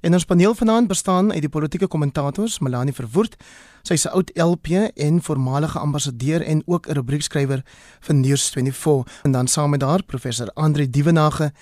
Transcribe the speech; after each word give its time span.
En 0.00 0.12
ons 0.12 0.24
paneel 0.24 0.54
vanaand 0.54 0.88
bestaan 0.88 1.32
uit 1.32 1.40
die 1.40 1.48
politieke 1.52 1.86
kommentators 1.86 2.58
Melanie 2.64 2.94
Verwoerd, 2.96 3.34
sy 3.82 3.92
is 3.92 4.06
'n 4.06 4.14
oud 4.16 4.30
LP 4.34 4.66
en 4.96 5.22
voormalige 5.22 5.78
ambassadeur 5.78 6.42
en 6.42 6.62
ook 6.66 6.88
'n 6.88 6.92
rubriekskrywer 6.92 7.62
vir 8.00 8.14
News24 8.14 9.22
en 9.22 9.32
dan 9.32 9.48
saam 9.48 9.70
met 9.70 9.82
haar 9.82 10.02
professor 10.02 10.50
Andre 10.54 10.90
Dievenage 10.90 11.52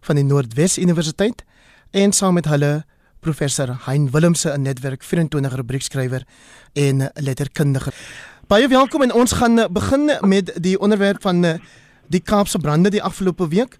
van 0.00 0.16
die 0.16 0.24
Noordwes 0.24 0.78
Universiteit 0.78 1.44
en 1.90 2.12
saam 2.12 2.34
met 2.34 2.44
hulle 2.44 2.84
professor 3.20 3.76
Hein 3.86 4.10
Willemse 4.10 4.50
'n 4.50 4.62
netwerk 4.62 5.02
24 5.02 5.54
rubriekskrywer 5.54 6.26
en 6.72 7.10
letterkundige. 7.14 7.92
Baie 8.46 8.68
welkom 8.68 9.02
en 9.02 9.12
ons 9.12 9.32
gaan 9.32 9.72
begin 9.72 10.10
met 10.20 10.52
die 10.60 10.78
onderwerp 10.78 11.22
van 11.22 11.60
die 12.06 12.20
Kaapse 12.20 12.58
brande 12.58 12.90
die 12.90 13.02
afgelope 13.02 13.48
week 13.48 13.78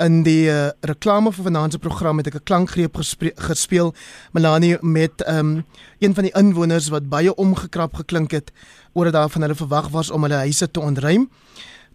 in 0.00 0.22
die 0.24 0.48
uh, 0.48 0.70
reklame 0.86 1.32
vir 1.32 1.44
vanaand 1.44 1.76
se 1.76 1.78
program 1.78 2.18
het 2.20 2.30
ek 2.30 2.40
'n 2.40 2.48
klankgreep 2.48 2.96
gespeel 3.36 3.94
Melanie 4.32 4.78
met 4.80 5.28
um, 5.28 5.64
een 5.98 6.14
van 6.14 6.24
die 6.24 6.32
inwoners 6.34 6.88
wat 6.88 7.08
baie 7.08 7.34
omgekrap 7.34 7.94
geklink 7.94 8.30
het 8.30 8.52
oor 8.92 9.04
dit 9.04 9.12
daar 9.12 9.28
van 9.28 9.42
hulle 9.42 9.54
verwag 9.54 9.88
was 9.88 10.10
om 10.10 10.22
hulle 10.22 10.34
huise 10.34 10.70
te 10.70 10.80
ontruim. 10.80 11.28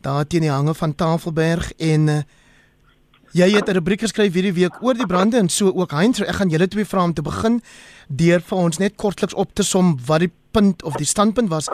Daar 0.02 0.28
teen 0.28 0.42
die 0.42 0.52
hange 0.52 0.74
van 0.74 0.96
Tafelberg 0.96 1.72
en 1.78 2.08
uh, 2.08 2.22
jy 3.32 3.50
het 3.52 3.70
'n 3.70 3.74
rubriek 3.74 4.02
geskryf 4.02 4.34
hierdie 4.34 4.54
week 4.54 4.84
oor 4.84 4.94
die 4.94 5.06
brande 5.06 5.38
en 5.38 5.50
so 5.50 5.72
ook. 5.72 5.92
Heinz 5.92 6.22
ek 6.22 6.36
gaan 6.36 6.50
julle 6.50 6.68
twee 6.68 6.86
vra 6.86 7.04
om 7.04 7.14
te 7.14 7.22
begin 7.22 7.62
deur 8.08 8.40
vir 8.42 8.58
ons 8.58 8.78
net 8.78 8.96
kortliks 8.96 9.34
op 9.34 9.54
te 9.54 9.64
som 9.64 9.98
wat 10.06 10.20
die 10.20 10.32
punt 10.52 10.84
of 10.84 10.94
die 10.96 11.06
standpunt 11.06 11.50
was 11.50 11.70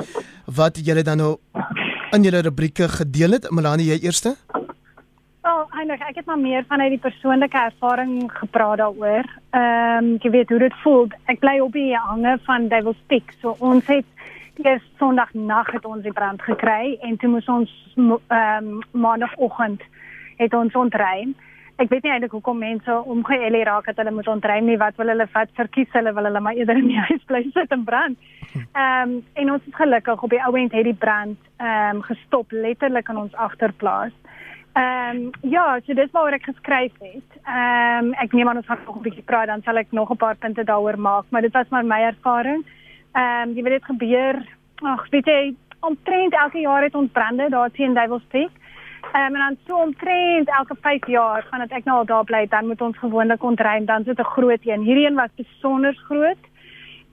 wat 0.46 0.80
julle 0.86 1.04
dan 1.04 1.18
nou 1.18 1.40
in 2.12 2.24
julle 2.24 2.42
rubrieke 2.42 2.90
gedeel 2.90 3.32
het. 3.32 3.52
Melanie 3.52 3.86
jy 3.86 4.00
eerste 4.02 4.36
Wel, 5.42 5.64
eintlik 5.74 6.04
ek 6.06 6.20
het 6.20 6.28
maar 6.30 6.38
meer 6.38 6.66
vanuit 6.70 6.92
die 6.94 7.02
persoonlike 7.02 7.58
ervaring 7.58 8.28
gepraat 8.30 8.78
daaroor. 8.78 9.26
Ehm, 9.50 10.06
um, 10.06 10.10
jy 10.22 10.30
weet 10.30 10.50
hoe 10.50 10.60
dit 10.60 10.76
voel. 10.84 11.08
Ek 11.26 11.40
bly 11.42 11.56
op 11.60 11.74
die 11.74 11.96
hange 11.98 12.36
van 12.46 12.68
Devil's 12.70 13.00
Peak. 13.08 13.34
So 13.42 13.56
ons 13.58 13.88
het 13.90 14.06
eers 14.62 14.86
Sondag 15.00 15.34
nag 15.34 15.72
het 15.74 15.86
ons 15.86 16.04
die 16.06 16.14
brand 16.14 16.42
gekry 16.46 16.98
en 17.02 17.18
toe 17.18 17.30
moes 17.30 17.50
ons 17.50 17.74
ehm 17.98 18.22
um, 18.30 18.84
maandagooggend 18.92 19.82
het 20.38 20.54
ons 20.54 20.76
ontruim. 20.76 21.34
Ek 21.82 21.90
weet 21.90 22.04
nie 22.04 22.12
eintlik 22.14 22.38
hoekom 22.38 22.62
mense 22.62 23.02
omgeëlle 23.16 23.64
raak 23.66 23.90
dat 23.90 23.98
hulle 23.98 24.14
moet 24.14 24.28
ontruim 24.30 24.66
nie. 24.70 24.78
Wat 24.78 24.96
wil 25.02 25.10
hulle 25.10 25.28
vat 25.34 25.50
verkies? 25.58 25.90
Hulle 25.98 26.14
wil 26.14 26.30
hulle 26.30 26.40
maar 26.40 26.54
eerder 26.54 26.78
in 26.78 26.92
die 26.94 27.02
huis 27.10 27.26
bly 27.26 27.48
sit 27.58 27.74
en 27.74 27.84
brand. 27.90 28.18
Ehm 28.54 29.10
um, 29.10 29.22
en 29.34 29.52
ons 29.58 29.66
is 29.66 29.76
gelukkig 29.76 30.22
op 30.22 30.30
die 30.30 30.46
ou 30.46 30.54
end 30.54 30.78
het 30.78 30.86
die 30.86 31.02
brand 31.08 31.38
ehm 31.58 31.96
um, 31.96 32.10
gestop 32.12 32.52
letterlik 32.52 33.10
in 33.10 33.26
ons 33.26 33.34
agterplaas. 33.50 34.14
Ehm 34.74 35.16
um, 35.16 35.30
ja, 35.42 35.80
so 35.86 35.94
dis 35.94 36.12
waaroor 36.16 36.38
ek 36.38 36.46
geskryf 36.48 36.94
het. 37.04 37.32
Ehm 37.44 38.06
um, 38.06 38.14
ek 38.24 38.32
neem 38.32 38.48
aan 38.48 38.62
ons 38.62 38.66
gaan 38.66 38.80
nog 38.86 39.00
'n 39.00 39.04
bietjie 39.04 39.24
praat 39.24 39.48
dan 39.48 39.62
sal 39.62 39.78
ek 39.78 39.92
nog 39.92 40.12
'n 40.12 40.18
paar 40.18 40.36
punte 40.36 40.64
daaroor 40.64 41.00
maak, 41.00 41.26
maar 41.30 41.42
dit 41.42 41.52
was 41.54 41.68
maar 41.70 41.86
my 41.86 42.00
ervaring. 42.02 42.64
Ehm 43.12 43.50
um, 43.50 43.56
jy 43.56 43.64
weet 43.64 43.78
dit 43.80 43.86
gebeur, 43.86 44.36
ag, 44.82 45.10
weet 45.10 45.26
jy, 45.26 45.56
omtrent 45.80 46.34
elke 46.34 46.60
jaar 46.60 46.84
het 46.84 46.96
ons 46.96 47.12
brande 47.12 47.50
daar 47.50 47.72
teen 47.72 47.94
Duiwels 47.94 48.24
Peak. 48.30 48.52
Ehm 49.14 49.26
um, 49.26 49.36
en 49.36 49.42
dan 49.42 49.58
so 49.68 49.76
omtrent 49.76 50.48
elke 50.48 50.76
5 50.82 51.08
jaar 51.08 51.44
gaan 51.44 51.60
dit 51.60 51.72
ek 51.72 51.86
nou 51.86 51.98
al 51.98 52.06
daar 52.06 52.24
bly, 52.24 52.48
dan 52.48 52.68
moet 52.68 52.82
ons 52.82 52.98
gewoonlik 52.98 53.44
ontruim, 53.44 53.86
dan 53.86 54.04
sit 54.04 54.20
'n 54.20 54.34
groot 54.36 54.64
een. 54.64 54.82
Hierdie 54.82 55.06
een 55.08 55.16
was 55.16 55.36
besonder 55.36 55.94
groot. 56.08 56.44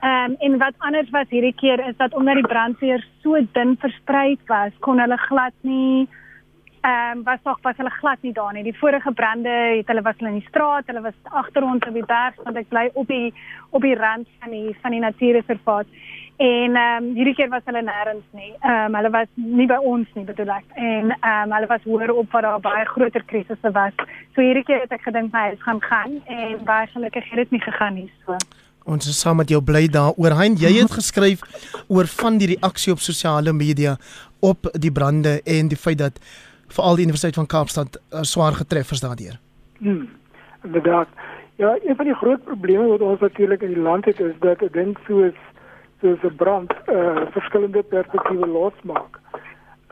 Ehm 0.00 0.30
um, 0.30 0.36
en 0.38 0.58
wat 0.58 0.74
anders 0.78 1.10
was 1.10 1.28
hierdie 1.28 1.54
keer 1.54 1.88
is 1.88 1.96
dat 1.96 2.14
omdat 2.14 2.34
die 2.34 2.46
brandweer 2.46 3.06
so 3.22 3.36
dun 3.52 3.76
versprei 3.78 4.38
was, 4.46 4.72
kon 4.78 5.00
hulle 5.00 5.16
glad 5.16 5.52
nie 5.60 6.08
ehm 6.80 7.18
um, 7.18 7.24
was 7.24 7.38
nog 7.44 7.58
was 7.62 7.76
hulle 7.76 7.90
glad 7.90 8.22
nie 8.22 8.32
daar 8.32 8.52
nie. 8.52 8.62
Die 8.62 8.78
vorige 8.78 9.12
brande 9.12 9.48
het 9.48 9.86
hulle 9.86 10.02
was 10.02 10.14
hulle 10.18 10.30
in 10.30 10.38
die 10.38 10.48
straat, 10.48 10.86
hulle 10.86 11.00
was 11.00 11.14
agter 11.22 11.62
ons 11.62 11.86
op 11.86 11.94
die 11.94 12.06
berg 12.06 12.34
want 12.44 12.56
ek 12.56 12.68
bly 12.68 12.90
op 12.94 13.06
die 13.06 13.34
op 13.70 13.82
die 13.82 13.94
rand 13.94 14.28
van 14.40 14.50
die 14.50 14.76
van 14.82 14.90
die 14.90 15.00
natuurreservaat. 15.00 15.86
En 16.36 16.76
ehm 16.76 17.02
um, 17.02 17.14
hierdie 17.14 17.34
keer 17.34 17.48
was 17.48 17.64
hulle 17.64 17.82
nêrens 17.82 18.26
nie. 18.30 18.52
Ehm 18.60 18.84
um, 18.86 18.94
hulle 18.94 19.10
was 19.10 19.28
nie 19.34 19.66
by 19.66 19.80
ons 19.92 20.14
nie 20.14 20.24
bedoel 20.24 20.54
ek. 20.60 20.70
En 20.75 21.10
ehm 21.10 21.42
um, 21.42 21.56
hulle 21.56 21.66
was 21.66 21.82
hoër 21.82 22.14
op 22.14 22.30
waar 22.32 22.47
daar 22.47 22.60
baie 22.60 22.84
groter 22.94 23.24
krisisse 23.26 23.72
was. 23.72 23.92
So 24.34 24.41
hierdie 24.47 24.64
keer 24.64 24.80
het 24.86 24.94
ek 24.94 25.03
gedink 25.08 25.32
my 25.32 25.48
huis 25.50 25.62
gaan 25.66 25.82
gaan 25.82 26.16
en 26.26 26.64
baie 26.64 26.86
gelukkig 26.94 27.30
het 27.30 27.44
dit 27.44 27.50
nie 27.56 27.64
gegaan 27.66 27.94
nie 27.94 28.10
so. 28.24 28.38
Ons 28.88 29.08
is 29.08 29.19
saam 29.20 29.36
met 29.36 29.50
jou 29.53 29.60
bly 29.60 29.84
daaroor. 29.92 30.32
Hein, 30.38 30.54
jy 30.56 30.70
het 30.78 30.94
geskryf 30.97 31.42
oor 31.92 32.06
van 32.08 32.38
die 32.41 32.54
reaksie 32.54 32.92
op 32.92 33.03
sosiale 33.04 33.53
media 33.53 33.98
op 34.41 34.70
die 34.72 34.92
brande 34.92 35.41
en 35.44 35.69
die 35.69 35.76
feit 35.76 35.98
dat 35.98 36.22
veral 36.68 36.94
die 36.94 37.04
Universiteit 37.04 37.34
van 37.34 37.46
Kaapstad 37.46 37.98
uh, 37.98 38.22
swaar 38.22 38.52
getref 38.52 38.90
is 38.90 39.00
daardeur. 39.00 39.38
Hmm. 39.78 40.08
Inderdaad. 40.62 41.08
Ja, 41.56 41.76
een 41.84 41.96
van 41.96 42.04
die 42.04 42.14
groot 42.14 42.44
probleme 42.44 42.86
wat 42.86 43.00
ons 43.00 43.20
natuurlik 43.20 43.62
in 43.62 43.74
die 43.74 43.82
land 43.82 44.04
het 44.04 44.20
is 44.20 44.34
dat 44.38 44.62
ek 44.62 44.72
dink 44.72 44.98
soos 45.06 45.34
soos 46.00 46.22
'n 46.22 46.36
brand 46.36 46.72
uh 46.86 47.26
verskillende 47.34 47.82
perspektiewe 47.82 48.46
losmaak. 48.46 49.18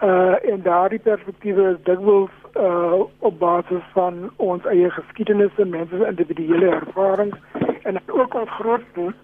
Uh 0.02 0.34
en 0.52 0.62
daardie 0.62 0.98
perspektiewe 0.98 1.70
is 1.70 1.82
dikwels 1.82 2.30
uh 2.54 3.02
op 3.18 3.38
basis 3.38 3.82
van 3.92 4.30
ons 4.36 4.64
eie 4.64 4.90
geskiedenis 4.90 5.50
en 5.56 5.68
mense 5.68 5.96
se 5.96 6.06
individuele 6.06 6.68
ervarings 6.70 7.38
en 7.82 8.00
ook 8.06 8.34
ons 8.34 8.50
groot 8.50 8.82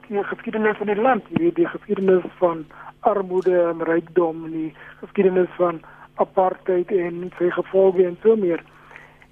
geskiedenis 0.09 0.77
van 0.77 0.87
die 0.87 1.01
land, 1.01 1.23
die, 1.29 1.53
die 1.53 1.67
geskiedenis 1.67 2.23
van 2.39 2.65
armoede 3.01 3.59
en 3.61 3.83
rykdom 3.85 4.45
en 4.45 4.51
die 4.51 4.75
geskiedenis 5.01 5.51
van 5.57 5.81
apartheid 6.15 6.91
en 6.91 7.33
sy 7.39 7.51
gevolge 7.51 8.07
en 8.07 8.19
so 8.23 8.37
meer. 8.37 8.63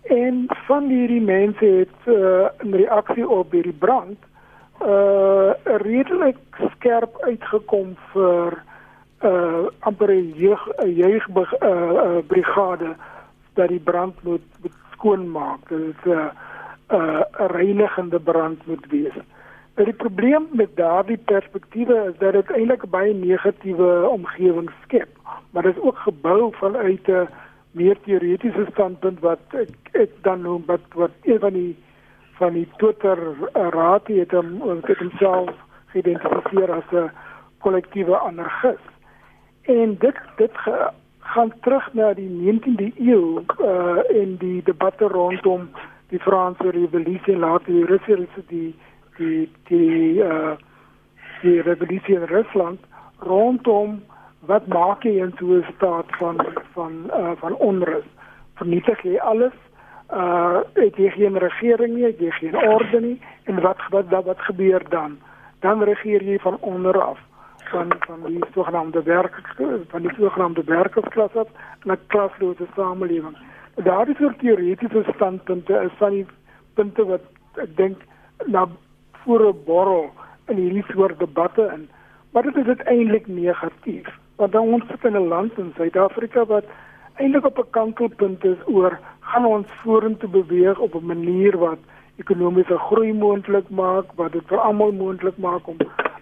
En 0.03 0.47
van 0.67 0.89
hierdie 0.89 1.21
mense 1.21 1.65
het 1.65 2.09
uh, 2.09 2.49
in 2.65 2.75
reaksie 2.75 3.29
op 3.29 3.53
hierdie 3.53 3.77
brand 3.79 4.19
uh 4.81 5.53
redelik 5.85 6.39
skerp 6.73 7.19
uitgekom 7.29 7.97
vir 8.13 8.57
uh 9.21 9.69
amper 9.85 10.09
'n 10.09 10.33
jeug 10.37 10.63
jeug 10.87 11.29
uh, 11.29 11.45
uh 11.61 12.19
brigade 12.27 12.97
dat 13.55 13.69
die 13.69 13.81
brand 13.81 14.23
moet, 14.23 14.47
moet 14.63 14.79
skoonmaak. 14.93 15.69
Dit 15.69 15.81
is 15.81 16.05
'n 16.05 16.11
uh, 16.11 16.27
uh, 16.93 17.21
reinigende 17.33 18.21
brand 18.21 18.67
moet 18.67 18.87
wees. 18.89 19.17
Maar 19.75 19.85
die 19.85 19.95
probleem 19.95 20.49
met 20.53 20.77
daardie 20.77 21.17
perspektiewe 21.17 22.11
is 22.13 22.19
dat 22.19 22.33
dit 22.33 22.51
eintlik 22.51 22.85
'n 22.85 22.91
baie 22.91 23.15
negatiewe 23.15 24.09
omgewing 24.09 24.71
skep 24.83 25.21
maar 25.51 25.63
dit 25.63 25.77
is 25.77 25.83
ook 25.83 25.99
gebou 25.99 26.53
vanuit 26.57 27.09
'n 27.09 27.29
meer 27.71 27.97
teoretiese 28.01 28.67
standpunt 28.71 29.21
wat 29.21 29.39
ek, 29.49 29.71
ek 29.93 30.11
dan 30.23 30.41
noem 30.41 30.63
wat 30.67 30.81
wat 30.95 31.11
een 31.23 31.39
van 31.39 31.53
die 31.53 31.77
van 32.33 32.53
die 32.53 32.69
Twitter 32.77 33.19
raad 33.53 34.07
het 34.07 34.31
hom 34.31 34.81
het 34.83 34.99
homself 34.99 35.51
geïdentifiseer 35.87 36.73
as 36.73 36.91
'n 36.93 37.11
kollektiewe 37.59 38.17
anarchist. 38.17 38.91
En 39.63 39.97
dit 39.99 40.17
dit 40.37 40.51
ge, 40.53 40.91
gaan 41.19 41.53
terug 41.61 41.93
na 41.93 42.15
die 42.15 42.29
19de 42.29 42.93
eeu 42.97 43.43
uh 43.61 44.21
in 44.23 44.37
die 44.37 44.63
debatte 44.63 45.05
rondom 45.05 45.69
die 46.09 46.19
Franse 46.19 46.71
revolusie 46.71 47.37
later 47.37 47.73
die 47.73 47.85
Russiese 47.85 48.43
die 48.47 48.75
die 49.21 49.49
die 49.69 50.25
uh 50.25 50.57
die 51.41 51.61
revolusie 51.65 52.15
in 52.19 52.27
Rusland 52.29 52.81
rondom 53.25 54.01
wat 54.49 54.67
maak 54.69 55.05
jy 55.05 55.21
in 55.21 55.33
so 55.39 55.47
'n 55.57 55.65
staat 55.77 56.09
van 56.19 56.37
van 56.75 56.93
uh, 57.21 57.33
van 57.41 57.55
onrus? 57.55 58.09
Vernietig 58.55 59.03
jy 59.03 59.19
alles? 59.19 59.57
Uh 60.13 60.61
het 60.75 60.97
jy 60.97 61.11
geen 61.11 61.39
regering 61.39 61.95
nie, 61.95 62.05
het 62.05 62.19
jy 62.19 62.31
geen 62.31 62.57
orde 62.57 63.01
nie 63.01 63.21
en 63.45 63.61
wat 63.61 63.79
wat 63.91 64.09
wat, 64.11 64.41
gebeur 64.41 64.83
dan? 64.89 65.19
Dan 65.61 65.83
regeer 65.83 66.23
jy 66.23 66.39
van 66.39 66.57
onder 66.61 67.03
af 67.03 67.19
van 67.71 67.93
van 68.07 68.21
die 68.27 68.45
sogenaamde 68.55 69.03
werk 69.03 69.41
van 69.89 70.03
die 70.03 70.15
sogenaamde 70.19 70.65
werkersklas 70.65 71.35
af 71.35 71.49
na 71.85 71.97
klaslose 72.07 72.67
samelewing. 72.75 73.37
Daardie 73.75 74.17
soort 74.19 74.39
teoretiese 74.39 75.05
standpunte 75.15 75.75
is 75.75 75.97
van 75.99 76.11
die 76.11 76.27
punte 76.75 77.05
wat 77.05 77.23
ek 77.55 77.77
dink 77.77 77.99
na 78.47 78.67
voor 79.25 79.49
'n 79.49 79.65
borrel 79.65 80.11
in 80.47 80.57
hierdie 80.57 80.85
soort 80.93 81.19
debatte 81.19 81.71
in. 81.75 81.89
Maar 82.33 82.43
dit 82.43 82.57
is 82.57 82.67
uiteindelik 82.67 83.27
negatief 83.27 84.09
want 84.41 84.55
ons 84.55 84.85
sit 84.89 85.05
in 85.05 85.17
'n 85.17 85.29
land 85.29 85.59
in 85.59 85.73
Suid-Afrika 85.77 86.45
wat 86.45 86.65
eintlik 87.15 87.45
op 87.45 87.59
'n 87.59 87.71
kantelpunt 87.71 88.45
is 88.45 88.61
oor 88.67 88.99
gaan 89.21 89.47
ons 89.47 89.67
vorentoe 89.83 90.29
beweeg 90.29 90.79
op 90.79 90.95
'n 90.95 91.07
manier 91.07 91.59
wat 91.59 91.79
ekonomiese 92.17 92.79
groei 92.79 93.13
moontlik 93.13 93.69
maak, 93.69 94.07
wat 94.15 94.33
dit 94.33 94.43
vir 94.47 94.59
almal 94.59 94.93
moontlik 94.93 95.37
maak 95.37 95.67
om 95.67 95.77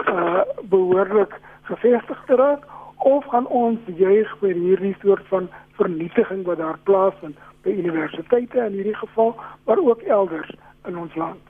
uh 0.08 0.42
behoorlik 0.62 1.40
gevestig 1.62 2.22
te 2.26 2.34
raak 2.34 2.62
of 2.96 3.24
gaan 3.24 3.46
ons 3.46 3.78
juig 3.86 4.36
vir 4.40 4.54
hierdie 4.54 4.96
soort 5.02 5.26
van 5.26 5.48
vernietiging 5.72 6.44
wat 6.44 6.58
daar 6.58 6.78
plaasvind 6.82 7.36
by 7.62 7.70
universiteite 7.70 8.58
in 8.58 8.72
hierdie 8.72 8.96
geval, 8.96 9.36
maar 9.64 9.78
ook 9.78 10.00
elders 10.00 10.50
in 10.84 10.98
ons 10.98 11.14
land. 11.14 11.47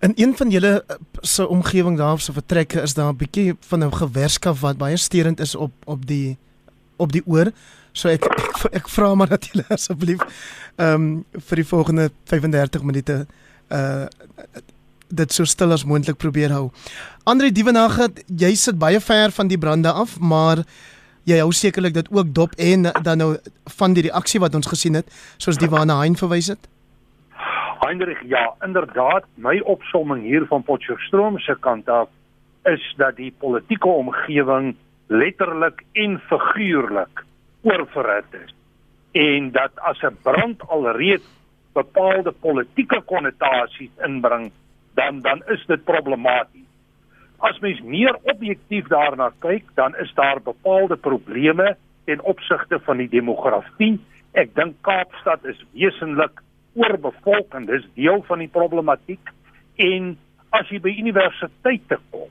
In 0.00 0.12
een 0.14 0.36
van 0.36 0.50
julle 0.50 0.84
eh, 0.86 0.96
se 1.20 1.48
omgewing 1.48 1.96
daar 1.98 2.20
se 2.20 2.32
vertrekke 2.32 2.80
is 2.80 2.94
daar 2.94 3.12
'n 3.12 3.16
bietjie 3.16 3.56
van 3.60 3.84
'n 3.84 3.94
gewerskap 3.94 4.58
wat 4.58 4.76
baie 4.76 4.96
sterend 4.96 5.40
is 5.40 5.54
op 5.54 5.72
op 5.84 6.06
die 6.06 6.36
op 6.96 7.12
die 7.12 7.22
oor. 7.26 7.52
So 7.92 8.08
ek 8.08 8.24
ek, 8.44 8.64
ek 8.72 8.88
vra 8.88 9.14
maar 9.14 9.28
dat 9.28 9.46
julle 9.46 9.64
asseblief 9.68 10.20
ehm 10.76 10.94
um, 10.94 11.24
vir 11.48 11.56
die 11.56 11.66
volgende 11.66 12.10
35 12.24 12.82
minute 12.82 13.26
uh 13.68 14.06
dit 15.14 15.32
so 15.32 15.44
stil 15.44 15.72
as 15.72 15.84
moontlik 15.84 16.16
probeer 16.16 16.50
hou. 16.50 16.70
Andre 17.24 17.52
Dievenage, 17.52 18.08
jy 18.26 18.54
sit 18.58 18.78
baie 18.78 19.00
ver 19.00 19.30
van 19.30 19.48
die 19.48 19.58
brande 19.58 19.92
af, 19.92 20.18
maar 20.18 20.64
jy 21.28 21.38
hou 21.38 21.52
sekerlik 21.52 21.94
dit 21.94 22.08
ook 22.10 22.34
dop 22.34 22.54
en 22.60 22.90
dan 23.02 23.18
nou 23.18 23.36
van 23.78 23.94
die 23.96 24.06
reaksie 24.08 24.40
wat 24.40 24.54
ons 24.54 24.66
gesien 24.66 24.98
het, 24.98 25.08
soos 25.38 25.60
die 25.60 25.70
waarna 25.70 26.00
Hein 26.02 26.16
verwys 26.16 26.50
het. 26.52 26.68
Heinrich, 27.84 28.22
ja, 28.24 28.54
inderdaad, 28.64 29.26
my 29.34 29.58
opsomming 29.60 30.22
hier 30.24 30.46
van 30.48 30.62
Potchefstroom 30.62 31.38
se 31.38 31.56
kant 31.60 31.88
af 31.88 32.08
is 32.64 32.84
dat 32.96 33.16
die 33.16 33.32
politieke 33.38 33.88
omgewing 33.88 34.70
letterlik 35.12 35.82
en 35.92 36.16
figuurlik 36.30 37.24
oorverhit 37.62 38.38
is 38.44 38.54
en 39.14 39.50
dat 39.52 39.70
as 39.90 40.00
'n 40.02 40.16
brand 40.22 40.64
alreeds 40.68 41.28
bepaalde 41.72 42.32
politieke 42.32 43.02
konnotasies 43.02 43.90
inbring, 44.06 44.50
dan 44.94 45.20
dan 45.20 45.42
is 45.46 45.66
dit 45.66 45.84
problematies. 45.84 46.70
As 47.38 47.58
mens 47.58 47.80
meer 47.80 48.16
objektief 48.22 48.86
daarna 48.86 49.32
kyk, 49.38 49.64
dan 49.74 49.96
is 49.96 50.14
daar 50.14 50.40
bepaalde 50.42 50.96
probleme 50.96 51.76
ten 52.04 52.22
opsigte 52.22 52.80
van 52.80 52.96
die 52.96 53.08
demografie. 53.08 54.00
Ek 54.32 54.54
dink 54.54 54.74
Kaapstad 54.80 55.44
is 55.44 55.64
wesentlik 55.72 56.40
oorbevolk 56.74 57.54
en 57.54 57.66
dis 57.66 57.86
deel 57.94 58.22
van 58.28 58.38
die 58.38 58.50
problematiek 58.50 59.32
en 59.76 60.14
as 60.54 60.68
jy 60.70 60.80
by 60.82 60.92
universiteite 60.94 61.98
kom, 62.10 62.30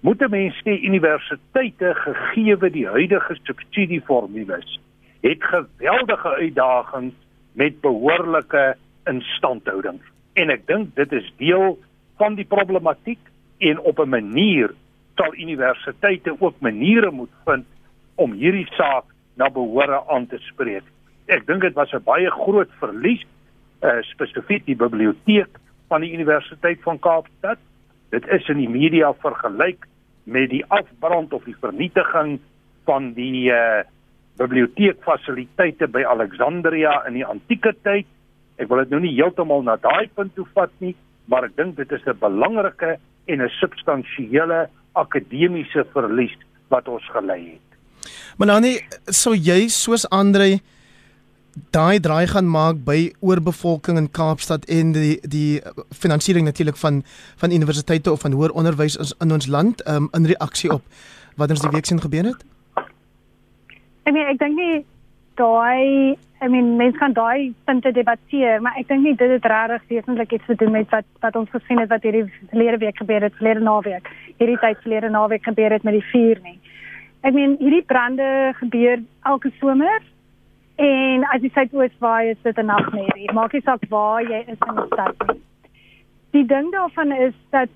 moet 0.00 0.22
'n 0.22 0.30
mens 0.30 0.56
sê 0.64 0.76
universiteite 0.82 1.94
gegee 1.94 2.56
die 2.70 2.86
huidige 2.86 3.36
subsidieformules 3.42 4.80
het 5.22 5.44
geweldige 5.44 6.28
uitdagings 6.28 7.14
met 7.52 7.80
behoorlike 7.80 8.76
instandhouding 9.06 10.00
en 10.34 10.50
ek 10.50 10.66
dink 10.66 10.94
dit 10.96 11.12
is 11.12 11.32
deel 11.36 11.78
van 12.18 12.34
die 12.34 12.44
problematiek 12.44 13.20
en 13.58 13.78
op 13.80 13.98
'n 13.98 14.08
manier 14.08 14.74
sal 15.16 15.34
universiteite 15.34 16.36
ook 16.38 16.60
maniere 16.60 17.10
moet 17.10 17.34
vind 17.44 17.66
om 18.14 18.32
hierdie 18.32 18.66
saak 18.76 19.04
na 19.34 19.50
behore 19.50 20.02
aan 20.08 20.26
te 20.26 20.38
spreek. 20.38 20.84
Ek 21.26 21.46
dink 21.46 21.60
dit 21.60 21.74
was 21.74 21.92
'n 21.92 22.04
baie 22.04 22.30
groot 22.30 22.70
verlies 22.78 23.24
uh, 23.82 24.00
spesifiek 24.12 24.64
die 24.66 24.76
biblioteek 24.78 25.58
van 25.88 26.04
die 26.04 26.12
Universiteit 26.14 26.80
van 26.82 26.98
Kaapstad. 26.98 27.58
Dit 28.10 28.26
is 28.28 28.48
in 28.48 28.60
die 28.62 28.70
media 28.70 29.12
vergelyk 29.22 29.86
met 30.24 30.50
die 30.50 30.64
afbrand 30.70 31.32
of 31.32 31.44
die 31.44 31.56
vernietiging 31.60 32.38
van 32.86 33.12
die 33.16 33.50
uh, 33.50 33.82
biblioteekfasiliteite 34.40 35.88
by 35.92 36.04
Alexandria 36.08 37.02
in 37.08 37.18
die 37.20 37.26
antieke 37.26 37.74
tyd. 37.84 38.08
Ek 38.60 38.68
wil 38.70 38.84
dit 38.84 38.92
nou 38.94 39.02
nie 39.04 39.14
heeltemal 39.16 39.64
na 39.66 39.76
daai 39.80 40.08
punt 40.14 40.34
toe 40.36 40.46
vat 40.54 40.72
nie, 40.84 40.94
maar 41.30 41.46
ek 41.48 41.56
dink 41.56 41.76
dit 41.76 41.92
is 41.92 42.06
'n 42.06 42.18
belangrike 42.20 42.98
en 43.26 43.42
'n 43.42 43.52
substansiële 43.60 44.68
akademiese 44.94 45.84
verlies 45.92 46.36
wat 46.68 46.88
ons 46.88 47.04
gelei 47.12 47.56
het. 47.56 47.68
Melanie, 48.38 48.80
sou 49.06 49.34
jy 49.34 49.68
soos 49.68 50.06
Andre 50.10 50.60
daai 51.70 52.00
draai 52.00 52.26
gaan 52.26 52.48
maak 52.48 52.84
by 52.84 53.12
oorbevolking 53.20 53.98
in 54.00 54.10
Kaapstad 54.10 54.64
en 54.72 54.92
die 54.92 55.18
die 55.28 55.60
finansiering 55.92 56.46
natuurlik 56.48 56.76
van 56.76 57.02
van 57.36 57.52
universiteite 57.52 58.12
of 58.12 58.20
van 58.20 58.32
hoër 58.32 58.54
onderwys 58.56 58.96
in 59.20 59.32
ons 59.32 59.46
land 59.46 59.88
um, 59.88 60.08
in 60.12 60.26
reaksie 60.26 60.72
op 60.72 60.82
wat 61.36 61.50
ons 61.50 61.60
die 61.60 61.72
week 61.72 61.84
sien 61.84 62.00
gebeur 62.00 62.24
het? 62.24 62.40
Ek 64.04 64.12
meen 64.12 64.28
ek 64.32 64.38
dink 64.40 64.56
nie 64.56 64.84
daai 65.40 66.16
I 66.42 66.48
mean 66.48 66.76
mens 66.76 66.96
kan 66.98 67.12
daai 67.14 67.52
punte 67.64 67.92
debatteer, 67.94 68.62
maar 68.62 68.74
ek 68.80 68.88
dink 68.88 69.04
nie 69.04 69.14
dit 69.14 69.30
het 69.30 69.44
regtig 69.46 69.84
wesentlik 69.92 70.32
iets 70.32 70.48
te 70.48 70.56
doen 70.58 70.72
met 70.74 70.88
wat 70.90 71.06
wat 71.20 71.36
ons 71.36 71.50
gesien 71.52 71.78
het 71.78 71.92
wat 71.92 72.02
hierdie 72.02 72.24
verlede 72.50 72.80
week 72.82 72.96
gebeur 72.98 73.22
het, 73.22 73.36
verlede 73.38 73.60
naweek. 73.60 74.08
Hierdie 74.40 74.58
tyd 74.64 74.80
verlede 74.82 75.12
naweek 75.12 75.44
gebeur 75.46 75.76
het 75.76 75.84
met 75.86 76.00
die 76.00 76.08
vuur 76.10 76.40
nie. 76.42 76.58
Ek 77.22 77.36
meen 77.36 77.54
hierdie 77.60 77.84
brande 77.86 78.26
gebeur 78.58 79.04
elke 79.22 79.52
somer 79.60 80.00
en 80.82 81.11
as 81.34 81.44
jy 81.44 81.50
sê 81.54 81.68
oos 81.72 81.94
waai 82.04 82.32
is 82.32 82.40
dit 82.44 82.58
'n 82.58 82.66
nagmerrie. 82.66 83.32
Maak 83.32 83.52
nie 83.52 83.62
saak 83.68 83.84
waar 83.88 84.22
jy 84.22 84.40
is 84.46 84.58
in 84.68 84.76
die 84.80 84.88
stad 84.92 85.14
nie. 85.28 85.40
Die 86.32 86.46
ding 86.46 86.72
daarvan 86.72 87.12
is 87.12 87.34
dat 87.50 87.68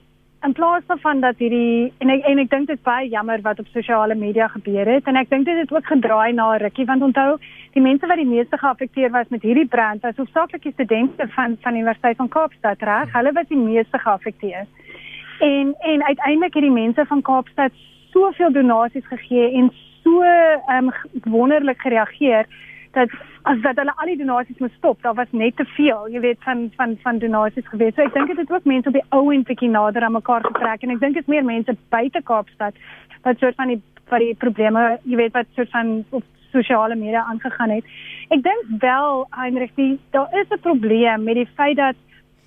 in 0.47 0.53
plaas 0.53 0.83
daarvan 0.87 1.21
dat 1.21 1.39
hierdie 1.39 1.93
en 1.99 2.11
ek 2.11 2.27
en 2.31 2.39
ek 2.39 2.51
dink 2.51 2.69
dit 2.69 2.79
is 2.79 2.85
baie 2.89 3.09
jammer 3.09 3.41
wat 3.47 3.59
op 3.63 3.69
sosiale 3.73 4.15
media 4.15 4.49
gebeur 4.49 4.87
het 4.95 5.09
en 5.09 5.17
ek 5.17 5.31
dink 5.31 5.47
dit 5.49 5.59
het 5.59 5.73
ook 5.73 5.87
gedraai 5.93 6.33
na 6.33 6.57
rukkie 6.63 6.87
want 6.91 7.03
onthou 7.03 7.39
die 7.75 7.83
mense 7.87 8.07
wat 8.07 8.21
die 8.21 8.29
meeste 8.35 8.59
geaffekteer 8.59 9.11
was 9.17 9.33
met 9.35 9.43
hierdie 9.43 9.67
brand 9.75 10.03
was 10.03 10.17
hoofsaaklik 10.17 10.63
die 10.63 10.73
studente 10.73 11.29
van 11.37 11.57
van 11.63 11.73
die 11.73 11.83
Universiteit 11.83 12.17
van 12.17 12.29
Kaapstad 12.29 12.85
reg 12.91 13.17
hulle 13.17 13.33
was 13.33 13.49
die 13.49 13.63
meeste 13.63 13.99
geaffekteer 13.99 14.67
en 15.49 15.75
en 15.93 16.07
uiteindelik 16.11 16.55
het 16.55 16.69
die 16.69 16.79
mense 16.79 17.07
van 17.07 17.23
Kaapstad 17.23 17.73
soveel 18.13 18.53
donasies 18.53 19.07
gegee 19.07 19.51
en 19.63 19.73
so 20.05 20.23
um, 20.77 20.93
wonderlik 21.25 21.81
gereageer 21.81 22.47
dat 22.99 23.17
as 23.51 23.61
dat 23.63 23.79
hulle 23.81 23.95
al 23.95 24.11
die 24.11 24.19
donasies 24.19 24.59
moet 24.63 24.75
stop, 24.77 25.03
daar 25.03 25.15
was 25.15 25.33
net 25.33 25.57
te 25.57 25.65
veel, 25.77 26.09
jy 26.13 26.21
weet 26.25 26.39
van 26.49 26.71
van 26.77 26.97
van 27.03 27.19
donasies 27.23 27.69
gewees. 27.73 27.95
So 27.95 28.03
ek 28.03 28.15
dink 28.15 28.33
dit 28.33 28.41
het 28.43 28.53
ook 28.53 28.65
mense 28.65 28.91
op 28.91 28.97
die 28.99 29.09
ou 29.19 29.25
en 29.35 29.45
bietjie 29.47 29.71
nader 29.71 30.07
aan 30.07 30.17
mekaar 30.19 30.47
getrek 30.47 30.83
en 30.83 30.95
ek 30.97 31.03
dink 31.05 31.19
dit 31.19 31.27
is 31.27 31.35
meer 31.35 31.45
mense 31.45 31.77
buite 31.95 32.23
Kaapstad 32.31 32.81
wat 33.27 33.39
soort 33.43 33.61
van 33.61 33.75
die 33.75 33.83
wat 34.11 34.23
die 34.23 34.35
probleme, 34.39 34.83
jy 35.03 35.17
weet 35.19 35.35
wat 35.35 35.49
soort 35.59 35.71
van 35.75 36.05
op 36.15 36.25
sosiale 36.53 36.95
media 36.95 37.25
aangegaan 37.27 37.75
het. 37.75 37.85
Ek 38.35 38.43
dink 38.43 38.83
wel 38.83 39.27
Heinrich, 39.35 39.75
die, 39.75 39.99
daar 40.15 40.31
is 40.41 40.51
'n 40.51 40.63
probleem 40.63 41.25
met 41.25 41.35
die 41.35 41.49
feit 41.57 41.77
dat 41.77 41.97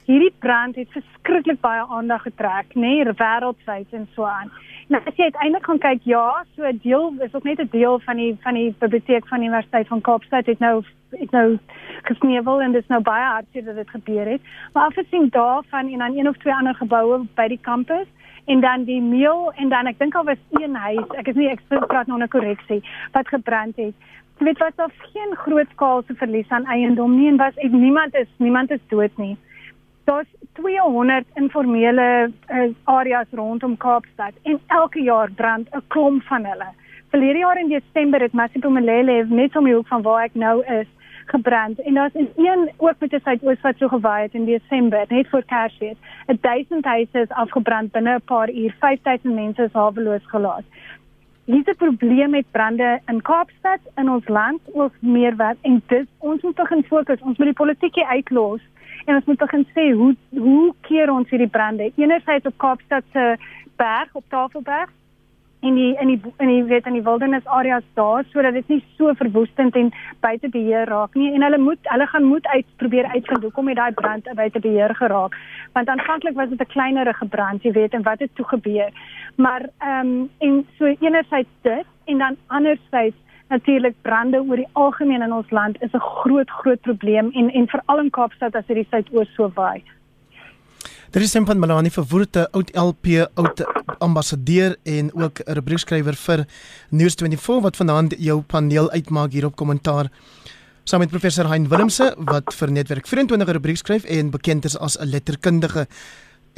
hierdie 0.09 0.33
brand 0.41 0.77
het 0.79 0.89
verskriklik 0.95 1.59
baie 1.61 1.83
aandag 1.93 2.23
getrek, 2.25 2.73
nê, 2.73 2.95
nee, 2.97 3.15
wêreldwyd 3.19 3.93
en 3.93 4.07
so 4.15 4.25
aan. 4.25 4.49
Nou 4.89 5.01
as 5.05 5.17
jy 5.19 5.27
uiteindelik 5.29 5.67
gaan 5.69 5.81
kyk, 5.83 6.05
ja, 6.09 6.43
so 6.55 6.65
'n 6.65 6.79
deel 6.83 7.13
is 7.25 7.33
ook 7.35 7.43
net 7.43 7.59
'n 7.59 7.69
deel 7.71 7.99
van 7.99 8.17
die 8.17 8.37
van 8.41 8.53
die 8.53 8.73
biblioteek 8.79 9.27
van 9.27 9.39
die 9.39 9.49
Universiteit 9.49 9.87
van 9.87 10.01
Kaapstad 10.01 10.45
het 10.45 10.59
nou 10.59 10.83
het 11.11 11.31
nou 11.31 11.57
gesnevel 12.03 12.61
en 12.61 12.71
dit 12.71 12.81
is 12.81 12.87
nou 12.87 13.01
baie 13.01 13.25
hartseer 13.25 13.65
dat 13.65 13.75
dit 13.75 13.89
gebeur 13.89 14.25
het. 14.25 14.41
Maar 14.73 14.85
afgesien 14.85 15.27
daarvan 15.29 15.91
en 15.91 15.97
dan 15.97 16.17
een 16.17 16.27
of 16.27 16.37
twee 16.37 16.53
ander 16.53 16.75
geboue 16.75 17.25
by 17.35 17.47
die 17.47 17.61
kampus 17.61 18.07
en 18.45 18.59
dan 18.61 18.83
die 18.83 19.01
meel 19.01 19.51
en 19.55 19.69
dan 19.69 19.85
ek 19.85 19.99
dink 19.99 20.15
al 20.15 20.23
was 20.23 20.41
een 20.49 20.75
huis, 20.75 21.07
ek 21.17 21.27
is 21.27 21.35
nie 21.35 21.49
ek 21.49 21.61
praat 21.87 22.07
nou 22.07 22.19
'n 22.19 22.27
korreksie, 22.27 22.81
wat 23.11 23.27
gebrand 23.27 23.75
het. 23.75 23.93
Jy 24.37 24.45
weet 24.45 24.57
wat 24.57 24.75
daar 24.75 24.91
geen 25.13 25.35
groot 25.35 25.69
skaalse 25.71 26.15
verlies 26.15 26.49
aan 26.49 26.65
eiendom 26.65 27.15
nie 27.15 27.27
en 27.27 27.37
was 27.37 27.57
ek 27.57 27.71
niemand 27.71 28.15
is 28.15 28.27
niemand 28.37 28.71
is 28.71 28.87
dood 28.87 29.17
nie 29.17 29.37
daar's 30.09 30.27
200 30.53 31.25
informele 31.33 32.31
uh, 32.49 32.69
areas 32.83 33.27
rondom 33.31 33.77
Kaapstad 33.77 34.33
en 34.43 34.59
elke 34.67 35.01
jaar 35.01 35.31
brand 35.31 35.67
'n 35.69 35.83
klomp 35.87 36.23
van 36.23 36.45
hulle. 36.45 36.69
Verlede 37.09 37.37
jaar 37.37 37.59
in 37.59 37.69
Desember 37.69 38.21
het 38.21 38.33
Masipumelele 38.33 39.25
net 39.27 39.55
om 39.55 39.65
die 39.65 39.73
hoek 39.73 39.87
van 39.87 40.01
waar 40.01 40.23
ek 40.23 40.33
nou 40.33 40.65
is 40.65 40.87
gebrand 41.25 41.81
en 41.81 41.93
daar's 41.93 42.13
in 42.13 42.29
een 42.35 42.71
ook 42.77 42.99
met 42.99 43.13
'n 43.13 43.21
suidoos 43.23 43.61
wat 43.61 43.77
so 43.77 43.87
gewaai 43.87 44.23
het 44.23 44.33
in 44.33 44.45
Desember 44.45 45.05
net 45.07 45.29
voor 45.29 45.43
Kersfees. 45.43 45.97
1000 46.41 46.85
huise 46.85 47.19
is 47.19 47.29
afgebrand 47.29 47.91
binne 47.91 48.15
'n 48.15 48.21
paar 48.25 48.49
uur. 48.51 48.75
5000 48.79 49.35
mense 49.35 49.63
is 49.63 49.73
haweloos 49.73 50.25
gelaat. 50.25 50.65
Hier's 51.45 51.67
'n 51.67 51.75
probleem 51.75 52.29
met 52.29 52.51
brande 52.51 52.99
in 53.05 53.21
Kaapstad 53.21 53.79
in 53.95 54.09
ons 54.09 54.27
land 54.27 54.61
ook 54.73 54.93
meer 54.99 55.35
wat 55.35 55.57
en 55.61 55.81
dit 55.87 56.07
ons 56.17 56.41
moet 56.41 56.55
begin 56.55 56.83
fokus. 56.83 57.21
Ons 57.21 57.37
moet 57.37 57.47
die 57.47 57.61
politieke 57.63 58.07
uitlos 58.07 58.61
en 59.05 59.15
ons 59.15 59.25
moet 59.25 59.37
begin 59.37 59.65
sê 59.75 59.91
hoe 59.91 60.15
hoe 60.37 60.73
keer 60.81 61.11
ons 61.11 61.29
hierdie 61.29 61.47
brande? 61.47 61.91
Enerzijds 61.95 62.45
op 62.45 62.57
Kaapstad 62.57 63.03
se 63.13 63.35
berg 63.75 64.09
op 64.13 64.23
Tafelberg 64.29 64.89
in 65.61 65.75
die 65.75 65.95
in 65.99 66.07
die 66.07 66.21
in 66.37 66.47
die 66.47 66.63
weet 66.63 66.85
in 66.87 66.95
die 66.95 67.03
wildernis 67.03 67.45
areas 67.45 67.83
daar 67.93 68.23
sodat 68.31 68.53
dit 68.53 68.67
nie 68.67 68.83
so 68.97 69.13
verwoestend 69.13 69.75
en 69.75 69.91
buite 70.23 70.49
beheer 70.49 70.87
raak 70.87 71.15
nie. 71.19 71.33
En 71.33 71.43
hulle 71.43 71.57
moet 71.57 71.89
hulle 71.91 72.07
gaan 72.07 72.23
moet 72.23 72.47
uit 72.47 72.65
probeer 72.75 73.09
uitvind 73.13 73.43
hoekom 73.43 73.67
het 73.67 73.77
daai 73.77 73.91
brand 73.93 74.29
buite 74.35 74.59
beheer 74.59 74.95
geraak? 74.95 75.35
Want 75.73 75.89
aanvanklik 75.89 76.35
was 76.35 76.49
dit 76.49 76.61
'n 76.61 76.73
kleinerige 76.75 77.25
brand 77.25 77.63
jy 77.63 77.71
weet 77.71 77.93
en 77.93 78.03
wat 78.03 78.19
het 78.19 78.35
toe 78.35 78.45
gebeur? 78.45 78.91
Maar 79.35 79.69
ehm 79.79 80.07
um, 80.07 80.29
en 80.37 80.67
so 80.77 80.85
enerzijds 80.85 81.49
dit 81.61 81.85
en 82.05 82.17
dan 82.17 82.35
anderzijds 82.47 83.17
natuurlik 83.49 83.95
brande 84.01 84.41
oor 84.41 84.61
die 84.61 84.67
algemeen 84.73 85.21
in 85.25 85.33
ons 85.33 85.51
land 85.51 85.77
is 85.81 85.93
'n 85.93 85.99
groot 86.21 86.49
groot 86.49 86.81
probleem 86.81 87.31
en 87.33 87.51
en 87.51 87.67
veral 87.67 87.99
in 87.99 88.09
Kaapstad 88.09 88.55
as 88.55 88.65
dit 88.67 88.75
die 88.75 88.87
suidoos 88.89 89.33
so 89.35 89.51
waai. 89.55 89.83
Daar 91.11 91.23
is 91.23 91.31
Sempan 91.31 91.59
Malani 91.59 91.89
verwoorde 91.89 92.51
oud 92.51 92.75
LP 92.75 93.05
oud 93.33 93.65
ambassadeur 93.97 94.75
en 94.83 95.13
ook 95.13 95.39
'n 95.39 95.53
rubriekskrywer 95.53 96.15
vir 96.15 96.45
News24 96.91 97.61
wat 97.61 97.75
vanaand 97.75 98.15
jou 98.17 98.41
paneel 98.41 98.91
uitmaak 98.91 99.31
hier 99.31 99.45
op 99.45 99.55
kommentaar 99.55 100.09
saam 100.83 100.99
met 100.99 101.09
professor 101.09 101.45
Hein 101.45 101.67
Willemse 101.67 102.15
wat 102.17 102.53
vir 102.53 102.71
Netwerk 102.71 103.07
24 103.07 103.51
rubriek 103.53 103.77
skryf 103.77 104.05
en 104.05 104.29
bekend 104.29 104.65
is 104.65 104.77
as 104.77 104.97
'n 104.97 105.05
letterkundige 105.05 105.87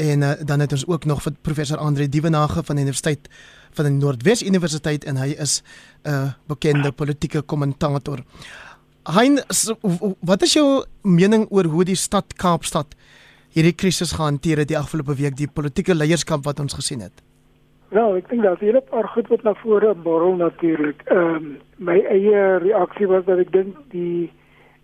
en 0.02 0.22
uh, 0.26 0.32
dan 0.46 0.60
het 0.64 0.72
ons 0.72 0.88
ook 0.88 1.06
nog 1.06 1.22
vir 1.22 1.34
professor 1.46 1.78
Andre 1.78 2.10
Dievenage 2.10 2.64
van 2.64 2.76
die 2.80 2.86
Universiteit 2.86 3.30
van 3.78 3.88
die 3.88 3.94
Noordwes 3.94 4.44
Universiteit 4.44 5.06
en 5.06 5.20
hy 5.22 5.32
is 5.38 5.62
'n 6.04 6.10
uh, 6.10 6.32
bekende 6.48 6.92
politieke 6.92 7.42
kommentator. 7.42 8.20
Hein, 9.04 9.40
wat 10.20 10.42
is 10.42 10.54
jou 10.54 10.86
mening 11.02 11.48
oor 11.50 11.66
hoe 11.66 11.84
die 11.84 11.96
stad 11.96 12.34
Kaapstad 12.34 12.96
hierdie 13.50 13.76
krisis 13.76 14.12
gehanteer 14.12 14.58
het 14.58 14.68
die 14.68 14.78
afgelope 14.78 15.16
week, 15.16 15.36
die 15.38 15.48
politieke 15.48 15.96
leierskap 15.96 16.44
wat 16.46 16.60
ons 16.60 16.74
gesien 16.74 17.02
het? 17.02 17.24
Wel, 17.92 18.16
ek 18.16 18.30
dink 18.30 18.44
dat 18.44 18.60
hier 18.60 18.78
'n 18.78 18.90
paar 18.90 19.08
goed 19.08 19.28
wat 19.28 19.44
na 19.44 19.54
vore 19.54 19.96
borrel 19.96 20.36
natuurlik. 20.36 21.02
Ehm 21.06 21.36
um, 21.36 21.58
my 21.78 22.00
eie 22.00 22.58
reaksie 22.58 23.08
was 23.08 23.26
dat 23.26 23.40
ek 23.40 23.52
dink 23.52 23.76
die 23.92 24.32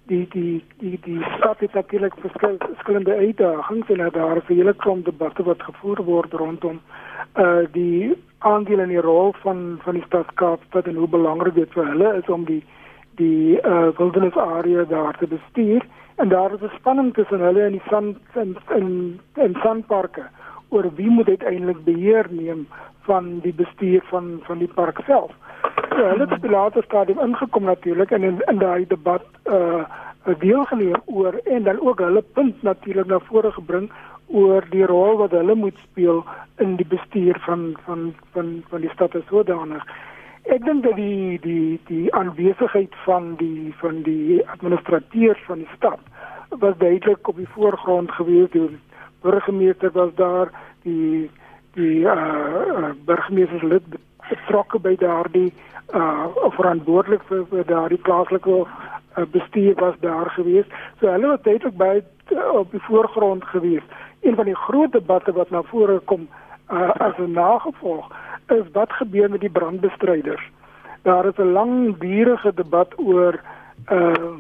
die 0.08 0.28
die 0.32 0.64
die 0.80 1.00
die 1.04 1.24
stad 1.38 1.60
het 1.60 1.74
natuurlik 1.74 2.14
verskillende 2.20 3.16
uitdagings 3.16 3.90
en 3.90 4.10
daar 4.12 4.38
is 4.38 4.48
'n 4.48 4.54
hele 4.54 4.74
klomp 4.74 5.06
debatte 5.06 5.44
wat 5.44 5.64
gevoer 5.64 6.04
word 6.04 6.34
rondom 6.34 6.80
uh 7.36 7.66
die 7.72 8.16
aandeel 8.38 8.80
en 8.80 8.90
die 8.90 9.02
rol 9.02 9.34
van 9.44 9.80
van 9.84 9.94
die 9.94 10.04
stad 10.06 10.34
Kaapstad 10.34 10.88
en 10.88 10.96
hoe 10.96 11.08
belangrik 11.08 11.56
dit 11.56 11.72
vir 11.74 11.86
hulle 11.86 12.14
is 12.18 12.30
om 12.30 12.46
die 12.46 12.64
die 13.16 13.60
uh 13.62 13.88
wildernisarea 13.98 14.84
daar 14.84 15.18
te 15.18 15.28
bestuur 15.28 15.82
en 16.16 16.30
daar 16.30 16.54
is 16.54 16.62
'n 16.62 16.78
spanning 16.80 17.14
tussen 17.14 17.40
hulle 17.40 17.64
en 17.64 17.72
die 17.72 17.88
sand 17.90 18.18
en 18.34 18.58
en 18.68 19.20
en 19.34 19.56
sandparke 19.64 20.24
oor 20.70 20.94
wie 20.96 21.10
moet 21.10 21.28
uiteindelik 21.28 21.84
beheer 21.84 22.26
neem 22.30 22.68
van 23.02 23.40
die 23.40 23.54
bestuur 23.54 24.02
van 24.04 24.40
van 24.44 24.58
die 24.58 24.74
park 24.74 25.00
self. 25.06 25.32
So, 25.90 26.04
hulle 26.04 26.26
het 26.26 26.32
op 26.32 26.42
die 26.42 26.52
later 26.52 26.84
stadium 26.84 27.20
ingekom 27.20 27.64
natuurlik 27.64 28.12
en 28.12 28.24
in 28.24 28.42
in 28.46 28.58
daai 28.58 28.86
debat 28.88 29.26
uh 29.46 29.86
deelgeneem 30.40 31.02
oor 31.06 31.34
en 31.44 31.64
dan 31.64 31.80
ook 31.80 32.00
hulle 32.00 32.22
punt 32.22 32.62
natuurlik 32.62 33.06
na 33.08 33.20
vore 33.20 33.52
gebring 33.52 33.92
oor 34.28 34.66
die 34.70 34.86
rol 34.86 35.18
wat 35.18 35.32
hulle 35.32 35.56
moet 35.56 35.78
speel 35.84 36.26
in 36.58 36.76
die 36.76 36.88
bestuur 36.88 37.40
van 37.46 37.78
van 37.86 38.14
van 38.36 38.64
van 38.70 38.82
die 38.82 38.92
stad 38.94 39.16
as 39.16 39.26
sodanig. 39.32 39.86
Ek 40.44 40.66
dink 40.66 40.84
dat 40.84 40.96
die 40.96 41.40
die 41.44 41.80
die 41.88 42.14
aanwesigheid 42.16 42.96
van 43.06 43.36
die 43.40 43.74
van 43.80 44.02
die 44.04 44.42
administrateurs 44.48 45.44
van 45.48 45.64
die 45.64 45.72
stad 45.76 46.00
was 46.50 46.78
duidelik 46.78 47.28
op 47.28 47.36
die 47.36 47.50
voorgrond 47.56 48.12
gewees. 48.12 48.52
Die 48.52 48.80
burgemeester 49.22 49.92
was 49.92 50.14
daar, 50.16 50.52
die 50.84 51.30
die 51.74 52.04
uh 52.04 52.92
burgemeester 53.06 53.68
lid 53.68 53.84
betrokke 54.30 54.80
by 54.80 54.96
daardie 54.96 55.54
uh 55.96 56.28
verantwoordelik 56.58 57.24
vir, 57.30 57.46
vir 57.52 57.66
daardie 57.66 58.02
plaaslike 58.04 58.50
uh, 58.50 59.26
bestuur 59.32 59.76
was 59.80 59.96
daar 60.00 60.30
gewees. 60.36 60.66
So 61.00 61.08
hulle 61.08 61.28
was 61.28 61.42
duidelik 61.42 61.78
by 61.78 61.94
uh, 62.02 62.50
op 62.54 62.72
die 62.72 62.84
voorgrond 62.90 63.46
gewees. 63.46 63.84
Een 64.22 64.36
van 64.36 64.46
die 64.46 64.56
groot 64.56 64.92
debatte 64.92 65.32
wat 65.32 65.50
na 65.50 65.62
vore 65.64 66.00
kom 66.00 66.28
uh, 66.72 66.90
as 66.90 67.18
'n 67.18 67.32
nagevolg 67.32 68.12
is 68.48 68.66
wat 68.72 68.92
gebeur 68.92 69.30
met 69.30 69.42
die 69.42 69.50
brandbestryders. 69.50 70.44
Daar 71.02 71.26
is 71.26 71.38
'n 71.38 71.52
langdurige 71.52 72.54
debat 72.54 72.94
oor 73.00 73.40
uh 73.92 74.36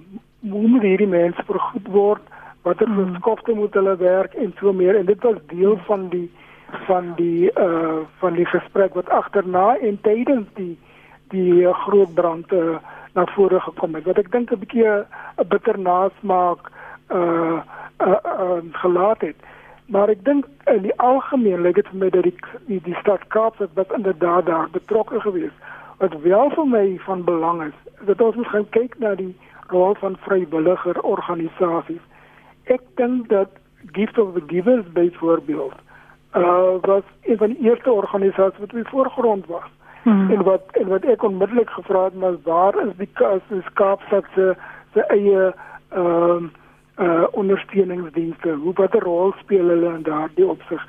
hoe 0.49 0.67
moet 0.67 0.81
hierdie 0.81 1.07
mense 1.07 1.43
vergoed 1.45 1.87
word, 1.87 2.21
watter 2.61 2.87
hmm. 2.87 3.15
skofte 3.15 3.53
moet 3.53 3.73
hulle 3.73 3.95
werk 3.97 4.33
en 4.33 4.53
so 4.59 4.73
meer 4.73 4.95
en 4.95 5.05
dit 5.05 5.23
was 5.23 5.39
deel 5.47 5.77
van 5.87 6.09
die 6.09 6.31
van 6.71 7.13
die 7.15 7.51
uh 7.59 8.03
van 8.19 8.33
die 8.33 8.45
gesprek 8.45 8.93
wat 8.93 9.09
agterna 9.09 9.77
en 9.77 10.01
tydens 10.01 10.47
die 10.53 10.77
die 11.29 11.61
uh, 11.63 11.73
groot 11.87 12.13
brand 12.13 12.51
uh, 12.51 12.77
na 13.13 13.25
vore 13.25 13.59
gekom 13.59 13.95
het. 13.95 14.03
Wat 14.03 14.17
ek 14.17 14.31
dink 14.31 14.51
'n 14.51 14.59
bietjie 14.59 14.87
'n 14.87 15.47
bitter 15.47 15.79
nasmaak 15.79 16.71
uh 17.11 17.59
uh, 17.99 18.19
uh 18.23 18.59
gelaat 18.71 19.21
het. 19.21 19.35
Maar 19.85 20.09
ek 20.09 20.23
dink 20.23 20.45
in 20.65 20.81
die 20.81 20.99
algemeen 20.99 21.61
lyk 21.61 21.75
dit 21.75 21.87
vir 21.87 21.99
my 21.99 22.09
dat 22.09 22.23
die 22.23 22.35
die, 22.67 22.81
die 22.83 22.97
stad 22.99 23.27
Kaapstad 23.27 23.69
wat 23.73 23.93
inderdaad 23.93 24.45
daar 24.45 24.69
betrokke 24.69 25.19
gewees. 25.19 25.55
Wat 25.97 26.13
wel 26.21 26.49
vir 26.49 26.67
my 26.67 26.99
van 27.05 27.23
belang 27.23 27.63
is 27.63 27.77
dat 28.05 28.21
ons 28.21 28.35
moet 28.35 28.47
gaan 28.47 28.69
kyk 28.69 28.99
na 28.99 29.15
die 29.15 29.35
rol 29.67 29.95
van 29.95 30.17
vrywilliger 30.19 31.01
organisasies. 31.01 32.03
Ek 32.63 32.81
dink 32.95 33.29
dat 33.29 33.49
Gift 33.91 34.17
of 34.17 34.33
the 34.33 34.43
Givers 34.47 34.91
byvoorbeeld 34.91 35.86
uh 36.35 36.75
was 36.81 37.03
een 37.23 37.37
van 37.37 37.47
die 37.47 37.69
eerste 37.69 37.91
organisasies 37.91 38.59
wat 38.59 38.73
in 38.73 38.85
voorgrond 38.85 39.45
was. 39.45 39.69
Hmm. 40.03 40.31
En 40.31 40.43
wat 40.43 40.61
en 40.71 40.87
wat 40.87 41.03
ek 41.03 41.23
onmiddellik 41.23 41.69
gevra 41.69 42.03
het 42.03 42.13
was 42.15 42.35
waar 42.43 42.87
is 42.87 42.93
die 42.97 43.09
Kaapstad 43.73 44.25
se 44.35 44.55
se 44.93 45.01
eie 45.01 45.53
ehm 45.89 46.43
uh, 46.43 46.49
uh 46.99 47.23
ondersteuningsdienste. 47.31 48.49
Hoe 48.49 48.73
watter 48.73 49.01
rol 49.01 49.33
speel 49.37 49.67
hulle 49.67 49.93
in 49.93 50.03
daardie 50.03 50.45
opsig? 50.45 50.87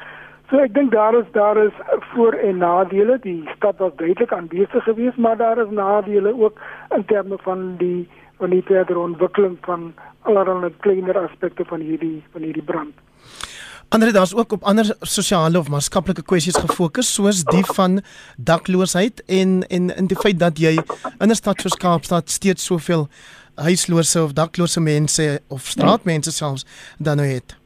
So 0.48 0.56
ek 0.56 0.72
dink 0.74 0.92
daar 0.92 1.14
is 1.14 1.26
daar 1.32 1.56
is 1.56 1.72
voor 2.14 2.32
en 2.32 2.56
nadele. 2.56 3.18
Die 3.20 3.48
stad 3.56 3.76
was 3.78 3.92
duidelik 3.96 4.32
aanwesig 4.32 4.84
geweest, 4.84 5.16
maar 5.16 5.36
daar 5.36 5.58
is 5.58 5.70
nadele 5.70 6.32
ook 6.42 6.60
in 6.96 7.04
terme 7.04 7.36
van 7.38 7.74
die 7.76 8.08
van 8.38 8.50
die 8.50 8.62
verdere 8.62 8.98
ontwikkeling 8.98 9.58
van 9.60 9.92
allerlei 10.22 10.72
kleiner 10.80 11.18
aspekte 11.18 11.64
van 11.64 11.80
hierdie 11.80 12.22
van 12.32 12.42
hierdie 12.42 12.62
brand. 12.62 12.94
Ander 13.88 14.12
daar's 14.12 14.34
ook 14.34 14.52
op 14.52 14.62
ander 14.62 14.96
sosiale 15.00 15.58
of 15.58 15.68
maatskaplike 15.68 16.22
kwessies 16.22 16.58
gefokus 16.60 17.08
soos 17.14 17.38
die 17.48 17.64
van 17.64 18.02
dakloosheid 18.36 19.22
en 19.26 19.62
en 19.68 19.88
in 19.96 20.10
die 20.10 20.16
feit 20.16 20.38
dat 20.38 20.58
jy 20.60 20.74
in 21.18 21.30
'n 21.30 21.34
stad 21.34 21.60
soos 21.60 21.76
Kaapstad 21.76 22.30
steeds 22.30 22.64
soveel 22.64 23.08
huislose 23.54 24.22
of 24.22 24.32
daklose 24.32 24.80
mense 24.80 25.40
of 25.48 25.60
straatmense 25.60 26.32
selfs 26.32 26.66
dan 26.98 27.16
nou 27.16 27.28
het. 27.28 27.56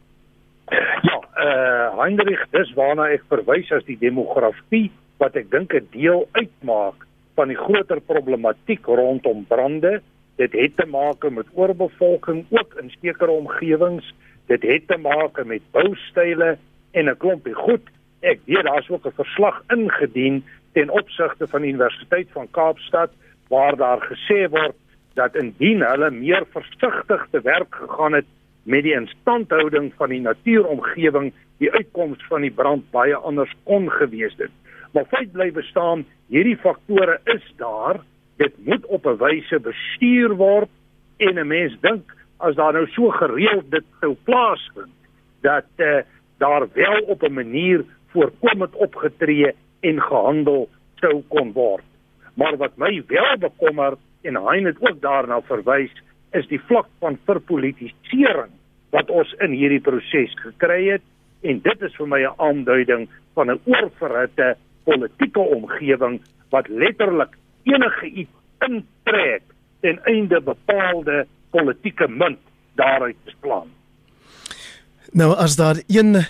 Ja, 1.03 1.19
eh 1.35 1.47
uh, 1.47 1.99
Heinrich, 1.99 2.47
dis 2.51 2.73
waarna 2.75 3.09
ek 3.09 3.23
verwys 3.29 3.73
as 3.73 3.85
die 3.85 3.99
demografie 3.99 4.91
wat 5.19 5.35
ek 5.37 5.51
dink 5.51 5.75
'n 5.75 5.89
deel 5.91 6.29
uitmaak 6.33 7.07
van 7.35 7.49
die 7.49 7.57
groter 7.57 8.01
problematiek 8.01 8.87
rondom 8.87 9.45
brande. 9.49 10.01
Dit 10.37 10.53
het 10.53 10.77
te 10.77 10.87
maak 10.87 11.31
met 11.31 11.47
oorbevolking 11.55 12.47
ook 12.51 12.75
in 12.81 12.93
sekere 13.01 13.31
omgewings. 13.31 14.15
Dit 14.47 14.63
het 14.63 14.87
te 14.87 14.97
maak 14.97 15.45
met 15.45 15.63
boustyle 15.71 16.59
en 16.93 17.09
'n 17.09 17.17
klompie 17.17 17.55
goed. 17.55 17.83
Ek 18.21 18.41
weet 18.45 18.65
daar's 18.65 18.91
ook 18.91 19.07
'n 19.07 19.15
verslag 19.15 19.63
ingedien 19.69 20.45
ten 20.73 20.91
opsigte 20.91 21.47
van 21.49 21.63
die 21.63 21.73
Universiteit 21.73 22.29
van 22.33 22.51
Kaapstad 22.51 23.11
waar 23.49 23.77
daar 23.77 24.01
gesê 24.01 24.49
word 24.49 24.77
dat 25.15 25.35
indien 25.37 25.83
hulle 25.85 26.11
meer 26.11 26.47
versigtig 26.53 27.27
te 27.31 27.41
werk 27.41 27.75
gegaan 27.75 28.13
het 28.13 28.25
met 28.63 28.83
die 28.83 28.95
instandhouding 28.95 29.93
van 29.97 30.09
die 30.09 30.21
natuuromgewing, 30.21 31.33
die 31.59 31.73
uitkoms 31.73 32.25
van 32.29 32.41
die 32.41 32.51
brand 32.51 32.91
baie 32.91 33.17
anders 33.17 33.53
kon 33.63 33.91
gewees 33.91 34.35
het. 34.37 34.51
Maar 34.93 35.05
feit 35.11 35.33
bly 35.33 35.51
bestaan, 35.53 36.05
hierdie 36.29 36.57
faktore 36.57 37.21
is 37.25 37.45
daar, 37.57 38.01
dit 38.37 38.53
moet 38.65 38.87
op 38.87 39.07
'n 39.07 39.17
wyse 39.17 39.61
bestuur 39.61 40.35
word 40.37 40.71
en 41.17 41.39
'n 41.39 41.47
mens 41.47 41.77
dink 41.81 42.15
as 42.43 42.55
daar 42.59 42.73
nou 42.73 42.87
so 42.91 43.11
gereeld 43.11 43.71
dit 43.71 43.85
sou 44.01 44.15
plaasvind 44.27 44.95
dat 45.43 45.69
uh, 45.77 46.03
daar 46.39 46.67
wel 46.73 47.01
op 47.15 47.23
'n 47.23 47.33
manier 47.33 47.85
voorkomend 48.13 48.75
opgetree 48.75 49.55
en 49.81 50.03
gehandel 50.03 50.69
sou 50.95 51.23
kon 51.29 51.53
word. 51.53 51.85
Maar 52.35 52.57
wat 52.57 52.77
my 52.77 53.03
wel 53.07 53.39
bekommer 53.39 53.97
en 54.23 54.37
hy 54.37 54.63
het 54.63 54.81
ook 54.81 55.01
daarna 55.01 55.41
verwys 55.41 55.93
is 56.31 56.47
die 56.49 56.61
vlak 56.61 56.87
van 56.99 57.19
verpolitisering 57.25 58.53
wat 58.91 59.11
ons 59.11 59.33
in 59.39 59.51
hierdie 59.51 59.81
proses 59.81 60.35
gekry 60.45 60.89
het 60.89 61.03
en 61.43 61.61
dit 61.61 61.83
is 61.83 61.97
vir 61.97 62.09
my 62.09 62.21
'n 62.23 62.35
aanduiding 62.37 63.09
van 63.35 63.51
'n 63.51 63.61
oorverhitte 63.65 64.57
politieke 64.85 65.41
omgewing 65.41 66.21
wat 66.51 66.69
letterlik 66.69 67.37
enige 67.63 68.07
iets 68.07 68.37
intrek 68.59 69.43
ten 69.81 69.99
einde 70.05 70.41
bepaalde 70.41 71.27
politieke 71.53 72.09
munt 72.09 72.41
daaruit 72.81 73.17
te 73.29 73.35
plan. 73.45 73.69
Nou 75.13 75.33
as 75.37 75.57
daar 75.61 75.81
een 75.93 76.23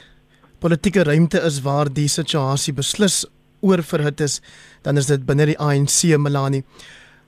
politieke 0.63 1.05
ruimte 1.07 1.41
is 1.47 1.61
waar 1.63 1.91
die 1.91 2.09
situasie 2.11 2.75
beslis 2.75 3.23
oorverhit 3.63 4.21
is, 4.21 4.41
dan 4.83 4.99
is 4.99 5.07
dit 5.07 5.23
binne 5.27 5.47
die 5.53 5.59
ANC 5.59 6.17
Melanie. 6.19 6.65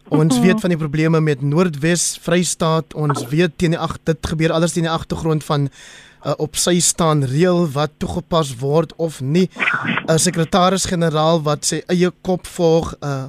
Ons 0.08 0.38
weet 0.38 0.60
van 0.60 0.70
die 0.70 0.78
probleme 0.78 1.20
met 1.20 1.40
Noordwes 1.42 2.18
Vrystaat. 2.22 2.94
Ons 2.94 3.26
weet 3.30 3.58
teen 3.58 3.72
die 3.72 3.80
ag 3.80 3.96
dit 4.04 4.26
gebeur 4.26 4.52
alles 4.52 4.72
teen 4.72 4.84
die 4.84 4.92
agtergrond 4.92 5.44
van 5.44 5.68
uh, 5.68 6.34
op 6.36 6.56
sy 6.60 6.76
staan 6.80 7.24
reël 7.24 7.64
wat 7.72 7.96
toegepas 7.98 8.54
word 8.60 8.92
of 8.96 9.20
nie. 9.20 9.48
'n 9.48 10.10
uh, 10.10 10.16
Sekretaris-generaal 10.16 11.42
wat 11.42 11.64
sy 11.64 11.82
eie 11.88 12.10
kop 12.20 12.46
volg, 12.46 12.94
'n 13.00 13.06
uh, 13.06 13.24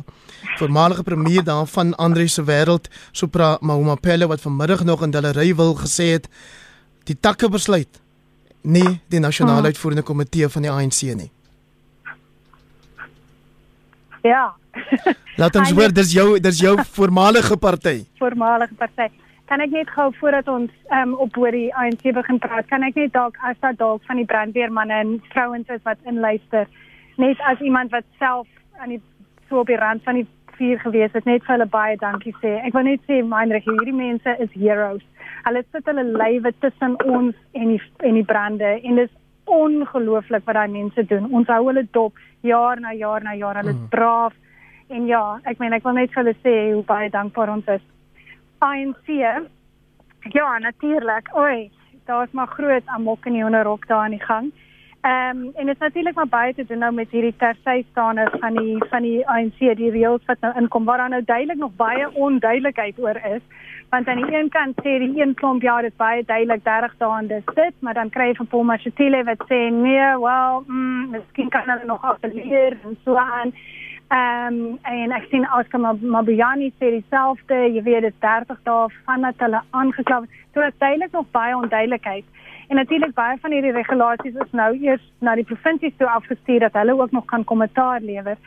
voormalige 0.57 1.03
premier 1.03 1.43
daarvan 1.43 1.95
Andre 1.95 2.27
se 2.27 2.43
wêreld, 2.43 2.87
Supra 3.11 3.57
Mahumapelo 3.61 4.27
wat 4.27 4.41
vanmiddag 4.41 4.83
nog 4.83 5.03
in 5.03 5.11
Delery 5.11 5.55
wil 5.55 5.75
gesê 5.75 6.11
het 6.15 6.29
die 7.03 7.17
takke 7.19 7.49
besluit 7.49 8.01
nie 8.61 9.01
die 9.07 9.19
nasionale 9.19 9.57
hmm. 9.57 9.65
uitvoerende 9.65 10.03
komitee 10.03 10.49
van 10.49 10.61
die 10.61 10.71
ANC 10.71 11.01
nie. 11.01 11.31
Ja, 14.25 14.55
Laat 15.41 15.55
ons 15.59 15.71
hoor 15.75 15.93
dis 15.93 16.13
jou 16.15 16.27
dis 16.39 16.59
jou 16.63 16.75
voormalige 16.97 17.57
party. 17.57 17.97
Voormalige 18.21 18.75
party. 18.79 19.09
Kan 19.49 19.61
ek 19.61 19.73
net 19.75 19.89
gou 19.93 20.09
voordat 20.19 20.47
ons 20.49 20.71
um, 20.97 21.13
op 21.21 21.37
oor 21.37 21.53
die 21.53 21.69
ANC 21.77 22.07
begin 22.17 22.39
praat, 22.41 22.65
kan 22.71 22.83
ek 22.87 22.95
net 22.97 23.13
dalk 23.13 23.35
as 23.45 23.57
daar 23.61 23.75
dalk 23.77 24.01
van 24.09 24.17
die 24.17 24.25
brandweermanne 24.25 25.01
en 25.03 25.11
vrouens 25.33 25.69
is 25.69 25.83
wat 25.85 26.01
inluister, 26.09 26.65
net 27.21 27.41
as 27.45 27.61
iemand 27.61 27.93
wat 27.93 28.07
self 28.17 28.47
aan 28.81 28.95
die 28.95 29.01
so 29.49 29.61
op 29.61 29.69
die 29.69 29.77
rand 29.77 30.01
van 30.03 30.17
die 30.17 30.25
vier 30.57 30.79
gewees 30.81 31.13
het 31.13 31.27
net 31.29 31.43
vir 31.45 31.57
hulle 31.57 31.67
baie 31.69 31.97
dankie 32.01 32.33
sê. 32.41 32.55
Ek 32.65 32.73
wil 32.73 32.87
net 32.87 33.03
sê 33.09 33.19
Meinrich, 33.21 33.67
hierdie 33.67 33.95
mense 33.95 34.35
is 34.41 34.55
heroes. 34.55 35.03
Hulle 35.45 35.61
sit 35.71 35.85
hulle 35.91 36.07
lywe 36.15 36.51
tussen 36.63 36.95
ons 37.05 37.35
en 37.53 37.73
die 37.73 37.81
en 38.07 38.17
die 38.17 38.25
brande 38.25 38.71
en 38.81 39.01
dit 39.01 39.09
is 39.09 39.13
ongelooflik 39.45 40.45
wat 40.47 40.57
daai 40.57 40.73
mense 40.73 41.05
doen. 41.11 41.27
Ons 41.29 41.51
hou 41.53 41.61
hulle 41.67 41.85
dop 41.93 42.17
jaar 42.41 42.81
na 42.81 42.95
jaar 42.97 43.23
na 43.23 43.35
jaar. 43.37 43.59
Hulle 43.61 43.75
is 43.75 43.81
mm. 43.81 43.91
braaf. 43.93 44.33
En 44.87 45.05
ja, 45.05 45.39
ek 45.43 45.57
meen 45.57 45.73
ek 45.73 45.83
wil 45.83 45.97
net 45.97 46.11
vir 46.13 46.23
hulle 46.23 46.35
sê 46.43 46.55
hoe 46.73 46.83
baie 46.85 47.09
dankbaar 47.09 47.53
ons 47.55 47.71
is. 47.73 47.85
ANC. 48.65 49.07
Ja, 50.33 50.57
natuurlik. 50.59 51.31
Oi, 51.33 51.71
daar's 52.05 52.31
maar 52.31 52.47
groot 52.47 52.85
amok 52.85 53.25
in 53.25 53.33
die 53.33 53.45
onderrok 53.45 53.87
daar 53.87 54.05
aan 54.05 54.17
die 54.17 54.25
gang. 54.25 54.51
Ehm 55.05 55.37
um, 55.37 55.51
en 55.55 55.65
dit 55.65 55.75
is 55.75 55.81
natuurlik 55.81 56.15
maar 56.15 56.27
baie 56.27 56.53
te 56.53 56.65
doen 56.65 56.79
nou 56.81 56.91
met 56.93 57.09
hierdie 57.09 57.35
tersystaande 57.37 58.23
van 58.39 58.55
die 58.57 58.77
van 58.89 59.01
die 59.01 59.27
ANC 59.29 59.59
die 59.59 59.91
reëls 59.93 60.25
wat 60.25 60.39
nou 60.41 60.53
inkom 60.57 60.85
waar 60.85 60.97
daar 60.97 61.09
nou 61.09 61.23
duidelik 61.25 61.57
nog 61.57 61.75
baie 61.75 62.07
onduidelikheid 62.13 62.99
oor 62.99 63.19
is. 63.33 63.41
Want 63.89 64.07
aan 64.07 64.21
die 64.23 64.33
een 64.37 64.49
kant 64.49 64.81
sê 64.81 64.97
die 65.03 65.21
een 65.21 65.33
klomp 65.33 65.61
ja, 65.61 65.81
dit 65.81 65.95
baie 65.97 66.23
duidelik 66.25 66.63
30 66.63 66.95
dae 66.97 67.19
en 67.19 67.27
dis 67.27 67.53
dit, 67.55 67.75
maar 67.79 67.93
dan 67.93 68.09
kry 68.09 68.27
jy 68.27 68.35
van 68.35 68.47
Paul 68.47 68.63
Machetile 68.63 69.23
wat 69.23 69.45
sê 69.49 69.59
nee, 69.69 70.09
well, 70.25 70.63
mm, 70.67 71.09
miskien 71.09 71.49
kan 71.49 71.69
hulle 71.69 71.85
nog 71.85 72.03
appeleer 72.03 72.77
en 72.83 72.97
so 73.03 73.15
aan. 73.15 73.53
Ehm 74.13 74.53
um, 74.53 74.79
en 74.83 75.11
ek 75.11 75.23
sien 75.31 75.47
Oscar 75.57 75.81
Mabuyani 76.01 76.67
sê 76.77 76.91
dieselfde, 76.93 77.57
jy 77.73 77.81
weet 77.87 78.05
dit 78.05 78.17
30 78.21 78.59
dae 78.67 78.89
vandat 79.07 79.39
hulle 79.41 79.61
aangekla 79.71 80.19
is. 80.23 80.41
So 80.53 80.61
dit 80.61 80.73
is 80.73 80.79
duidelik 80.79 81.11
nog 81.11 81.31
baie 81.31 81.55
onduidelikheid. 81.57 82.25
En 82.69 82.75
natuurlik 82.75 83.13
baie 83.13 83.37
van 83.41 83.51
hierdie 83.51 83.73
regulasies 83.73 84.37
is 84.45 84.51
nou 84.51 84.69
eers 84.77 85.01
na 85.25 85.33
die 85.35 85.47
provinsies 85.49 85.97
toe 85.97 86.07
afgestuur 86.09 86.59
dat 86.59 86.77
hulle 86.77 86.97
ook 86.99 87.11
nog 87.11 87.25
kan 87.25 87.43
kommentaar 87.43 88.01
lewer. 88.01 88.37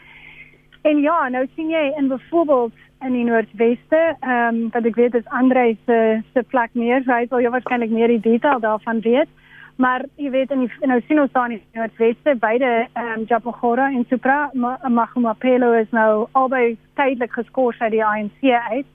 En 0.83 1.00
ja, 1.03 1.29
nou 1.29 1.47
sien 1.55 1.71
jy 1.71 1.85
in 1.97 2.09
byvoorbeeld 2.09 2.73
in 3.03 3.12
die 3.12 3.25
Noordweste, 3.25 4.03
ehm 4.21 4.55
um, 4.55 4.71
wat 4.71 4.87
ek 4.87 4.97
weet 5.03 5.15
is 5.15 5.27
Andre 5.41 5.77
se 5.87 5.99
se 6.33 6.43
plek 6.55 6.71
meer, 6.75 7.03
hy 7.07 7.27
sal 7.27 7.43
jy 7.43 7.50
waarskynlik 7.50 7.91
meer 7.91 8.15
die 8.15 8.25
detail 8.31 8.62
daarvan 8.62 9.00
weet. 9.00 9.29
Maar 9.78 10.02
jy 10.18 10.30
weet 10.35 10.50
in 10.50 10.64
die 10.64 10.88
nou 10.90 10.99
sien 11.06 11.20
ons 11.23 11.30
daar 11.32 11.52
in 11.52 11.61
die 11.61 11.78
Noordweste 11.78 12.32
beide 12.42 12.68
ehm 12.99 13.20
um, 13.20 13.26
Japogora 13.30 13.85
en 13.94 14.04
Supra 14.11 14.50
Magumapelo 14.88 15.70
is 15.78 15.90
nou 15.94 16.26
albei 16.32 16.76
tydelik 16.99 17.32
geskort 17.32 17.80
uit 17.80 17.94
die 17.94 18.04
ANC 18.04 18.42
uit. 18.42 18.88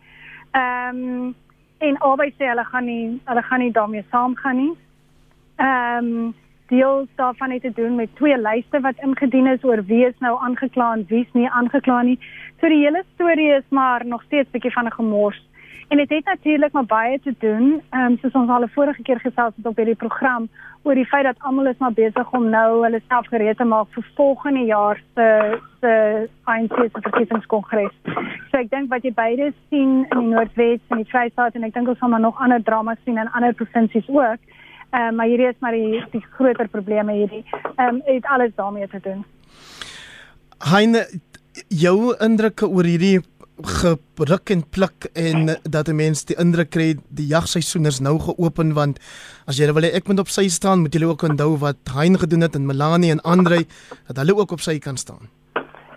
Ehm 0.51 0.99
um, 1.03 1.35
en 1.77 1.97
albei 1.97 2.33
sê 2.35 2.49
hulle 2.51 2.65
gaan 2.67 2.85
nie 2.85 3.21
hulle 3.29 3.43
gaan 3.43 3.63
nie 3.63 3.71
daarmee 3.71 4.03
saamgaan 4.11 4.59
nie. 4.59 4.73
Ehm 5.55 6.11
um, 6.11 6.35
deels 6.67 7.07
daarvan 7.15 7.55
het 7.55 7.61
te 7.61 7.71
doen 7.79 7.95
met 7.95 8.15
twee 8.15 8.37
lyste 8.37 8.79
wat 8.79 8.99
ingedien 9.07 9.47
is 9.47 9.63
oor 9.63 9.85
wie 9.85 10.05
is 10.05 10.19
nou 10.19 10.35
aangekla 10.39 10.93
en 10.93 11.05
wie 11.07 11.23
is 11.23 11.33
nie 11.33 11.49
aangekla 11.49 12.01
nie. 12.01 12.19
So 12.59 12.67
die 12.67 12.83
hele 12.83 13.05
storie 13.13 13.51
is 13.55 13.67
maar 13.69 14.05
nog 14.05 14.23
steeds 14.23 14.51
bietjie 14.51 14.71
van 14.71 14.85
'n 14.85 14.99
gemors. 14.99 15.41
En 15.87 15.97
dit 15.97 16.09
het 16.09 16.25
natuurlik 16.25 16.71
maar 16.71 16.85
baie 16.85 17.19
te 17.19 17.35
doen, 17.39 17.81
ehm 17.89 18.11
um, 18.11 18.17
soos 18.21 18.31
ons 18.31 18.49
al 18.49 18.63
'n 18.63 18.75
vorige 18.75 19.01
keer 19.01 19.19
gesels 19.19 19.55
het 19.55 19.65
op 19.65 19.75
hierdie 19.75 19.95
program 19.95 20.49
oor 20.81 20.95
die 20.95 21.05
feit 21.05 21.23
dat 21.23 21.39
almal 21.39 21.67
is 21.67 21.77
maar 21.77 21.93
besig 21.93 22.31
om 22.31 22.49
nou 22.49 22.83
hulle 22.83 23.01
self 23.07 23.27
gereed 23.27 23.57
te 23.57 23.63
maak 23.63 23.87
vir 23.95 24.05
volgende 24.15 24.65
jaar 24.65 25.01
se 25.15 25.59
se 25.81 25.93
ANC 26.43 26.75
se 26.75 27.01
verkiesingskongres. 27.01 27.95
So 28.51 28.57
ek 28.57 28.69
dink 28.69 28.89
wat 28.89 29.03
jy 29.03 29.13
beide 29.13 29.53
sien 29.69 30.05
in 30.09 30.19
die 30.19 30.27
Noordwes 30.27 30.79
en 30.87 30.97
die 30.97 31.11
Vrystaat 31.11 31.55
en 31.55 31.63
ek 31.63 31.73
dink 31.73 31.87
ons 31.87 31.97
gaan 31.97 32.09
maar 32.09 32.19
nog 32.19 32.41
ander 32.41 32.63
drama 32.63 32.95
sien 33.03 33.17
in 33.17 33.31
ander 33.31 33.53
provinsies 33.53 34.07
ook. 34.07 34.39
Ehm 34.93 35.07
um, 35.07 35.15
maar 35.15 35.25
hierdie 35.25 35.47
is 35.47 35.59
maar 35.59 35.71
die 35.71 36.03
die 36.11 36.25
groter 36.37 36.67
probleme 36.67 37.13
hierdie. 37.13 37.45
Ehm 37.75 37.87
um, 37.87 38.01
het 38.05 38.25
alles 38.25 38.55
daarmee 38.55 38.87
te 38.87 38.99
doen. 38.99 39.25
Heine 40.71 41.07
jou 41.67 42.15
indrukke 42.19 42.67
oor 42.67 42.83
hierdie 42.83 43.19
geruk 43.61 44.49
en 44.49 44.63
pluk 44.69 45.09
en 45.13 45.57
dat 45.69 45.87
'n 45.87 45.95
mens 45.95 46.25
die 46.25 46.35
indruk 46.35 46.69
kry 46.69 46.95
die 47.09 47.27
jagseisoen 47.27 47.85
is 47.85 47.99
nou 47.99 48.19
geopen 48.19 48.73
want 48.73 48.99
as 49.45 49.57
jy 49.57 49.73
wil 49.73 49.83
hê 49.83 49.93
ek 49.93 50.07
moet 50.07 50.19
op 50.19 50.27
sy 50.27 50.47
staan 50.47 50.81
moet 50.81 50.93
jy 50.93 51.05
ook 51.05 51.23
onthou 51.23 51.57
wat 51.57 51.77
Hein 51.93 52.17
gedoen 52.17 52.41
het 52.41 52.55
en 52.55 52.65
Melanie 52.65 53.11
en 53.11 53.21
Andre 53.21 53.65
dat 54.07 54.17
hulle 54.17 54.35
ook 54.35 54.51
op 54.51 54.59
sy 54.59 54.79
kan 54.79 54.97
staan. 54.97 55.29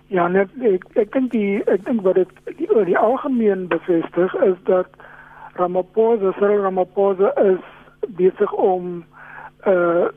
Ja, 0.07 0.27
net 0.27 0.49
ek 0.61 0.85
ek 0.95 1.11
dink 1.11 1.31
die 1.31 1.63
ek 1.65 1.85
dink 1.85 2.01
wat 2.01 2.15
dit 2.15 2.29
die, 2.57 2.85
die 2.85 2.97
algemeen 2.97 3.67
bevestig 3.67 4.33
is 4.33 4.55
dat 4.63 4.87
Ramaphosa, 5.53 6.31
Cyril 6.37 6.61
Ramaphosa 6.61 7.33
is 7.41 7.63
besig 8.07 8.53
om 8.53 9.03
'n 9.65 9.69
uh, 9.69 10.07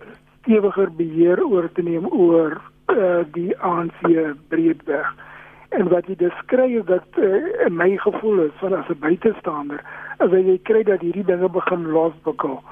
stewiger 0.43 0.93
beheer 0.93 1.45
oor 1.45 1.73
te 1.73 1.83
neem 1.83 2.07
oor 2.07 2.61
uh, 2.87 3.25
die 3.33 3.59
ANC 3.59 4.01
breedweg 4.49 5.14
en 5.79 5.89
wat 5.89 6.07
jy 6.07 6.17
beskryf 6.17 6.85
dat 6.85 7.19
uh, 7.19 7.67
in 7.67 7.77
my 7.77 7.97
gevoel 7.97 8.47
is 8.47 8.57
van 8.63 8.75
as 8.75 8.89
'n 8.89 8.99
buitestander 9.01 9.81
as 10.19 10.31
jy 10.31 10.59
kry 10.63 10.83
dat 10.83 11.01
hierdie 11.01 11.25
dinge 11.25 11.49
begin 11.49 11.87
losbukkel 11.97 12.63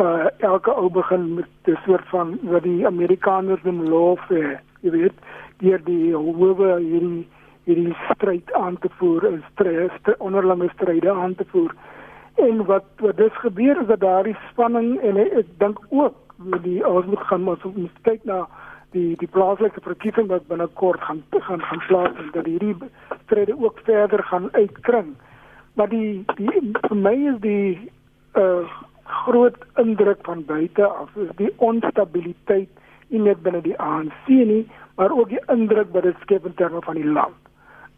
uh 0.00 0.26
elke 0.38 0.70
ou 0.70 0.90
begin 0.90 1.34
met 1.34 1.50
'n 1.66 1.78
soort 1.86 2.08
van 2.08 2.38
wat 2.42 2.62
die 2.62 2.86
Amerikaners 2.86 3.62
noem 3.62 3.82
lawfare 3.88 4.58
jy 4.80 4.90
weet 4.90 5.18
deur 5.58 5.80
die 5.84 6.12
hoewe 6.14 6.78
hierdie 6.78 7.26
hierdie 7.64 7.96
stryd 8.10 8.52
aan 8.52 8.76
te 8.78 8.90
voer 8.98 9.24
en 9.28 9.42
stryd 9.52 10.10
onderlinge 10.18 10.68
stryde 10.74 11.12
aan 11.12 11.34
te 11.34 11.44
voer. 11.52 11.74
En 12.34 12.64
wat 12.68 12.84
wat 13.04 13.16
dis 13.16 13.40
gebeur 13.44 13.80
is 13.80 13.86
dat 13.86 14.00
daardie 14.00 14.36
spanning 14.50 14.98
en 15.00 15.20
ek 15.24 15.48
dink 15.62 15.80
ook 15.88 16.14
die 16.66 16.80
ons 16.86 17.06
moet 17.06 17.26
gaan 17.30 17.44
maar 17.46 17.60
so 17.62 17.72
kyk 18.02 18.24
na 18.28 18.44
die 18.94 19.16
die 19.20 19.28
plaaslike 19.36 19.82
verkiesing 19.84 20.30
wat 20.30 20.46
binnekort 20.50 21.02
gaan 21.08 21.22
gaan 21.46 21.62
gaan 21.68 21.82
plaasvind 21.88 22.32
dat 22.32 22.48
hierdie 22.50 22.74
stryde 23.24 23.56
ook 23.58 23.80
verder 23.84 24.22
gaan 24.30 24.48
uitkring. 24.52 25.14
Maar 25.74 25.88
die 25.88 26.24
die 26.38 26.72
vir 26.88 26.96
my 26.96 27.14
is 27.34 27.38
die 27.46 27.90
uh 28.40 28.80
groot 29.04 29.56
indruk 29.76 30.22
van 30.26 30.44
buite 30.48 30.86
af 30.86 31.16
is 31.24 31.32
die 31.36 31.50
onstabiliteit 31.56 32.70
nie 33.12 33.20
net 33.20 33.42
binne 33.44 33.60
die 33.62 33.76
ANC 33.78 34.28
nie, 34.28 34.64
maar 34.96 35.12
ook 35.12 35.28
die 35.28 35.42
indruk 35.52 35.92
wat 35.92 36.08
dit 36.08 36.22
skep 36.24 36.46
in 36.48 36.54
terme 36.54 36.80
van 36.86 36.96
die 36.96 37.10
land. 37.18 37.36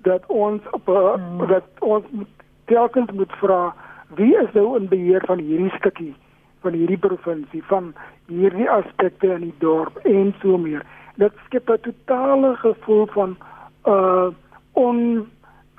Dat 0.09 0.27
ons 0.27 0.63
op 0.71 0.89
'n 0.89 1.21
hmm. 1.21 1.47
dat 1.47 1.69
ons 1.79 2.05
telkens 2.65 3.11
moet 3.13 3.33
vra 3.43 3.75
wie 4.15 4.35
is 4.43 4.53
nou 4.53 4.77
in 4.77 4.89
beheer 4.89 5.23
van 5.27 5.39
hierdie 5.39 5.77
stukkie 5.79 6.15
van 6.67 6.75
hierdie 6.75 6.99
provinsie 6.99 7.63
van 7.71 7.93
hierdie 8.27 8.69
aspekte 8.71 9.31
in 9.37 9.47
die 9.49 9.59
dorp 9.63 9.99
en 10.05 10.35
so 10.43 10.59
meer. 10.59 10.83
Dit 11.23 11.33
skep 11.47 11.71
'n 11.71 11.81
totale 11.87 12.57
gevoel 12.63 13.07
van 13.15 13.37
uh 13.87 14.29
on 14.73 14.99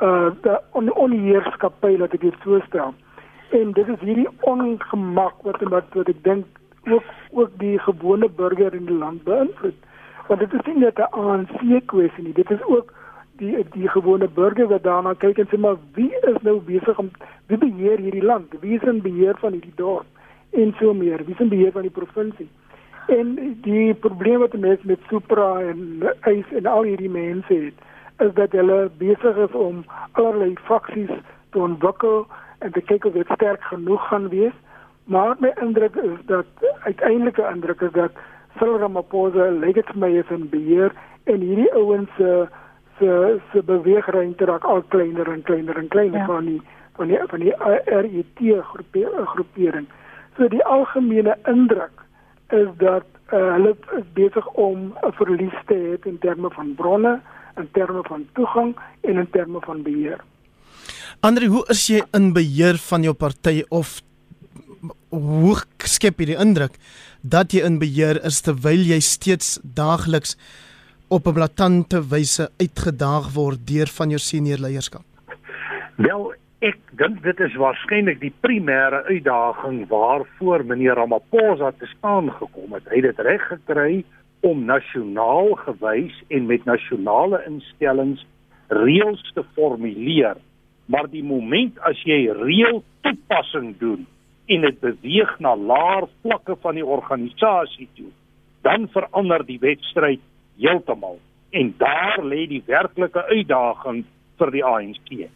uh 0.01 0.29
die 0.41 0.57
on, 0.71 0.93
onheerskappy 0.93 1.97
wat 1.97 2.13
ek 2.13 2.21
dit 2.21 2.37
voorstel. 2.45 2.93
En 3.49 3.71
dit 3.71 3.87
is 3.87 3.99
hierdie 3.99 4.29
ongemak 4.41 5.43
wat 5.43 5.61
wat, 5.73 5.91
wat 5.93 6.09
ek 6.09 6.23
dink 6.23 6.45
ook 6.87 7.03
ook 7.31 7.51
die 7.59 7.79
gewone 7.79 8.29
burger 8.29 8.73
in 8.73 8.85
die 8.85 8.99
land 9.03 9.23
beïnvloed. 9.23 9.79
Want 10.27 10.39
dit 10.39 10.53
is 10.53 10.65
nie 10.65 10.79
net 10.85 10.99
'n 10.99 11.11
ANC 11.11 11.85
kwessie 11.85 12.23
nie, 12.23 12.33
dit 12.33 12.51
is 12.51 12.63
ook 12.63 12.93
die 13.37 13.65
die 13.71 13.89
gewone 13.89 14.27
burger 14.27 14.67
wat 14.67 14.83
daarna 14.83 15.13
kyk 15.13 15.37
en 15.37 15.47
sê 15.47 15.57
maar 15.57 15.77
wie 15.93 16.13
is 16.31 16.41
nou 16.41 16.59
besig 16.59 16.99
om 16.99 17.09
wie 17.47 17.57
beheer 17.57 17.99
hierdie 17.99 18.23
land? 18.23 18.53
Wie 18.61 18.75
is 18.75 18.83
in 18.83 19.01
beheer 19.01 19.37
van 19.39 19.51
hierdie 19.51 19.75
dorp? 19.75 20.05
En 20.57 20.73
so 20.79 20.93
meer. 20.93 21.23
Wie 21.25 21.33
is 21.33 21.39
in 21.39 21.49
beheer 21.49 21.71
van 21.71 21.85
die 21.85 21.93
provinsie? 21.93 22.49
En 23.07 23.35
die 23.63 23.93
probleem 23.93 24.39
wat 24.43 24.53
mense 24.57 24.87
met 24.87 24.99
Supra 25.09 25.61
en 25.61 26.03
ICE 26.27 26.57
en 26.59 26.65
al 26.65 26.83
hierdie 26.89 27.09
mense 27.09 27.53
het, 27.53 27.85
is 28.25 28.33
dat 28.33 28.51
hulle 28.51 28.89
besig 28.97 29.37
is 29.45 29.53
om 29.55 29.83
allerlei 30.11 30.55
faksies 30.67 31.13
te 31.49 31.59
ontwikkel 31.59 32.25
en 32.59 32.71
te 32.71 32.81
kyk 32.81 33.05
of 33.05 33.13
dit 33.13 33.35
sterk 33.37 33.63
genoeg 33.71 34.07
gaan 34.07 34.29
wees. 34.33 34.55
Maar 35.05 35.35
my 35.39 35.53
indruk 35.61 35.95
is 35.95 36.17
dat 36.25 36.45
uiteindelike 36.83 37.45
indruk 37.53 37.81
is 37.81 37.93
dat 37.95 38.17
Cyril 38.57 38.79
Ramaphosa 38.81 39.51
lyk 39.61 39.77
dit 39.79 39.91
vir 39.93 40.01
my 40.03 40.09
is 40.19 40.33
in 40.33 40.49
beheer 40.49 40.95
en 41.31 41.43
hierdie 41.45 41.69
ouens 41.77 42.09
se 42.17 42.47
se 42.97 43.37
se 43.51 43.63
beweegruimte 43.63 44.45
raak 44.49 44.65
al 44.65 44.81
kleiner 44.95 45.29
en 45.31 45.43
kleiner 45.47 45.77
en 45.77 45.87
kleiner 45.87 46.19
ja. 46.19 46.25
van 46.25 46.45
die 46.45 46.61
van 46.97 47.07
die 47.07 47.19
van 47.29 47.39
die 47.39 47.53
RET 47.85 48.43
groepering. 49.33 49.87
So 50.37 50.47
die 50.47 50.63
algemene 50.63 51.35
indruk 51.49 52.03
is 52.53 52.67
dat 52.77 53.05
uh, 53.33 53.39
hulle 53.55 53.73
is 53.97 54.05
besig 54.13 54.47
om 54.53 54.93
'n 55.03 55.13
verlies 55.19 55.57
te 55.67 55.73
hê 55.73 56.07
in 56.07 56.19
terme 56.19 56.49
van 56.49 56.75
bronne, 56.75 57.19
in 57.57 57.69
terme 57.71 58.03
van 58.07 58.27
toegang 58.33 58.75
en 59.01 59.17
in 59.17 59.29
terme 59.29 59.59
van 59.61 59.81
beheer. 59.81 60.21
Andre, 61.19 61.47
hoe 61.47 61.65
is 61.69 61.87
jy 61.87 62.03
in 62.13 62.33
beheer 62.33 62.77
van 62.77 63.03
jou 63.03 63.13
party 63.13 63.63
of 63.69 64.01
hoe 65.09 65.55
skep 65.77 66.19
jy 66.19 66.25
die 66.25 66.39
indruk 66.39 66.77
dat 67.21 67.51
jy 67.51 67.63
in 67.65 67.79
beheer 67.79 68.19
is 68.25 68.41
terwyl 68.45 68.83
jy 68.85 68.99
steeds 69.01 69.57
daagliks 69.63 70.37
op 71.09 71.27
'n 71.27 71.33
blaatante 71.33 72.01
wyse 72.09 72.49
uitgedaag 72.59 73.33
word 73.33 73.67
deur 73.67 73.87
van 73.87 74.09
jou 74.09 74.19
senior 74.19 74.59
leierskap? 74.59 75.03
Wel, 75.95 76.33
Ek 76.65 76.79
dink 76.97 77.19
dit 77.21 77.41
is 77.45 77.53
waarskynlik 77.61 78.17
die 78.17 78.31
primêre 78.41 79.03
uitdaging 79.05 79.83
waarvoor 79.91 80.63
meneer 80.65 80.97
Ramaphosa 80.97 81.69
te 81.77 81.85
staan 81.91 82.31
gekom 82.33 82.73
het. 82.73 82.87
Hy 82.89 82.97
het 82.97 83.05
dit 83.11 83.21
reg 83.27 83.45
gekry 83.45 83.99
om 84.41 84.63
nasionaal 84.65 85.53
gewys 85.67 86.17
en 86.33 86.49
met 86.49 86.65
nasionale 86.65 87.43
instellings 87.45 88.25
reëls 88.73 89.21
te 89.37 89.45
formuleer, 89.53 90.41
maar 90.89 91.05
die 91.13 91.21
moment 91.21 91.77
as 91.85 92.01
jy 92.09 92.23
reël 92.33 92.81
toepassing 93.05 93.75
doen 93.77 94.07
en 94.49 94.65
dit 94.65 94.81
beweeg 94.81 95.37
na 95.37 95.53
laer 95.53 96.09
vlakke 96.25 96.57
van 96.65 96.81
die 96.81 96.89
organisasie 96.97 97.85
toe, 97.93 98.09
dan 98.65 98.89
verander 98.97 99.45
die 99.45 99.61
wedstryd 99.61 100.25
heeltemal 100.57 101.19
en 101.53 101.75
daar 101.77 102.23
lê 102.25 102.47
die 102.49 102.65
werklike 102.65 103.29
uitdaging 103.29 104.07
vir 104.41 104.57
die 104.57 104.65
ANC. 104.65 105.27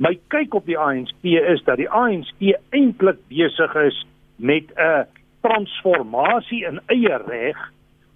My 0.00 0.14
kyk 0.32 0.54
op 0.56 0.64
die 0.64 0.78
ANC 0.80 1.26
is 1.28 1.60
dat 1.66 1.76
die 1.76 1.88
ANC 1.92 2.38
eintlik 2.72 3.18
besig 3.28 3.74
is 3.82 3.98
met 4.40 4.70
'n 4.72 5.04
transformasie 5.44 6.64
in 6.64 6.80
eie 6.86 7.16
reg 7.26 7.58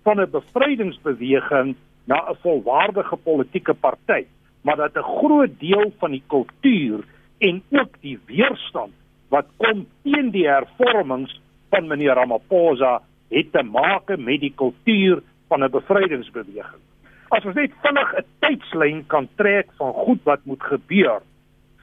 van 0.02 0.20
'n 0.20 0.30
bevrydingsbeweging 0.30 1.74
na 2.04 2.30
'n 2.30 2.40
volwaardige 2.40 3.16
politieke 3.16 3.74
party, 3.74 4.24
maar 4.62 4.76
dat 4.76 4.96
'n 4.96 5.10
groot 5.20 5.60
deel 5.60 5.92
van 5.98 6.10
die 6.10 6.22
kultuur 6.26 7.04
en 7.38 7.62
ook 7.70 8.00
die 8.00 8.18
weerstand 8.26 8.92
wat 9.28 9.46
kom 9.56 9.86
teen 10.02 10.30
die 10.30 10.48
hervormings 10.48 11.40
van 11.70 11.86
meneer 11.86 12.14
Ramaphosa 12.14 13.02
het 13.28 13.52
te 13.52 13.62
maak 13.62 14.16
met 14.16 14.40
die 14.40 14.54
kultuur 14.56 15.22
van 15.48 15.64
'n 15.64 15.70
bevrydingsbeweging. 15.70 16.82
As 17.28 17.44
ons 17.44 17.54
net 17.54 17.72
vinnig 17.82 18.14
'n 18.16 18.24
tydslyn 18.38 19.06
kan 19.06 19.28
trek 19.36 19.68
van 19.76 19.92
goed 19.92 20.22
wat 20.22 20.40
moet 20.44 20.62
gebeur. 20.62 21.20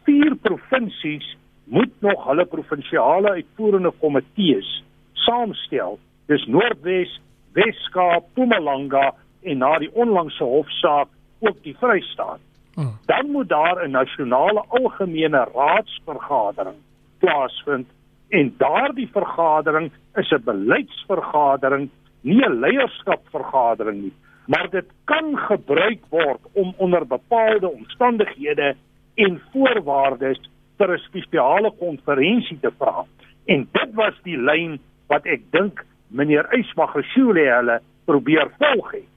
Vier 0.03 0.35
provinsies 0.35 1.37
moet 1.63 1.93
nog 1.99 2.25
hulle 2.27 2.45
provinsiale 2.45 3.29
uitvoerende 3.29 3.91
komitees 3.99 4.83
saamstel. 5.13 5.99
Dis 6.25 6.45
Noordwes, 6.45 7.19
Weskaap, 7.53 8.27
Mpumalanga 8.31 9.13
en 9.41 9.57
na 9.57 9.77
die 9.79 9.91
onlangse 9.93 10.43
hofsaak 10.43 11.07
ook 11.39 11.63
die 11.63 11.75
Vrystaat. 11.79 12.39
Hmm. 12.73 12.97
Dan 13.05 13.31
moet 13.31 13.49
daar 13.49 13.83
'n 13.83 13.91
nasionale 13.91 14.63
algemene 14.67 15.47
raadsvergadering 15.53 16.75
plaasvind 17.19 17.87
en 18.29 18.53
daardie 18.57 19.09
vergadering 19.11 19.91
is 20.15 20.31
'n 20.31 20.43
beleidsvergadering, 20.43 21.89
nie 22.21 22.45
'n 22.45 22.59
leierskapvergadering 22.59 24.01
nie, 24.01 24.13
maar 24.45 24.69
dit 24.69 24.85
kan 25.03 25.37
gebruik 25.37 26.01
word 26.09 26.41
om 26.53 26.73
onder 26.77 27.07
bepaalde 27.07 27.71
omstandighede 27.71 28.75
en 29.15 29.41
voorwaardes 29.51 30.39
vir 30.77 30.93
'n 30.93 31.03
spesiale 31.07 31.71
konferensie 31.79 32.59
te 32.59 32.71
vra. 32.77 33.05
En 33.45 33.67
dit 33.71 33.93
was 33.93 34.13
die 34.23 34.37
lyn 34.37 34.79
wat 35.07 35.25
ek 35.25 35.41
dink 35.51 35.85
meneer 36.07 36.47
Ysmagashule 36.53 37.45
hulle 37.55 37.79
probeer 38.05 38.51
volg 38.59 38.91
het. 38.91 39.09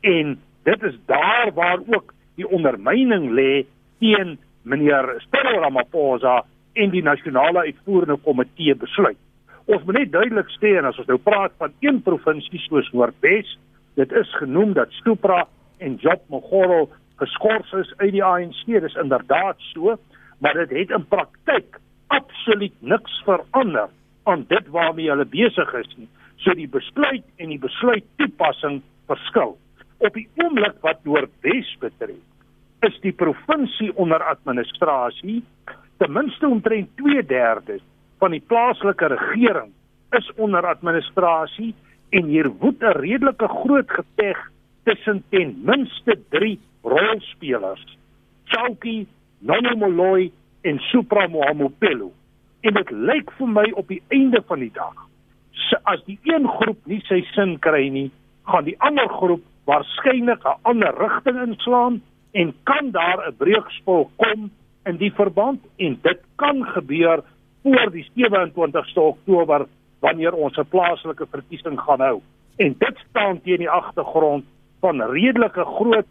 En 0.00 0.38
dit 0.64 0.82
is 0.82 0.96
daar 1.06 1.50
waar 1.54 1.78
ook 1.86 2.14
die 2.34 2.48
ondermyning 2.48 3.30
lê 3.30 3.66
teen 3.98 4.38
meneer 4.62 5.22
Cyril 5.30 5.60
Ramaphosa 5.60 6.44
en 6.72 6.90
die 6.90 7.02
nasionale 7.02 7.58
uitvoerende 7.58 8.16
komitee 8.16 8.74
besluit. 8.74 9.18
Ons 9.66 9.84
moet 9.84 10.00
net 10.00 10.12
duidelik 10.12 10.48
sê 10.58 10.76
en 10.78 10.88
as 10.88 10.98
ons 10.98 11.08
nou 11.10 11.18
praat 11.18 11.52
van 11.58 11.72
een 11.80 12.00
provinsie 12.02 12.58
soos 12.66 12.88
Noordwes, 12.92 13.58
dit 13.94 14.12
is 14.12 14.32
genoem 14.38 14.72
dat 14.72 14.92
Stupra 15.00 15.44
en 15.78 15.96
Job 16.02 16.22
Mogoro 16.28 16.88
geskort 17.20 17.72
is 17.78 17.92
uit 17.98 18.12
die 18.16 18.24
ANC. 18.24 18.64
Dis 18.66 18.96
inderdaad 19.00 19.60
so, 19.72 19.96
maar 20.40 20.56
dit 20.58 20.70
het 20.70 20.94
in 20.96 21.06
praktyk 21.08 21.78
absoluut 22.10 22.74
niks 22.80 23.22
verander 23.24 23.88
aan 24.24 24.44
dit 24.48 24.66
waarmee 24.74 25.10
hulle 25.10 25.28
besig 25.28 25.74
is 25.82 25.92
nie. 25.96 26.08
So 26.40 26.54
die 26.56 26.68
besluit 26.68 27.24
en 27.36 27.52
die 27.52 27.60
besluit 27.60 28.04
toepassing 28.16 28.80
verskil. 29.10 29.56
Op 30.00 30.16
die 30.16 30.28
oomblik 30.40 30.80
wat 30.84 31.04
Noordwes 31.04 31.70
betref, 31.80 32.20
is 32.86 32.96
die 33.04 33.12
provinsie 33.12 33.90
onder 34.00 34.22
administrasie 34.24 35.42
ten 36.00 36.12
minste 36.16 36.48
omtrent 36.48 36.88
2/3 36.96 37.80
van 38.18 38.30
die 38.30 38.44
plaaslike 38.46 39.06
regering 39.12 39.72
is 40.16 40.30
onder 40.36 40.66
administrasie 40.66 41.74
en 42.10 42.24
hier 42.24 42.48
woed 42.48 42.82
'n 42.82 42.98
redelike 43.04 43.48
groot 43.48 43.90
geveg 43.90 44.38
tussen 44.84 45.22
ten 45.30 45.60
minste 45.64 46.18
3 46.28 46.58
rolspelers. 46.82 47.84
Chauki, 48.44 49.06
Nonomoloi 49.38 50.32
en 50.62 50.78
Supra 50.78 51.28
Mohamopelo. 51.28 52.12
En 52.60 52.74
dit 52.74 52.90
lyk 52.90 53.30
vir 53.38 53.48
my 53.48 53.70
op 53.72 53.88
die 53.88 54.02
einde 54.08 54.42
van 54.46 54.58
die 54.58 54.72
dag 54.74 55.10
as 55.90 56.02
die 56.06 56.18
een 56.22 56.46
groep 56.48 56.78
nie 56.90 57.00
sy 57.08 57.20
sin 57.34 57.56
kry 57.64 57.88
nie, 57.92 58.08
gaan 58.50 58.66
die 58.66 58.76
ander 58.86 59.08
groep 59.20 59.42
waarskynlik 59.68 60.44
'n 60.44 60.60
ander 60.70 60.94
rigting 60.98 61.38
inslaan 61.46 62.02
en 62.32 62.54
kan 62.64 62.90
daar 62.90 63.26
'n 63.26 63.36
breukspel 63.36 64.10
kom 64.16 64.50
in 64.84 64.96
die 64.96 65.12
verband 65.12 65.60
en 65.76 65.98
dit 66.02 66.20
kan 66.36 66.64
gebeur 66.64 67.22
voor 67.62 67.90
die 67.90 68.06
27ste 68.14 69.00
Oktober 69.00 69.66
wanneer 70.00 70.32
ons 70.32 70.56
'n 70.56 70.68
plaaslike 70.68 71.26
verkiesing 71.30 71.80
gaan 71.80 72.00
hou. 72.00 72.20
En 72.56 72.74
dit 72.78 72.96
staan 73.08 73.40
teen 73.42 73.58
die 73.58 73.70
agtergrond 73.70 74.44
van 74.80 75.02
redelike 75.02 75.64
groot 75.64 76.06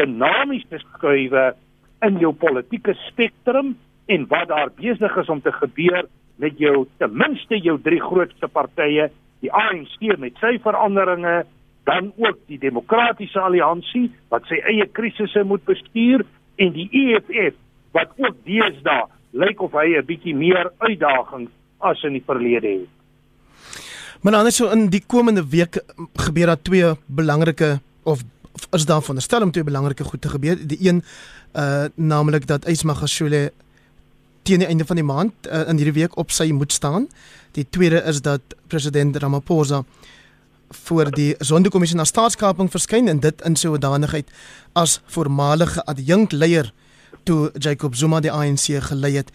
dinamiese 0.00 0.80
skuwe 0.82 1.50
in 2.06 2.18
jou 2.22 2.32
politieke 2.32 2.94
spektrum 3.08 3.74
en 4.10 4.26
wat 4.32 4.48
daar 4.48 4.72
besig 4.80 5.16
is 5.22 5.28
om 5.28 5.42
te 5.44 5.52
gebeur 5.52 6.08
met 6.40 6.58
jou 6.58 6.86
ten 6.98 7.12
minste 7.12 7.60
jou 7.60 7.76
drie 7.84 8.00
grootste 8.00 8.48
partye, 8.48 9.10
die 9.44 9.52
ANC 9.52 10.00
met 10.18 10.36
sy 10.40 10.56
veranderinge, 10.64 11.42
dan 11.88 12.12
ook 12.16 12.38
die 12.48 12.58
Demokratiese 12.60 13.40
Alliansie 13.40 14.08
wat 14.32 14.46
sy 14.48 14.60
eie 14.68 14.86
krisisse 14.96 15.44
moet 15.44 15.64
bestuur 15.68 16.24
en 16.60 16.72
die 16.76 16.88
EFF 16.92 17.56
wat 17.96 18.12
ook 18.20 18.36
deesdae 18.46 19.08
lyk 19.32 19.62
of 19.62 19.72
hy 19.72 19.96
'n 19.98 20.06
bietjie 20.06 20.34
meer 20.34 20.70
uitdagings 20.78 21.50
as 21.80 22.02
in 22.04 22.12
die 22.12 22.24
verlede 22.26 22.68
het. 22.68 22.88
Maar 24.22 24.32
dan 24.32 24.46
is 24.46 24.56
so 24.56 24.68
in 24.70 24.90
die 24.90 25.04
komende 25.06 25.44
week 25.48 25.80
gebeur 26.16 26.46
daar 26.46 26.62
twee 26.62 26.94
belangrike 27.06 27.80
of 28.04 28.22
is 28.70 28.84
daar 28.84 29.00
veronderstel 29.00 29.42
om 29.42 29.50
twee 29.50 29.64
belangrike 29.64 30.04
goed 30.04 30.20
te 30.20 30.28
gebeur. 30.28 30.58
Die 30.66 30.78
een 30.80 31.04
uh 31.52 31.84
naamlik 31.94 32.46
dat 32.46 32.68
Ysmagashule 32.68 33.52
teen 34.42 34.58
die 34.58 34.68
einde 34.68 34.86
van 34.86 34.96
die 34.96 35.04
maand 35.04 35.32
uh, 35.46 35.68
in 35.68 35.76
hierdie 35.76 35.98
week 36.00 36.16
op 36.16 36.30
sy 36.30 36.50
moet 36.52 36.72
staan. 36.72 37.08
Die 37.52 37.66
tweede 37.70 38.02
is 38.02 38.20
dat 38.20 38.40
president 38.66 39.16
Ramaphosa 39.16 39.84
voor 40.70 41.10
die 41.10 41.34
Sonderkommissie 41.38 41.98
na 41.98 42.04
staatskaping 42.04 42.70
verskyn 42.70 43.08
en 43.08 43.20
dit 43.20 43.42
in 43.46 43.56
sy 43.58 43.68
hoedanigheid 43.72 44.28
as 44.78 45.00
voormalige 45.10 45.82
adjunkleier 45.90 46.70
toe 47.26 47.50
Jacob 47.58 47.96
Zuma 47.98 48.20
die 48.22 48.32
ANC 48.32 48.70
gelei 48.86 49.16
het 49.16 49.32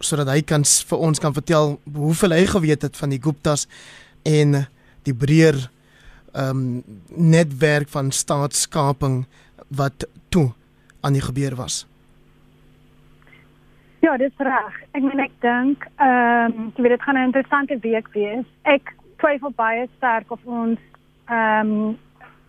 sodat 0.00 0.30
hy 0.30 0.42
kan 0.46 0.64
vir 0.64 1.02
ons 1.08 1.20
kan 1.22 1.34
vertel 1.34 1.76
hoeveel 1.94 2.36
hy 2.36 2.44
geweet 2.52 2.86
het 2.86 2.96
van 2.96 3.10
die 3.10 3.20
Guptas 3.22 3.66
en 4.22 4.62
die 5.08 5.14
breër 5.14 5.66
um, 6.36 6.82
netwerk 7.08 7.88
van 7.88 8.10
staatskaping 8.10 9.24
wat 9.68 10.06
toe 10.28 10.50
aan 11.00 11.12
die 11.12 11.22
gebeur 11.22 11.54
was. 11.54 11.86
Ja, 14.06 14.16
dis 14.16 14.32
reg. 14.36 14.74
Ek 14.94 15.02
meen 15.02 15.18
ek 15.18 15.32
dink 15.42 15.86
ehm 15.96 16.52
um, 16.52 16.72
jy 16.76 16.82
weet 16.84 16.94
dit 16.94 17.02
gaan 17.02 17.18
'n 17.18 17.28
interessante 17.30 17.78
week 17.82 18.08
wees. 18.14 18.44
Ek 18.62 18.94
twyfel 19.18 19.52
baie 19.56 19.88
sterk 19.96 20.30
of 20.30 20.40
ons 20.44 20.78
ehm 21.26 21.72
um, 21.72 21.96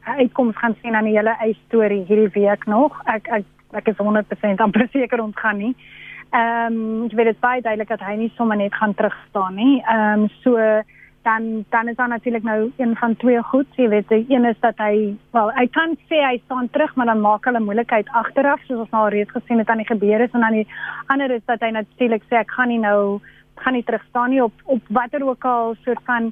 uitkoms 0.07 0.57
gaan 0.57 0.75
sien 0.81 0.95
aan 0.95 1.07
die 1.09 1.15
hele 1.17 1.33
eie 1.41 1.57
storie 1.65 2.03
hierdie 2.05 2.33
week 2.35 2.65
nog. 2.65 3.01
Ek 3.05 3.27
ek 3.27 3.45
ek 3.71 3.87
is 3.87 3.97
100% 3.97 4.61
amper 4.63 4.87
seker 4.95 5.21
ons 5.21 5.35
gaan 5.35 5.57
nie. 5.57 5.75
Ehm 6.29 6.77
um, 6.77 7.05
ek 7.05 7.17
weet 7.17 7.31
dit 7.31 7.39
baie 7.39 7.61
duidelik 7.61 7.89
dat 7.89 8.05
hy 8.05 8.15
nie 8.15 8.31
sommer 8.35 8.57
net 8.57 8.75
gaan 8.75 8.93
terugstaan 8.93 9.55
nie. 9.55 9.81
Ehm 9.81 10.27
um, 10.27 10.29
so 10.43 10.57
dan 11.27 11.65
dan 11.69 11.87
is 11.87 11.95
daar 11.95 12.07
natuurlik 12.07 12.43
nou 12.43 12.71
een 12.77 12.95
van 12.95 13.15
twee 13.15 13.41
goed, 13.43 13.67
jy 13.75 13.87
weet, 13.89 14.07
die 14.09 14.25
een 14.29 14.45
is 14.45 14.59
dat 14.59 14.77
hy 14.77 15.15
wel, 15.35 15.51
hy 15.59 15.65
kan 15.77 15.95
sê 16.07 16.21
hy 16.23 16.37
staan 16.45 16.69
terug, 16.71 16.95
maar 16.95 17.09
dan 17.11 17.23
maak 17.25 17.45
hulle 17.49 17.59
moeilikheid 17.59 18.11
agteraf 18.21 18.63
soos 18.65 18.85
ons 18.85 18.93
nou 18.95 19.03
al 19.03 19.15
reeds 19.15 19.35
gesien 19.35 19.59
het 19.59 19.69
aan 19.69 19.83
die 19.83 19.91
gebeure. 19.91 20.23
Is 20.23 20.37
en 20.37 20.45
dan 20.45 20.59
die 20.59 20.67
ander 21.13 21.33
is 21.35 21.43
dat 21.51 21.65
hy 21.65 21.71
natuurlik 21.75 22.23
sê 22.29 22.39
ek 22.43 22.53
gaan 22.55 22.71
nie 22.71 22.79
nou 22.83 23.19
gaan 23.63 23.73
nie 23.73 23.83
terugstaan 23.83 24.29
nie 24.29 24.43
op 24.43 24.53
op 24.77 24.91
watter 24.99 25.25
ook 25.27 25.45
al 25.45 25.75
soort 25.83 26.03
van 26.05 26.31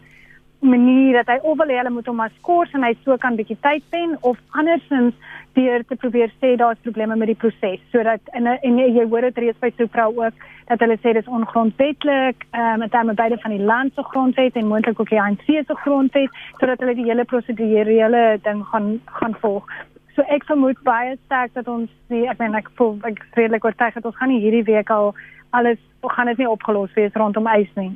manier 0.59 1.13
dat 1.13 1.27
hy 1.27 1.39
of 1.41 1.57
wil 1.57 1.71
hulle 1.77 1.89
moet 1.89 2.07
hom 2.09 2.19
as 2.23 2.35
kors 2.41 2.73
en 2.73 2.83
hy 2.83 2.93
so 3.03 3.17
kan 3.21 3.37
bietjie 3.39 3.57
tyd 3.61 3.83
pen 3.93 4.17
of 4.21 4.37
andersins 4.59 5.15
deur 5.55 5.83
te 5.87 5.95
probeer 5.95 6.31
sê 6.41 6.55
daar's 6.59 6.81
probleme 6.83 7.15
met 7.15 7.31
die 7.31 7.39
proses 7.43 7.81
sodat 7.93 8.33
en 8.37 8.47
en 8.55 8.77
jy 8.81 9.05
hoor 9.05 9.27
dit 9.29 9.41
reeds 9.43 9.61
by 9.61 9.71
Supra 9.77 10.07
ook 10.11 10.45
dat 10.67 10.81
hulle 10.83 10.97
sê 11.01 11.13
dis 11.17 11.33
ongrondwetlik 11.39 12.45
ehm 12.51 12.81
um, 12.81 12.89
dan 12.89 13.11
met 13.11 13.19
beide 13.21 13.37
van 13.43 13.55
die 13.55 13.65
land 13.71 13.93
se 13.93 14.03
grondwet 14.11 14.55
en 14.55 14.71
moontlik 14.71 14.99
ook 14.99 15.09
die 15.09 15.21
ANC 15.21 15.45
se 15.47 15.75
grondwet 15.83 16.39
sodat 16.59 16.79
hulle 16.79 16.95
die 16.95 17.09
hele 17.09 17.25
prosedurele 17.25 18.23
ding 18.43 18.63
gaan 18.71 18.99
gaan 19.19 19.35
volg. 19.41 19.69
So 20.15 20.23
ek 20.31 20.47
vermoed 20.47 20.79
baie 20.83 21.17
sterk 21.25 21.53
dat 21.53 21.67
ons 21.67 21.91
die 22.07 22.25
ek 22.29 22.39
meen 22.39 22.55
ek 22.55 22.71
voel 22.79 22.97
ek 23.03 23.21
redelik 23.35 23.65
oortuig 23.65 23.93
dat 23.93 24.05
ons 24.05 24.17
gaan 24.17 24.33
hierdie 24.33 24.63
week 24.71 24.89
al 24.89 25.13
alles 25.51 25.79
gaan 26.15 26.27
dit 26.31 26.37
nie 26.37 26.49
opgelos 26.49 26.93
wees 26.93 27.13
rondom 27.13 27.47
eis 27.47 27.69
nie. 27.75 27.91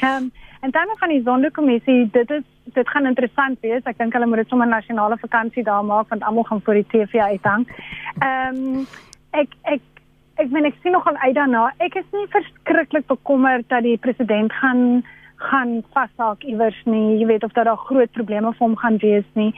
Ehm 0.00 0.16
um, 0.16 0.30
En 0.60 0.70
dan 0.70 0.86
van 0.98 1.08
die 1.08 1.22
sondekommissie, 1.24 2.08
dit 2.12 2.30
is 2.30 2.42
dit 2.64 2.88
gaan 2.88 3.06
interessant 3.06 3.60
wees. 3.60 3.86
Ek 3.88 3.96
dink 3.98 4.12
hulle 4.12 4.26
moet 4.28 4.42
dit 4.42 4.50
sommer 4.52 4.68
nasionale 4.68 5.16
vakansie 5.18 5.64
daar 5.66 5.84
maak 5.84 6.08
want 6.12 6.22
almal 6.22 6.44
gaan 6.46 6.60
voor 6.64 6.76
die 6.78 6.90
TV 6.92 7.22
uithang. 7.32 7.64
Ehm 8.18 8.58
um, 8.58 8.84
ek 9.30 9.56
ek 9.62 9.80
ek 10.42 10.52
meen 10.52 10.68
ek 10.68 10.76
sien 10.82 10.92
nogal 10.92 11.16
uit 11.16 11.34
daarna. 11.34 11.70
Ek 11.78 11.96
is 11.96 12.12
nie 12.12 12.26
verskriklik 12.34 13.08
bekommerd 13.08 13.68
dat 13.72 13.82
die 13.88 13.96
president 13.96 14.52
gaan 14.52 15.02
gaan 15.40 15.80
vashaak 15.96 16.44
iewers 16.44 16.78
nie. 16.84 17.18
Jy 17.18 17.26
weet 17.26 17.44
of 17.44 17.56
daar 17.56 17.72
daar 17.72 17.84
groot 17.88 18.12
probleme 18.12 18.52
vir 18.52 18.66
hom 18.66 18.76
gaan 18.76 19.00
wees 19.00 19.26
nie. 19.32 19.54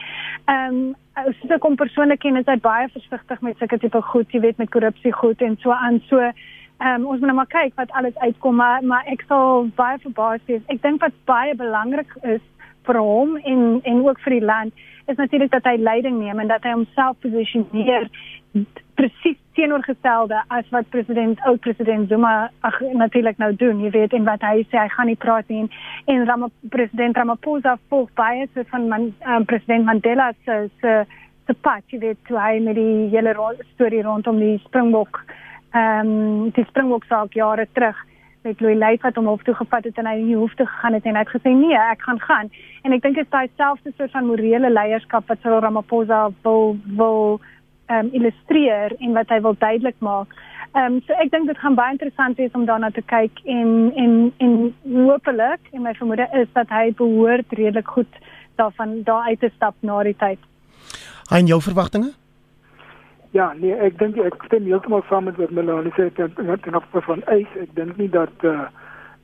Ehm 0.47 0.79
um, 0.79 0.95
soos 1.41 1.57
ek 1.59 1.67
hom 1.67 1.75
persoonlik 1.75 2.23
ken, 2.23 2.39
is 2.39 2.47
hy 2.47 2.57
baie 2.63 2.87
versigtig 2.95 3.41
met 3.41 3.59
sulke 3.59 3.77
tipe 3.77 4.01
goed, 4.01 4.31
jy 4.31 4.39
weet 4.47 4.57
met 4.57 4.71
korrupsie 4.71 5.11
goed 5.13 5.41
en 5.41 5.59
so 5.61 5.75
aan. 5.75 5.99
So 6.07 6.31
um, 6.79 7.05
ons 7.05 7.19
moet 7.19 7.29
nou 7.29 7.35
maar 7.35 7.51
kyk 7.51 7.75
wat 7.75 7.91
alles 7.91 8.17
uitkom, 8.17 8.55
maar 8.55 8.83
maar 8.83 9.05
ek 9.11 9.25
sal 9.27 9.69
baie 9.75 9.99
verbaas 9.99 10.41
wees. 10.45 10.65
Ek 10.67 10.81
dink 10.81 11.01
wat 11.01 11.13
baie 11.25 11.55
belangrik 11.55 12.17
is 12.23 12.41
vir 12.87 12.99
hom 12.99 13.37
en 13.37 13.81
en 13.83 14.03
ook 14.07 14.19
vir 14.25 14.39
die 14.39 14.45
land 14.45 14.73
is 15.05 15.17
natuurlik 15.19 15.51
dat 15.51 15.65
hy 15.67 15.75
leiding 15.77 16.19
neem 16.19 16.39
en 16.39 16.47
dat 16.47 16.63
hy 16.63 16.75
homself 16.75 17.17
posisioneer 17.23 18.07
presies 18.99 19.39
teenoorgestelde 19.57 20.39
as 20.47 20.69
wat 20.73 20.89
president 20.89 21.41
ou 21.49 21.55
president 21.57 22.09
Zuma 22.09 22.49
ag 22.67 22.79
natuurlik 22.93 23.37
nou 23.41 23.51
doen 23.55 23.81
jy 23.83 23.91
weet 23.95 24.13
en 24.13 24.27
wat 24.29 24.45
hy 24.45 24.63
sê 24.69 24.79
hy 24.79 24.87
gaan 24.93 25.09
nie 25.11 25.19
praat 25.25 25.49
nie 25.49 25.65
en 26.13 26.25
Ram 26.29 26.47
president 26.75 27.17
Ramaphosa 27.17 27.75
volg 27.89 28.11
baie 28.19 28.47
so 28.53 28.65
van 28.71 28.87
man, 28.89 29.09
um, 29.27 29.45
president 29.49 29.85
Mandela 29.89 30.31
se 30.45 30.69
se 30.81 30.95
se 31.47 31.55
pad 31.67 31.83
jy 31.91 31.99
weet 32.05 32.21
toe 32.29 32.39
hy 32.39 32.59
met 32.63 32.79
die 32.79 33.09
hele 33.15 33.35
storie 33.73 34.03
rondom 34.05 34.39
die 34.39 34.59
Springbok 34.67 35.23
ehm 35.73 36.09
um, 36.09 36.49
die 36.55 36.65
Springbok 36.69 37.05
saak 37.09 37.33
jare 37.33 37.67
terug 37.73 37.97
met 38.43 38.59
Louis 38.61 38.77
Leif 38.77 39.01
wat 39.01 39.15
hom 39.15 39.25
hof 39.31 39.43
toe 39.43 39.55
gevat 39.55 39.83
het 39.87 39.97
en 39.97 40.05
hy 40.05 40.15
nie 40.19 40.35
hoef 40.35 40.53
te 40.59 40.65
gegaan 40.67 40.93
het 40.93 41.05
en 41.07 41.15
hy 41.15 41.23
het 41.23 41.35
gesê 41.35 41.53
nee 41.55 41.79
ek 41.79 42.01
gaan 42.05 42.19
gaan 42.19 42.49
en 42.83 42.93
ek 42.93 43.01
dink 43.01 43.15
dit 43.15 43.25
is 43.25 43.31
daai 43.31 43.49
selfde 43.57 43.93
soort 43.97 44.11
van 44.11 44.27
morele 44.27 44.69
leierskap 44.69 45.27
wat 45.31 45.41
Cyril 45.41 45.63
Ramaphosa 45.65 46.27
wil 46.43 46.75
wil 46.99 47.39
um, 47.89 48.09
illustreer 48.11 48.95
en 48.99 49.13
wat 49.17 49.29
hy 49.29 49.39
wil 49.41 49.55
duidelik 49.59 49.99
maak. 49.99 50.35
Ehm 50.73 50.97
um, 50.97 51.01
so 51.07 51.13
ek 51.23 51.31
dink 51.31 51.47
dit 51.47 51.59
gaan 51.63 51.77
baie 51.79 51.95
interessant 51.95 52.37
wees 52.37 52.55
om 52.57 52.65
daarna 52.65 52.89
te 52.91 53.05
kyk 53.15 53.43
en 53.45 53.91
en 54.03 54.17
en 54.37 54.57
hopelik 54.93 55.71
en 55.71 55.85
my 55.87 55.93
vermoede 55.99 56.27
is 56.41 56.49
dat 56.53 56.69
hy 56.69 56.89
behoort 56.97 57.53
redelik 57.59 57.87
goed 57.97 58.19
daarvan 58.61 59.01
daar 59.03 59.29
uit 59.29 59.39
te 59.39 59.51
stap 59.55 59.75
na 59.79 60.03
die 60.03 60.17
tyd. 60.17 60.39
Hy 61.29 61.39
en 61.39 61.49
jou 61.49 61.61
verwagtinge? 61.61 62.13
Ja, 63.33 63.47
nee, 63.57 63.73
ek 63.81 63.95
dink 63.97 64.17
ek 64.21 64.35
stem 64.45 64.67
heeltemal 64.69 65.01
saam 65.09 65.25
met 65.25 65.39
wat 65.41 65.49
Melanie 65.57 65.91
sê 65.97 66.05
ten 66.13 66.35
ten 66.37 66.75
opsigte 66.77 67.01
van 67.01 67.21
eis. 67.33 67.53
Ek 67.57 67.71
dink 67.73 67.97
nie 67.97 68.09
dat 68.13 68.43
uh, 68.45 68.67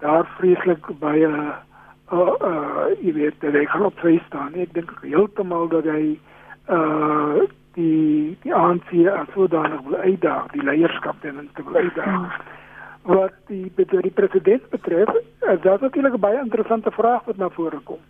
daar 0.01 0.25
vreeslik 0.39 0.87
baie 0.97 1.27
uh 1.29 2.31
uh 2.41 2.87
jy 3.03 3.11
weet, 3.13 3.35
dat 3.43 3.53
hy 3.53 3.67
gaan 3.69 3.85
op 3.85 3.99
sy 4.01 4.15
staan. 4.25 4.55
Ek 4.57 4.73
dink 4.73 4.89
heeltemal 5.03 5.69
dat 5.69 5.85
hy 5.85 6.15
uh 6.73 7.43
die 7.77 8.33
die 8.41 8.53
ANC 8.53 8.89
as 9.13 9.29
sodanig 9.35 9.83
wil 9.85 9.99
uitdaag, 10.01 10.47
die 10.55 10.65
leierskap 10.65 11.19
ten 11.21 11.37
minste 11.37 11.65
wil 11.67 11.77
uitdaag. 11.77 12.09
Hmm. 12.09 13.13
Wat 13.13 13.35
die 13.51 13.69
betref 13.75 14.07
die 14.07 14.15
president 14.21 14.65
betref, 14.73 15.11
is 15.53 15.61
dit 15.61 15.85
natuurlik 15.85 16.17
'n 16.17 16.23
baie 16.25 16.39
interessante 16.41 16.91
vraag 16.97 17.29
wat 17.29 17.37
na 17.37 17.49
vore 17.49 17.79
kom. 17.85 18.01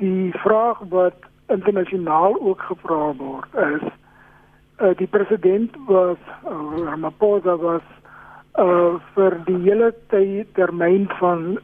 Die 0.00 0.32
vraag 0.46 0.80
wat 0.88 1.28
internasionaal 1.52 2.40
ook 2.40 2.60
gevra 2.72 3.12
word 3.20 3.52
is 3.68 3.84
uh, 4.80 4.94
die 4.96 5.06
president 5.06 5.76
was 5.86 6.18
uh, 6.46 6.84
Ramaphosa 6.84 7.56
was 7.56 7.82
uh, 8.58 9.00
vir 9.14 9.38
die 9.46 9.58
hele 9.66 9.92
tyd 10.12 10.50
termyn 10.54 11.08
van 11.20 11.58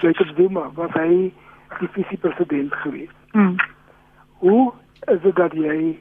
Jacob 0.00 0.32
Zuma 0.36 0.70
was 0.74 0.92
hy 0.96 1.32
die 1.80 1.88
visie 1.92 2.18
president 2.18 2.74
gewees. 2.84 3.12
Hmm. 3.32 3.56
Hoe 4.40 4.72
is 5.12 5.20
dit 5.22 5.36
dat 5.36 5.52
jy 5.52 5.96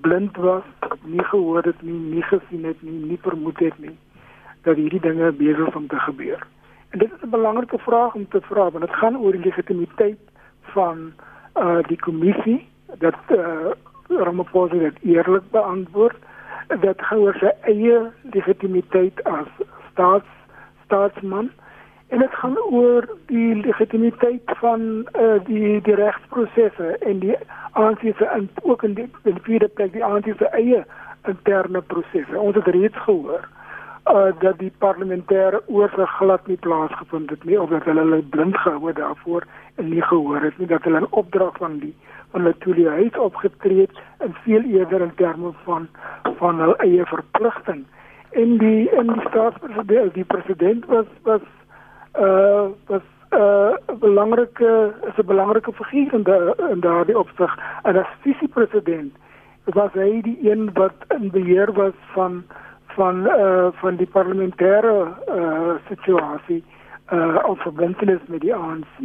blind 0.00 0.36
was, 0.36 0.64
nie 1.04 1.24
gehoor 1.24 1.66
het 1.66 1.82
nie, 1.82 1.98
nie 2.14 2.22
gesien 2.22 2.64
het 2.64 2.80
nie, 2.82 2.96
nie 3.12 3.18
vermoed 3.22 3.58
het 3.60 3.76
nie 3.78 3.96
dat 4.64 4.76
hierdie 4.76 5.00
dinge 5.00 5.30
besig 5.32 5.68
is 5.68 5.76
om 5.76 5.86
te 5.88 5.98
gebeur. 6.04 6.40
En 6.90 6.98
dit 6.98 7.12
is 7.12 7.22
'n 7.22 7.30
belangrike 7.30 7.78
vraag 7.78 8.14
om 8.14 8.28
te 8.28 8.40
vra 8.40 8.70
want 8.70 8.84
dit 8.84 8.94
gaan 8.94 9.16
oor 9.16 9.32
die 9.32 9.44
legitimiteit 9.44 10.20
van 10.74 11.12
uh 11.56 11.82
die 11.86 11.98
kommissie 11.98 12.68
dat 12.98 13.16
uh 13.28 13.72
Ramaphosa 14.18 14.74
dit 14.74 14.98
eerlik 15.02 15.50
beantwoord 15.50 16.16
dat 16.80 17.02
oor 17.12 17.34
sy 17.40 17.50
eie 17.70 17.98
legitimiteit 18.34 19.24
as 19.24 19.48
staats 19.90 20.28
staatsman 20.84 21.50
en 22.10 22.18
dit 22.18 22.34
gaan 22.42 22.58
oor 22.58 23.06
die 23.26 23.54
legitimiteit 23.54 24.54
van 24.62 24.80
uh, 25.14 25.38
die 25.46 25.80
die 25.86 25.94
regsprosesse 25.94 26.96
en 27.06 27.22
die 27.22 27.36
ANC 27.78 28.00
se 28.18 28.26
en 28.26 28.48
ook 28.62 28.82
in 28.82 28.94
die 28.94 29.08
in 29.22 29.38
die 29.38 29.46
vierde 29.46 29.68
plek 29.68 29.92
die 29.92 30.04
ANC 30.04 30.32
se 30.38 30.50
eie 30.58 30.84
interne 31.28 31.82
prosesse. 31.82 32.38
Ons 32.38 32.54
het 32.54 32.66
reeds 32.66 32.98
gehoor 33.06 33.46
uh 34.10 34.32
dat 34.38 34.58
die 34.58 34.72
parlementêre 34.78 35.62
oorsig 35.66 36.10
glad 36.18 36.46
nie 36.46 36.56
plaasgevind 36.56 37.30
het 37.30 37.44
nie 37.44 37.60
of 37.60 37.70
dat 37.70 37.84
hulle 37.84 38.00
hulle 38.00 38.22
blind 38.22 38.56
gehou 38.56 38.92
daarvoor 38.92 39.46
en 39.76 39.88
nie 39.88 40.02
gehoor 40.02 40.42
het 40.42 40.58
nie 40.58 40.66
dat 40.66 40.82
hulle 40.82 41.00
'n 41.00 41.12
opdrag 41.22 41.56
van 41.58 41.78
die 41.78 41.94
van 42.30 42.40
hulle 42.40 42.58
toeliehuis 42.58 43.16
opgetree 43.18 43.80
het 43.80 44.00
en 44.18 44.34
veel 44.42 44.62
eerder 44.62 45.00
in 45.00 45.14
terme 45.14 45.52
van 45.64 45.88
van 46.38 46.60
hul 46.60 46.76
eie 46.76 47.06
verpligting. 47.06 47.84
En 48.30 48.58
die 48.58 48.90
in 48.90 49.06
die 49.06 49.28
staatspresident 49.28 50.14
die 50.14 50.24
president 50.24 50.86
was 50.86 51.06
was 51.22 51.46
uh 52.18 52.66
was 52.86 53.02
'n 53.30 53.36
uh, 53.38 53.98
belangrike 53.98 54.94
is 55.08 55.16
'n 55.16 55.26
belangrike 55.26 55.72
figuur 55.72 56.12
in 56.12 56.22
da, 56.22 56.54
in 56.70 56.80
daardie 56.80 57.18
opsig 57.18 57.58
en 57.82 57.96
as 57.96 58.06
visiepresident 58.20 59.14
was 59.64 59.92
hy 59.92 60.20
die 60.20 60.50
een 60.50 60.70
wat 60.72 60.94
in 61.08 61.30
beheer 61.30 61.72
was 61.72 61.94
van 62.12 62.44
van 63.00 63.26
uh 63.26 63.68
van 63.80 63.96
die 63.96 64.08
parlementêre 64.16 64.94
uh 65.36 65.74
situasie 65.88 66.64
uh 67.12 67.38
op 67.48 67.58
verbintenis 67.64 68.20
met 68.26 68.40
die 68.44 68.54
ANC 68.54 68.98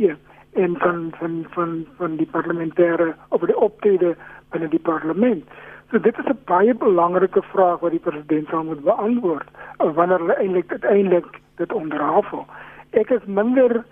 en 0.63 0.75
van 0.83 0.97
van 1.19 1.45
van 1.55 1.85
van 1.97 2.17
die 2.21 2.27
parlementêre 2.31 3.13
op 3.29 3.45
die 3.45 3.57
optrede 3.67 4.15
binne 4.51 4.67
die 4.67 4.83
parlement. 4.89 5.43
So 5.91 5.99
dit 5.99 6.17
is 6.17 6.25
'n 6.25 6.39
baie 6.45 6.75
belangrike 6.75 7.41
vraag 7.53 7.79
wat 7.79 7.91
die 7.91 8.05
president 8.07 8.47
sal 8.49 8.63
moet 8.63 8.83
beantwoord 8.83 9.47
wanneer 9.77 10.19
hulle 10.19 10.37
eintlik 10.43 10.71
uiteindelik 10.71 11.27
dit 11.55 11.73
onderhafel 11.73 12.45
ek 12.91 13.09
is 13.09 13.25
minder 13.25 13.83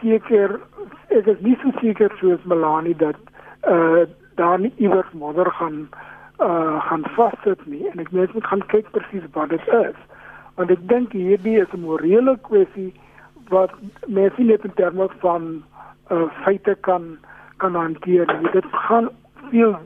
seker 0.00 0.60
ek 1.08 1.26
is 1.26 1.40
nie 1.40 1.58
so 1.62 1.70
seker 1.80 2.10
soos 2.20 2.42
Melanie 2.44 2.96
dat 2.96 3.18
uh 3.68 4.02
daar 4.34 4.58
nie 4.58 4.72
iewers 4.76 5.12
modder 5.12 5.50
gaan 5.50 5.78
uh 5.90 6.13
gaan 6.38 7.04
vassit 7.16 7.66
nie 7.66 7.86
en 7.90 8.00
ek 8.02 8.12
net 8.12 8.34
moet 8.34 8.46
gaan 8.46 8.66
kyk 8.66 8.90
presies 8.90 9.26
wat 9.32 9.48
dit 9.48 9.68
is. 9.68 9.98
Want 10.54 10.70
ek 10.70 10.82
dink 10.88 11.12
hierdie 11.12 11.60
is 11.60 11.72
'n 11.72 11.80
morele 11.80 12.36
kwessie 12.42 12.92
wat 13.48 13.70
mense 14.06 14.42
net 14.42 14.64
in 14.64 14.74
terme 14.74 15.08
van 15.20 15.62
uh 16.10 16.26
feite 16.44 16.76
kan 16.80 17.18
kan 17.56 17.74
hanteer 17.74 18.26
dit 18.52 18.64
gaan 18.70 19.08
veel 19.50 19.78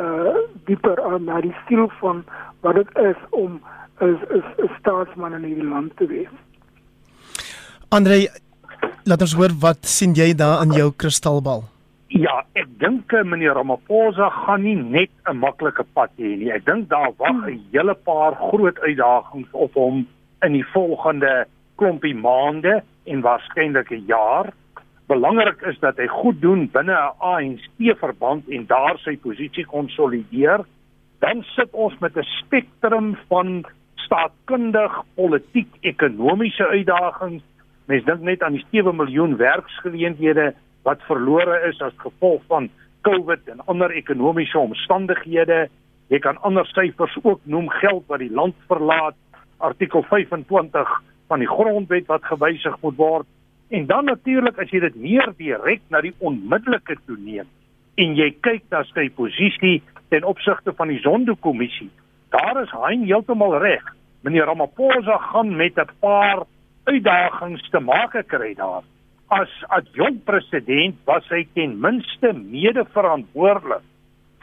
uh 0.00 0.34
dieper 0.66 1.02
aan 1.02 1.24
na 1.24 1.40
die 1.40 1.54
siel 1.68 1.88
van 2.00 2.24
wat 2.60 2.74
dit 2.74 2.90
is 2.98 3.20
om 3.30 3.60
'n 4.00 4.18
'n 4.58 4.70
staatsman 4.78 5.34
in 5.34 5.44
hierdie 5.44 5.68
land 5.68 5.96
te 5.96 6.06
wees. 6.06 6.34
Andre, 7.88 8.28
laat 9.04 9.20
ons 9.20 9.34
hoor 9.34 9.52
wat 9.60 9.86
sien 9.86 10.14
jy 10.14 10.34
daar 10.34 10.62
in 10.62 10.72
jou 10.72 10.92
kristalbal? 10.96 11.64
Ja, 12.12 12.42
ek 12.52 12.68
dink 12.76 13.12
eh, 13.16 13.22
meneer 13.24 13.56
Ramaphosa 13.56 14.26
gaan 14.44 14.66
nie 14.66 14.76
net 14.76 15.10
'n 15.24 15.38
maklike 15.40 15.84
pad 15.96 16.10
hê 16.18 16.36
nie. 16.36 16.50
Ek 16.52 16.66
dink 16.66 16.88
daar 16.88 17.12
wag 17.16 17.48
'n 17.48 17.60
hele 17.72 17.94
paar 17.94 18.34
groot 18.36 18.78
uitdagings 18.80 19.48
op 19.52 19.72
hom 19.74 20.06
in 20.42 20.52
die 20.52 20.66
volgende 20.74 21.46
klompie 21.76 22.14
maande 22.14 22.82
en 23.06 23.22
waarskynlik 23.22 23.90
'n 23.90 24.04
jaar. 24.06 24.52
Belangrik 25.08 25.62
is 25.62 25.78
dat 25.80 25.96
hy 25.96 26.06
goed 26.06 26.40
doen 26.40 26.68
binne 26.68 26.92
'n 26.92 27.16
ANC-verband 27.18 28.48
en 28.48 28.66
daar 28.66 28.98
sy 28.98 29.16
posisie 29.16 29.64
konsolideer. 29.64 30.60
Dan 31.20 31.42
sit 31.56 31.72
ons 31.72 31.98
met 32.00 32.16
'n 32.16 32.28
spektrum 32.44 33.16
van 33.28 33.64
staatkundig, 33.94 35.02
politiek, 35.14 35.68
ekonomiese 35.80 36.66
uitdagings 36.68 37.42
Mens 37.86 38.04
dink 38.04 38.20
net 38.20 38.42
aan 38.42 38.52
die 38.52 38.64
7 38.70 38.94
miljoen 38.96 39.36
werksgeleenthede 39.36 40.52
wat 40.82 41.02
verlore 41.08 41.60
is 41.68 41.80
as 41.80 41.94
gevolg 41.96 42.42
van 42.50 42.68
COVID 43.06 43.48
en 43.48 43.62
ander 43.66 43.90
ekonomiese 43.90 44.58
omstandighede. 44.58 45.68
Jy 46.12 46.18
kan 46.22 46.38
ander 46.46 46.66
syfers 46.66 47.14
ook 47.22 47.40
noem 47.44 47.70
geld 47.80 48.04
wat 48.10 48.22
die 48.22 48.32
land 48.32 48.54
verlaat, 48.70 49.16
artikel 49.62 50.02
25 50.02 50.90
van 51.30 51.42
die 51.42 51.48
grondwet 51.48 52.06
wat 52.10 52.24
gewysig 52.24 52.76
moet 52.82 52.96
word. 52.96 53.26
En 53.72 53.86
dan 53.86 54.04
natuurlik 54.04 54.58
as 54.60 54.70
jy 54.70 54.82
dit 54.84 54.96
meer 55.00 55.32
direk 55.38 55.80
na 55.88 56.02
die 56.04 56.14
onmiddellike 56.20 56.98
toe 57.06 57.16
neem 57.18 57.48
en 58.00 58.14
jy 58.16 58.30
kyk 58.40 58.62
na 58.72 58.82
sy 58.88 59.10
posisie 59.12 59.82
ten 60.12 60.24
opsigte 60.24 60.72
van 60.76 60.88
die 60.88 61.00
Zondo-kommissie, 61.04 61.90
daar 62.32 62.62
is 62.62 62.72
hy 62.72 62.94
heeltemal 63.04 63.58
reg. 63.60 63.84
Meneer 64.24 64.48
Ramaphosa 64.48 65.18
gaan 65.32 65.56
met 65.56 65.76
'n 65.76 65.88
paar 66.00 66.44
uitdagings 66.84 67.68
te 67.70 67.80
maak 67.80 68.16
kry 68.28 68.54
daar. 68.54 68.82
As 69.32 69.48
adjunkt 69.72 70.26
president 70.28 70.98
was 71.08 71.24
hy 71.32 71.46
ten 71.56 71.78
minste 71.80 72.34
mede 72.36 72.82
verantwoordelik 72.92 73.84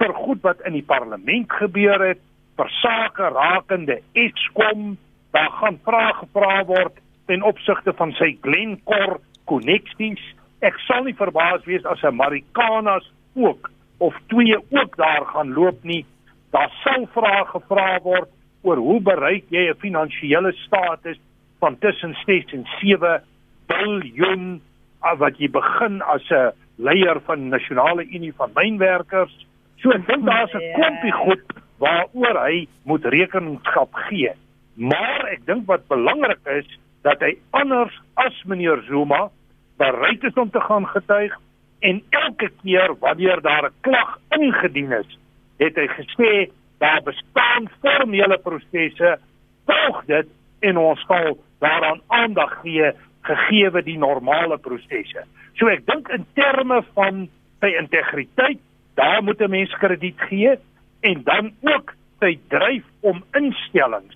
vir 0.01 0.13
goed 0.17 0.39
wat 0.41 0.63
in 0.65 0.73
die 0.73 0.85
parlement 0.87 1.51
gebeur 1.59 2.01
het, 2.01 2.21
vir 2.57 2.71
sake 2.79 3.27
rakende 3.35 3.99
Eskom. 4.17 4.95
Daar 5.35 5.51
gaan 5.59 5.77
vrae 5.85 6.13
gevra 6.23 6.55
word 6.65 6.95
ten 7.29 7.45
opsigte 7.45 7.93
van 7.99 8.15
sy 8.17 8.31
Glencore 8.41 9.19
koneksies. 9.51 10.23
Ek 10.65 10.79
sal 10.87 11.05
nie 11.05 11.13
verbaas 11.19 11.61
wees 11.69 11.85
as 11.85 12.01
'n 12.01 12.15
Marikanas 12.15 13.05
ook 13.35 13.69
of 13.99 14.15
twee 14.33 14.57
ook 14.57 14.97
daar 14.97 15.25
gaan 15.25 15.53
loop 15.53 15.83
nie. 15.83 16.05
Daar 16.51 16.71
sal 16.83 17.05
vrae 17.13 17.45
gevra 17.45 17.99
word 18.01 18.29
oor 18.63 18.77
hoe 18.77 19.01
bereik 19.01 19.45
jy 19.49 19.69
'n 19.69 19.81
finansiële 19.85 20.51
status 20.65 21.19
van 21.59 21.77
tussen 21.77 22.17
6 22.25 22.53
en 22.53 22.65
7 22.81 23.21
biljoen 23.67 24.61
wat 24.99 25.37
jy 25.39 25.49
begin 25.49 26.01
as 26.01 26.29
'n 26.29 26.51
leier 26.77 27.19
van 27.25 27.49
Nasionale 27.49 28.05
Unie 28.05 28.33
van 28.33 28.51
Mynwerkers. 28.55 29.45
So 29.77 29.91
ek 29.91 30.07
dink 30.07 30.25
daar's 30.25 30.53
'n 30.53 30.73
klompie 30.75 31.11
goed 31.11 31.43
waaroor 31.79 32.37
hy 32.45 32.67
moet 32.83 33.05
rekenskap 33.05 33.93
gee. 33.93 34.31
Maar 34.75 35.25
ek 35.31 35.45
dink 35.45 35.67
wat 35.67 35.87
belangrik 35.87 36.45
is 36.45 36.67
dat 37.03 37.19
hy 37.19 37.37
anders 37.51 37.93
as 38.15 38.43
meneer 38.43 38.83
Zuma 38.87 39.29
bereid 39.77 40.23
is 40.23 40.33
om 40.33 40.49
te 40.49 40.59
gaan 40.59 40.87
getuig 40.87 41.35
en 41.79 42.03
elke 42.09 42.49
keer 42.63 42.95
wanneer 42.99 43.41
daar 43.41 43.65
'n 43.65 43.75
klag 43.81 44.19
ingedien 44.29 44.91
is, 44.91 45.17
het 45.57 45.75
hy 45.75 45.87
gesê 45.87 46.51
daar 46.77 47.01
bestaan 47.03 47.69
formele 47.81 48.37
prosesse, 48.37 49.19
volg 49.65 50.05
dit 50.05 50.27
en 50.59 50.77
ons 50.77 51.05
sal 51.07 51.37
daaraan 51.59 52.01
aandag 52.07 52.59
gee 52.61 52.91
gegee 53.27 53.83
die 53.83 53.97
normale 53.97 54.57
prosesse. 54.57 55.25
So 55.59 55.67
ek 55.67 55.85
dink 55.85 56.09
in 56.09 56.25
terme 56.33 56.81
van 56.95 57.27
sy 57.59 57.73
integriteit, 57.79 58.59
daar 58.95 59.23
moet 59.23 59.41
'n 59.41 59.49
mens 59.49 59.73
krediet 59.79 60.19
gee 60.29 60.57
en 61.01 61.23
dan 61.23 61.51
ook 61.61 61.95
sy 62.19 62.39
dryf 62.47 62.83
om 63.01 63.23
instellings 63.33 64.15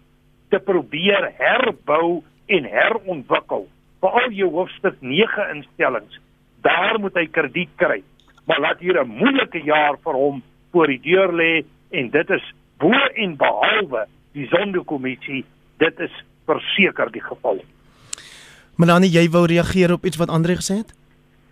te 0.50 0.60
probeer 0.60 1.32
herbou 1.38 2.24
en 2.46 2.64
herontwikkel. 2.64 3.68
Veral 4.00 4.32
jou 4.32 4.50
hoofstuk 4.52 4.96
9 5.00 5.56
instellings, 5.56 6.20
daar 6.62 7.00
moet 7.00 7.16
hy 7.16 7.28
krediet 7.28 7.72
kry. 7.76 8.04
Maar 8.46 8.60
laat 8.60 8.80
hier 8.80 9.00
'n 9.02 9.08
moeilike 9.08 9.64
jaar 9.64 9.98
vir 10.04 10.14
hom 10.14 10.44
voor 10.72 10.88
die 10.88 11.02
deur 11.02 11.32
lê 11.32 11.64
en 11.92 12.10
dit 12.10 12.30
is 12.30 12.54
bo 12.78 12.92
en 13.16 13.38
behalwe 13.38 14.06
die 14.34 14.48
sondekommissie, 14.48 15.46
dit 15.78 16.00
is 16.00 16.12
verseker 16.46 17.12
die 17.12 17.24
geval. 17.24 17.62
Melanie, 18.76 19.12
jy 19.14 19.28
wou 19.30 19.46
reageer 19.46 19.92
op 19.94 20.06
iets 20.06 20.18
wat 20.18 20.30
Andre 20.34 20.56
gesê 20.58 20.80
het? 20.82 20.94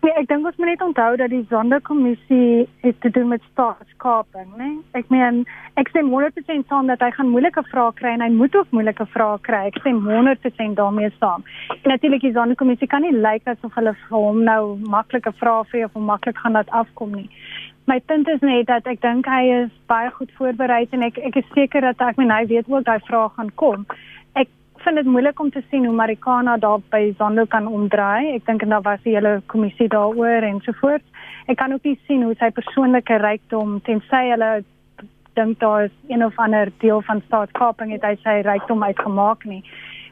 Nee, 0.01 0.13
ek 0.17 0.25
dink 0.31 0.47
ons 0.49 0.55
moet 0.57 0.71
net 0.71 0.81
onthou 0.81 1.09
dat 1.19 1.29
die 1.29 1.43
sondekommissie 1.51 2.63
het 2.81 2.95
te 3.05 3.11
doen 3.13 3.27
met 3.29 3.43
staatskaping, 3.51 4.47
né? 4.57 4.69
Nee? 4.71 4.79
Ek 4.97 5.11
meen, 5.13 5.43
ek 5.77 5.91
sê 5.93 6.01
100% 6.01 6.65
saam 6.71 6.89
dat 6.89 7.03
hy 7.05 7.11
gaan 7.13 7.29
moeilike 7.29 7.61
vrae 7.67 7.91
kry 7.99 8.15
en 8.15 8.23
hy 8.25 8.31
moet 8.33 8.57
ook 8.57 8.73
moeilike 8.73 9.05
vrae 9.13 9.37
kry. 9.45 9.61
Ek 9.69 9.77
sê 9.85 9.93
100% 9.93 10.79
daarmee 10.79 11.11
saam. 11.19 11.45
Natuurlik 11.85 12.25
die 12.25 12.33
sondekommissie 12.33 12.89
kan 12.89 13.05
nie 13.05 13.13
lyk 13.13 13.45
asof 13.53 13.77
hulle 13.77 13.93
vir 14.07 14.17
hom 14.17 14.41
nou 14.47 14.63
maklike 14.81 15.35
vrae 15.37 15.67
vra 15.69 15.85
of 15.91 16.01
maklik 16.09 16.41
gaan 16.41 16.57
dit 16.57 16.73
afkom 16.81 17.13
nie. 17.19 17.29
My 17.85 17.99
punt 18.09 18.33
is 18.33 18.41
net 18.41 18.65
dat 18.73 18.89
ek 18.89 19.05
dink 19.05 19.29
hy 19.29 19.43
is 19.61 19.69
baie 19.85 20.09
goed 20.17 20.33
voorberei 20.39 20.87
en 20.89 21.05
ek 21.05 21.21
ek 21.29 21.37
is 21.43 21.53
seker 21.53 21.85
dat 21.85 22.01
ek 22.01 22.17
meen 22.17 22.33
hy 22.33 22.47
weet 22.49 22.65
ook 22.65 22.89
daai 22.89 23.05
vrae 23.05 23.29
gaan 23.37 23.53
kom 23.61 23.85
vind 24.81 24.95
dit 24.95 25.05
moeilik 25.05 25.39
om 25.39 25.49
te 25.51 25.61
sien 25.69 25.85
hoe 25.85 25.95
Marikana 25.95 26.57
daar 26.57 26.79
by 26.89 27.13
Zondo 27.17 27.45
kan 27.45 27.67
omdraai. 27.67 28.35
Ek 28.35 28.45
dink 28.45 28.61
en 28.61 28.69
daar 28.69 28.81
was 28.81 28.99
'n 29.03 29.09
hele 29.15 29.41
kommissie 29.45 29.87
daaroor 29.87 30.43
en 30.43 30.61
so 30.61 30.71
voort. 30.71 31.03
Ek 31.47 31.57
kan 31.57 31.73
ook 31.73 31.83
nie 31.83 31.99
sien 32.07 32.23
hoe 32.23 32.35
sy 32.35 32.49
persoonlike 32.49 33.17
rykdom 33.17 33.81
tensy 33.81 34.29
hulle 34.29 34.63
dink 35.33 35.59
daar 35.59 35.83
is 35.83 35.91
een 36.07 36.25
of 36.25 36.37
ander 36.37 36.71
deel 36.77 37.01
van 37.01 37.21
staatskaping 37.25 37.91
het 37.91 38.03
hy 38.03 38.15
sy 38.23 38.41
rykdom 38.41 38.83
uitgemaak 38.83 39.43
nie. 39.43 39.63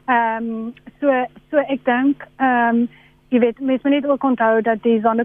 Ehm 0.06 0.36
um, 0.36 0.74
so 1.00 1.26
so 1.50 1.56
ek 1.56 1.84
dink 1.84 2.26
ehm 2.36 2.68
um, 2.68 2.88
jy 3.28 3.38
weet 3.38 3.60
mens 3.60 3.82
moet 3.82 3.92
net 3.92 4.06
ook 4.06 4.24
onthou 4.24 4.62
dat 4.62 4.82
die 4.82 5.00
Zondo 5.00 5.24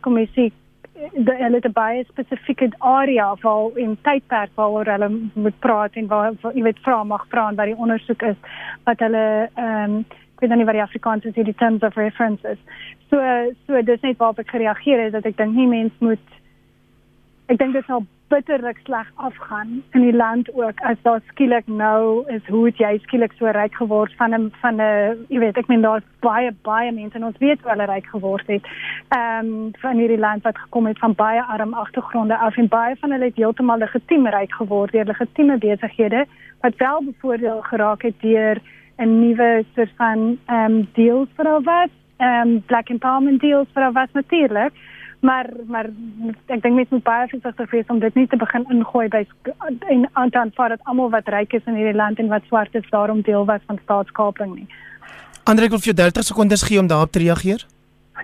de 0.96 1.36
hulle 1.40 1.60
het 1.62 1.74
baie 1.74 2.04
spesifieke 2.08 2.70
area 2.78 3.36
waar 3.42 3.78
in 3.78 3.98
tydperk 4.02 4.52
waar 4.56 4.92
hulle 4.92 5.10
moet 5.34 5.60
praat 5.60 5.96
en 6.00 6.08
waar 6.08 6.34
jy 6.54 6.64
weet 6.64 6.80
vra 6.88 7.04
mag 7.04 7.26
vra 7.30 7.50
en 7.50 7.56
wat 7.56 7.72
die 7.72 7.82
ondersoek 7.88 8.22
is 8.32 8.38
wat 8.84 9.04
hulle 9.04 9.26
ehm 9.56 9.98
um, 9.98 10.06
ek 10.36 10.42
weet 10.44 10.56
nie 10.60 10.68
wat 10.68 10.76
die 10.76 10.84
Afrikaans 10.84 11.26
is 11.26 11.34
die 11.34 11.54
terms 11.56 11.84
of 11.88 11.96
references. 11.96 12.58
So 13.10 13.20
so 13.68 13.82
dis 13.88 14.02
net 14.04 14.18
waarop 14.20 14.40
ek 14.44 14.52
gereageer 14.52 15.04
het 15.06 15.14
dat 15.16 15.26
ek 15.26 15.38
dink 15.38 15.56
nie 15.56 15.68
mens 15.68 15.94
moet 16.04 16.34
ek 17.52 17.60
dink 17.62 17.74
dit 17.78 17.86
sal 17.86 18.06
bitterlik 18.34 18.80
sleg 18.86 19.10
afgaan 19.16 19.84
in 19.94 20.02
die 20.02 20.16
land 20.16 20.50
ook 20.54 20.80
as 20.90 20.98
daar 21.06 21.22
skielik 21.30 21.68
nou 21.68 22.24
is 22.34 22.42
hoe 22.50 22.64
het 22.66 22.80
jy 22.82 22.92
skielik 23.04 23.36
so 23.38 23.52
ryk 23.54 23.76
geword 23.78 24.14
van 24.18 24.34
'n 24.34 24.52
van 24.62 24.82
'n 24.82 25.26
jy 25.30 25.40
weet 25.40 25.58
ek 25.58 25.68
meen 25.68 25.82
daar's 25.82 26.08
baie 26.22 26.52
baie 26.64 26.92
mense 26.92 27.16
en 27.16 27.26
ons 27.26 27.38
weet 27.38 27.62
hoe 27.62 27.72
hulle 27.72 27.86
ryk 27.86 28.08
geword 28.08 28.48
het. 28.48 28.64
Ehm 29.18 29.46
um, 29.46 29.72
van 29.82 29.98
hierdie 29.98 30.24
land 30.28 30.44
wat 30.44 30.58
gekom 30.58 30.86
het 30.86 31.00
van 31.00 31.14
baie 31.14 31.42
arm 31.42 31.74
agtergronde 31.74 32.38
af 32.38 32.58
en 32.58 32.68
baie 32.68 32.96
van 32.96 33.12
hulle 33.12 33.26
het 33.26 33.36
heeltemal 33.36 33.78
legitiem 33.78 34.28
ryk 34.28 34.54
geword 34.54 34.92
deur 34.92 35.06
legitieme 35.06 35.58
besighede 35.58 36.26
wat 36.62 36.76
wel 36.76 37.04
bevoordeel 37.04 37.62
geraak 37.62 38.02
het 38.02 38.22
deur 38.22 38.58
'n 38.98 39.20
nuwe 39.20 39.66
soort 39.76 39.94
van 39.98 40.38
ehm 40.46 40.72
um, 40.72 40.88
deals 40.94 41.30
vir 41.36 41.48
al 41.48 41.62
wat 41.62 41.92
ehm 42.18 42.48
um, 42.48 42.64
black 42.66 42.90
empowerment 42.90 43.42
deals 43.42 43.68
vir 43.74 43.84
al 43.84 43.92
wat 43.92 44.10
natuurlik 44.14 44.74
maar 45.26 45.50
maar 45.68 45.90
ek 46.54 46.62
dink 46.62 46.76
mense 46.78 46.94
moet 46.94 47.04
baie 47.08 47.28
versigtig 47.34 47.72
wees 47.72 47.92
om 47.94 48.00
dit 48.00 48.16
nie 48.20 48.28
te 48.32 48.40
begin 48.42 48.66
ingooi 48.76 49.08
by 49.14 49.24
en 49.94 50.08
aantaan 50.14 50.52
vat 50.58 50.74
dat 50.76 50.90
almal 50.92 51.10
wat 51.14 51.30
ryk 51.36 51.54
is 51.58 51.66
in 51.66 51.78
hierdie 51.80 51.98
land 51.98 52.20
en 52.22 52.32
wat 52.34 52.46
swart 52.50 52.76
is 52.80 52.90
daarom 52.94 53.22
deel 53.30 53.46
was 53.50 53.64
van 53.70 53.80
staatskaping 53.84 54.56
nie. 54.56 54.68
Andre 55.44 55.70
wil 55.70 55.82
vir 55.82 55.92
jou 55.92 55.98
30 56.02 56.30
sekondes 56.30 56.66
gee 56.68 56.80
om 56.82 56.88
daarop 56.92 57.12
te 57.12 57.24
reageer. 57.26 57.66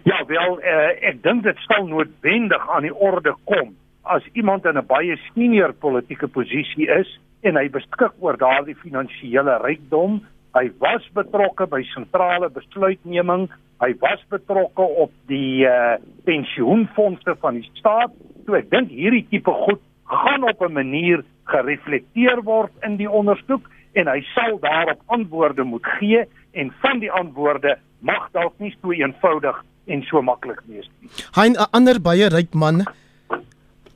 Ja, 0.04 0.24
wel 0.28 0.58
uh, 0.62 1.10
ek 1.12 1.22
dink 1.26 1.44
dit 1.44 1.58
sal 1.68 1.88
noodwendig 1.90 2.70
aan 2.70 2.88
die 2.88 2.96
orde 2.96 3.36
kom 3.46 3.76
as 4.02 4.26
iemand 4.34 4.66
in 4.66 4.78
'n 4.78 4.86
baie 4.86 5.18
senior 5.34 5.74
politieke 5.74 6.28
posisie 6.28 6.88
is 6.88 7.20
en 7.42 7.56
hy 7.56 7.70
beskik 7.70 8.14
oor 8.20 8.38
daardie 8.38 8.76
finansiële 8.76 9.58
rykdom 9.62 10.22
Hy 10.52 10.68
was 10.84 11.06
betrokke 11.16 11.68
by 11.72 11.80
sentrale 11.94 12.50
besluitneming. 12.52 13.48
Hy 13.80 13.92
was 14.02 14.20
betrokke 14.30 14.84
op 14.84 15.14
die 15.32 15.64
uh, 15.64 15.96
pensioenfonde 16.28 17.36
van 17.40 17.62
die 17.62 17.70
staat. 17.80 18.12
So 18.46 18.58
ek 18.60 18.70
dink 18.74 18.92
hierdie 18.92 19.24
tipe 19.32 19.54
goed 19.66 19.82
gaan 20.12 20.44
op 20.44 20.62
'n 20.62 20.74
manier 20.76 21.24
gereflekteer 21.48 22.44
word 22.44 22.72
in 22.84 22.98
die 22.98 23.10
ondersoek 23.10 23.64
en 23.94 24.08
hy 24.08 24.22
sal 24.36 24.60
daarop 24.60 25.00
antwoorde 25.08 25.64
moet 25.64 25.86
gee 26.00 26.26
en 26.52 26.72
van 26.82 27.00
die 27.00 27.12
antwoorde 27.12 27.78
mag 28.00 28.28
dalk 28.32 28.54
nie 28.60 28.76
so 28.82 28.92
eenvoudig 28.92 29.64
en 29.88 30.04
so 30.04 30.22
maklik 30.22 30.62
wees 30.68 30.90
nie. 31.00 31.10
Hy 31.36 31.48
'n 31.50 31.58
ander 31.72 32.02
baie 32.02 32.28
ryk 32.28 32.54
man 32.54 32.84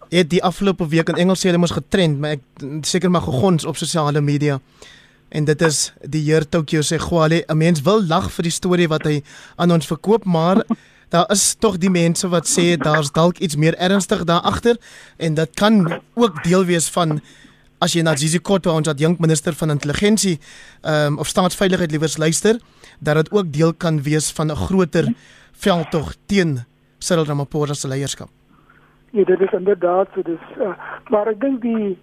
het 0.09 0.29
die 0.29 0.43
afgelope 0.43 0.87
week 0.87 1.09
in 1.09 1.15
Engels 1.15 1.43
sê 1.43 1.49
hulle 1.49 1.59
mos 1.59 1.75
getrend, 1.75 2.19
maar 2.19 2.37
ek 2.37 2.43
seker 2.81 3.09
maar 3.11 3.25
gegons 3.25 3.65
op 3.65 3.75
sosiale 3.75 4.21
media 4.21 4.59
en 5.35 5.45
dit 5.45 5.61
is 5.67 5.79
die 6.15 6.23
heer 6.23 6.45
Tokyo 6.47 6.81
sê 6.81 6.97
Gwale 7.01 7.43
'n 7.47 7.57
mens 7.57 7.81
wil 7.81 8.01
lag 8.07 8.31
vir 8.31 8.43
die 8.43 8.57
storie 8.57 8.87
wat 8.87 9.03
hy 9.03 9.21
aan 9.57 9.71
ons 9.71 9.87
verkoop 9.87 10.25
maar 10.25 10.63
daar 11.13 11.25
is 11.31 11.55
tog 11.55 11.77
die 11.77 11.89
mense 11.89 12.27
wat 12.27 12.47
sê 12.47 12.77
daar's 12.77 13.11
dalk 13.11 13.37
iets 13.39 13.55
meer 13.55 13.75
ernstig 13.77 14.23
daar 14.23 14.41
agter 14.41 14.77
en 15.17 15.33
dit 15.35 15.55
kan 15.55 16.01
ook 16.15 16.43
deel 16.43 16.65
wees 16.65 16.89
van 16.89 17.21
as 17.79 17.93
jy 17.93 18.01
na 18.03 18.15
Zizi 18.15 18.39
Kotto 18.39 18.71
ons 18.71 18.87
ad 18.87 18.99
jong 18.99 19.17
minister 19.19 19.53
van 19.53 19.69
intelligensie 19.69 20.39
um, 20.83 21.19
of 21.19 21.27
staatsveiligheid 21.27 21.91
liewers 21.91 22.17
luister 22.17 22.59
dat 22.99 23.15
dit 23.15 23.31
ook 23.31 23.51
deel 23.51 23.73
kan 23.73 24.01
wees 24.01 24.31
van 24.31 24.51
'n 24.51 24.55
groter 24.55 25.13
veldtog 25.51 26.15
teen 26.25 26.65
Cyril 26.99 27.25
Ramaphosa 27.25 27.73
se 27.73 27.87
leierskap. 27.87 28.29
Ja, 29.11 29.23
dit 29.23 29.39
is 29.39 29.51
inderdaad 29.51 30.07
so 30.15 30.21
dis 30.21 30.39
uh, 30.59 30.73
maar 31.09 31.27
ek 31.27 31.39
dink 31.39 31.61
die 31.61 31.97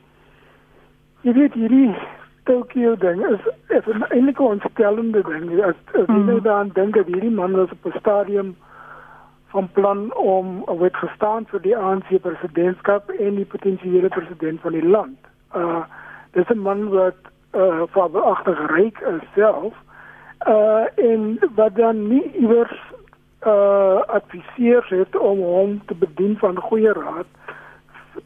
jy 1.23 1.33
weet 1.33 1.55
hierdie 1.55 1.95
Tokyo 2.45 2.97
ding 2.97 3.23
is 3.27 3.41
is 3.69 3.87
'n 3.87 4.03
eintlik 4.09 4.41
ontstellende 4.41 5.23
ding. 5.23 5.63
As 5.63 5.75
as 5.95 6.07
jy 6.07 6.23
nou 6.27 6.41
daaraan 6.41 6.71
dink 6.75 6.95
dat 6.95 7.07
hierdie 7.07 7.31
man 7.31 7.53
was 7.53 7.71
op 7.71 7.85
'n 7.87 7.99
stadium 7.99 8.57
van 9.53 9.69
plan 9.73 10.15
om 10.15 10.65
word 10.67 10.97
gestaan 10.97 11.47
vir 11.47 11.61
die 11.61 11.77
ANC 11.77 12.21
presidentskap 12.21 13.11
en 13.11 13.35
die 13.35 13.45
potensiële 13.45 14.09
president 14.09 14.61
van 14.61 14.73
die 14.73 14.89
land. 14.89 15.19
Uh 15.55 15.85
dis 16.33 16.49
'n 16.49 16.59
man 16.59 16.89
wat 16.89 17.21
uh 17.55 17.83
vir 17.93 18.23
agter 18.23 18.67
ryk 18.75 18.99
is 19.01 19.27
self. 19.35 19.75
Uh 20.49 20.85
en 20.97 21.39
wat 21.55 21.77
dan 21.77 22.09
nie 22.09 22.33
iewers 22.33 22.79
uh 23.47 24.01
adviseer 24.07 24.87
het 24.89 25.17
om 25.17 25.39
hom 25.39 25.81
te 25.87 25.95
bedien 25.95 26.39
van 26.39 26.57
goeie 26.57 26.93
raad 26.93 27.27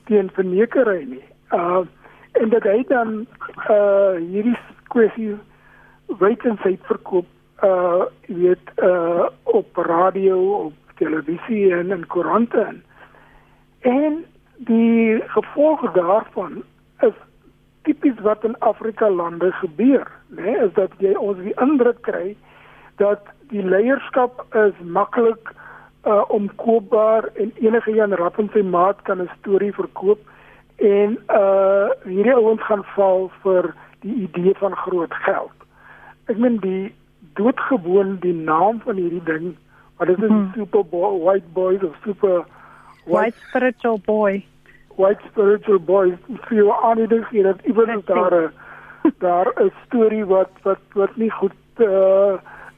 teen 0.05 0.31
vernekery 0.31 1.05
nie. 1.05 1.25
Uh 1.51 1.85
en 2.41 2.49
dat 2.49 2.63
hy 2.63 2.85
dan 2.89 3.27
uh 3.71 4.17
hierdie 4.21 4.59
kwessie 4.93 5.37
wetensheid 6.21 6.81
verkoop 6.91 7.27
uh 7.65 8.05
weet 8.27 8.73
uh 8.83 9.29
op 9.43 9.77
radio 9.77 10.39
op 10.69 10.97
televisie 10.97 11.75
en 11.75 11.91
in 11.91 12.07
koerante 12.07 12.61
en, 12.61 12.83
en 13.81 14.25
die 14.57 15.23
gevolge 15.27 15.91
daarvan 15.93 16.63
is 17.01 17.17
tipies 17.83 18.21
wat 18.21 18.45
in 18.45 18.59
Afrika 18.59 19.11
lande 19.11 19.53
gebeur, 19.53 20.07
né? 20.29 20.43
Nee, 20.43 20.57
is 20.67 20.73
dat 20.75 20.91
jy 20.99 21.13
ons 21.15 21.39
die 21.39 21.55
indruk 21.63 22.01
kry 22.03 22.37
dat 22.97 23.29
die 23.53 23.63
leierskap 23.63 24.43
is 24.67 24.77
maklik 24.83 25.53
uh 26.07 26.23
omkoopbaar 26.31 27.29
en 27.35 27.53
enige 27.61 27.93
een 27.99 28.15
rap 28.15 28.39
in 28.39 28.51
sy 28.55 28.63
maat 28.63 29.03
kan 29.03 29.23
'n 29.23 29.31
storie 29.39 29.73
verkoop 29.75 30.19
en 30.77 31.19
uh 31.29 31.89
hierdie 32.05 32.35
ouens 32.35 32.63
gaan 32.63 32.85
val 32.95 33.31
vir 33.43 33.75
die 34.01 34.15
idee 34.15 34.55
van 34.59 34.77
groot 34.77 35.15
geld. 35.25 35.55
Ek 36.27 36.37
meen 36.37 36.59
die 36.61 36.95
doodgewoon 37.35 38.17
die 38.21 38.35
naam 38.35 38.81
van 38.85 39.01
hierdie 39.01 39.25
ding, 39.25 39.57
wat 39.97 40.09
is 40.09 40.19
'n 40.19 40.29
hmm. 40.29 40.53
super 40.55 40.85
boy, 40.85 41.19
white 41.21 41.49
boys 41.53 41.83
of 41.83 41.97
super 42.05 42.45
white, 42.45 42.47
white 43.05 43.39
spiritual 43.49 43.99
boy. 43.99 44.45
White 44.97 45.21
spiritual 45.31 45.79
boys 45.79 46.17
feel 46.49 46.73
aanedig 46.85 47.29
hier 47.31 47.43
dat 47.43 47.61
iemand 47.65 48.07
daar 48.07 48.53
daar 49.19 49.53
'n 49.55 49.73
storie 49.87 50.25
wat 50.25 50.51
wat 50.63 50.81
wat 50.93 51.17
nie 51.17 51.31
goed 51.31 51.53
uh 51.79 52.35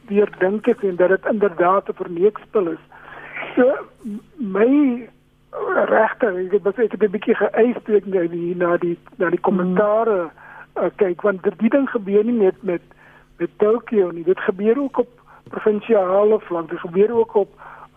deur 0.09 0.31
dink 0.39 0.67
het 0.67 0.83
en 0.83 0.97
dat 0.97 1.09
dit 1.09 1.27
inderdaad 1.27 1.89
'n 1.89 1.95
verneekspel 1.95 2.67
is. 2.67 2.83
So 3.57 3.75
my 4.37 5.09
regter, 5.89 6.37
ek 6.37 6.63
baie 6.63 6.85
ek 6.85 6.93
het 6.93 7.03
'n 7.03 7.11
bietjie 7.11 7.35
geëis 7.35 7.77
toe 7.85 7.97
ek 7.97 8.07
nou 8.07 8.27
die 8.29 8.55
na 8.57 8.77
die 8.77 8.99
na 9.17 9.31
die 9.31 9.41
kommentare 9.41 10.29
hmm. 10.29 10.85
uh, 10.85 10.91
kyk 10.97 11.23
want 11.23 11.43
die 11.43 11.69
ding 11.71 11.89
gebeur 11.91 12.25
nie 12.25 12.39
net 12.45 12.63
met 12.63 12.83
met 13.39 13.51
Tokio 13.59 14.11
nie, 14.11 14.25
dit 14.25 14.41
gebeur 14.41 14.79
ook 14.79 14.99
op 14.99 15.09
provinsiale 15.49 16.41
vlak, 16.41 16.69
dit 16.71 16.79
gebeur 16.79 17.13
ook 17.13 17.35
op 17.35 17.49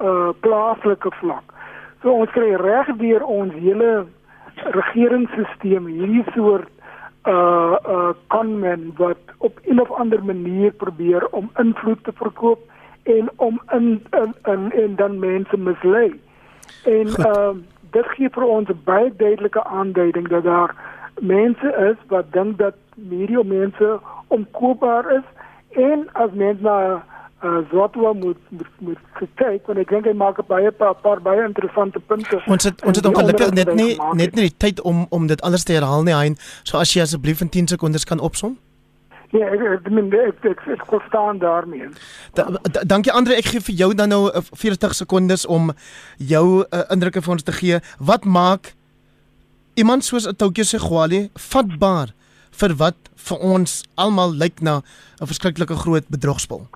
uh 0.02 0.30
plaaslike 0.40 1.12
vlak. 1.20 1.44
So 2.02 2.12
ons 2.12 2.32
kry 2.32 2.56
reg 2.56 2.88
deur 2.98 3.24
ons 3.24 3.54
hele 3.54 4.06
regeringsstelsel 4.56 5.86
hierdie 5.86 6.26
soort 6.34 6.70
uh 7.28 7.78
uh 7.86 8.14
conmen 8.28 8.94
wat 8.98 9.22
op 9.38 9.60
'n 9.66 9.80
of 9.80 9.92
ander 9.92 10.24
manier 10.24 10.72
probeer 10.72 11.28
om 11.28 11.52
invloed 11.58 12.04
te 12.04 12.12
verkoop 12.16 12.60
en 13.04 13.30
om 13.36 13.62
in 13.72 14.02
in 14.12 14.34
in 14.46 14.72
en 14.72 14.96
dan 14.96 15.20
mense 15.20 15.58
mislei. 15.58 16.20
En 16.84 17.08
ehm 17.16 17.28
uh, 17.28 17.54
dit 17.92 18.06
gee 18.16 18.30
vir 18.32 18.44
ons 18.44 18.70
baie 18.84 19.12
duidelike 19.18 19.64
aanduiding 19.64 20.28
dat 20.28 20.44
daar 20.44 20.76
mense 21.20 21.74
is 21.90 21.98
wat 22.08 22.32
dink 22.32 22.58
dat 22.58 22.76
media 22.96 23.44
mense 23.44 24.00
omkoopbaar 24.28 25.12
is 25.12 25.28
en 25.70 26.08
as 26.14 26.30
mense 26.34 26.62
na 26.62 27.04
uh, 27.44 27.58
Zwartwa 27.70 28.14
moet 28.14 28.38
moet 28.50 28.68
moet 28.80 28.98
kyk 29.36 29.66
want 29.66 29.80
ek 29.80 29.90
dink 29.90 30.06
hy 30.06 30.14
maak 30.14 30.40
baie 30.48 30.72
paar, 30.72 30.96
paar 31.04 31.22
baie 31.22 31.44
interessante 31.46 32.00
punte. 32.00 32.42
Ons 32.46 32.68
het 32.70 32.84
ons 32.86 32.98
het 32.98 33.08
ongelukkig 33.12 33.54
net 33.58 33.74
nie 33.76 33.94
net 34.18 34.36
nie 34.36 34.50
die 34.50 34.58
tyd 34.58 34.82
om 34.82 35.06
om 35.10 35.28
dit 35.28 35.42
alles 35.42 35.64
te 35.64 35.78
herhaal 35.78 36.04
nie, 36.08 36.16
Hein. 36.16 36.38
So 36.64 36.78
as 36.78 36.94
jy 36.94 37.02
asseblief 37.02 37.42
in 37.42 37.50
10 37.50 37.68
sekondes 37.76 38.06
kan 38.06 38.20
opsom. 38.20 38.58
Ja, 39.32 39.48
ek 39.48 39.62
ek 39.64 39.86
ek 39.88 40.46
ek 40.46 40.62
ek 40.76 40.82
kon 40.88 41.02
staan 41.08 41.40
daarmee. 41.40 41.88
Da, 42.36 42.50
da, 42.68 42.84
dankie 42.84 43.14
Andre, 43.16 43.38
ek 43.40 43.54
gee 43.54 43.64
vir 43.64 43.76
jou 43.76 43.94
dan 43.96 44.12
nou 44.12 44.26
40 44.52 44.96
sekondes 44.98 45.46
om 45.48 45.72
jou 46.18 46.46
uh, 46.66 46.82
indrukke 46.92 47.24
vir 47.24 47.32
ons 47.38 47.48
te 47.48 47.56
gee. 47.56 47.80
Wat 48.00 48.28
maak 48.28 48.74
iemand 49.80 50.04
soos 50.04 50.28
'n 50.28 50.36
Tokyo 50.36 50.64
Segwali 50.64 51.30
vatbaar 51.36 52.12
vir 52.52 52.76
wat 52.76 53.00
vir 53.16 53.38
ons 53.40 53.84
almal 53.96 54.36
lyk 54.36 54.60
na 54.62 54.82
'n 55.22 55.28
verskriklike 55.32 55.76
groot 55.76 56.06
bedrogspel? 56.10 56.68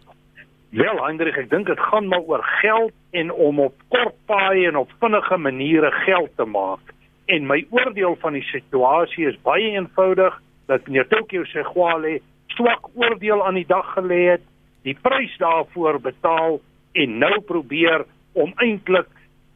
Wel, 0.71 0.97
Hendrik, 1.05 1.37
ek 1.37 1.49
dink 1.49 1.67
dit 1.67 1.79
gaan 1.79 2.07
maar 2.07 2.23
oor 2.27 2.43
geld 2.61 2.91
en 3.11 3.31
om 3.31 3.59
op 3.59 3.75
kort 3.87 4.15
paaie 4.25 4.67
en 4.67 4.75
op 4.75 4.91
vinnige 4.99 5.37
maniere 5.37 5.91
geld 5.91 6.31
te 6.35 6.45
maak. 6.45 6.79
En 7.25 7.47
my 7.47 7.65
oordeel 7.69 8.15
van 8.19 8.33
die 8.33 8.43
situasie 8.43 9.27
is 9.27 9.41
baie 9.43 9.75
eenvoudig 9.75 10.41
dat 10.67 10.87
meneer 10.87 11.07
Tokyo 11.07 11.43
Segwale 11.43 12.21
swak 12.55 12.89
oordeel 12.95 13.45
aan 13.45 13.59
die 13.59 13.67
dag 13.67 13.93
gelê 13.95 14.21
het, 14.35 14.43
die 14.83 14.97
prys 15.01 15.33
daarvoor 15.37 15.99
betaal 15.99 16.59
en 16.93 17.17
nou 17.19 17.39
probeer 17.41 18.05
om 18.33 18.53
eintlik 18.57 19.07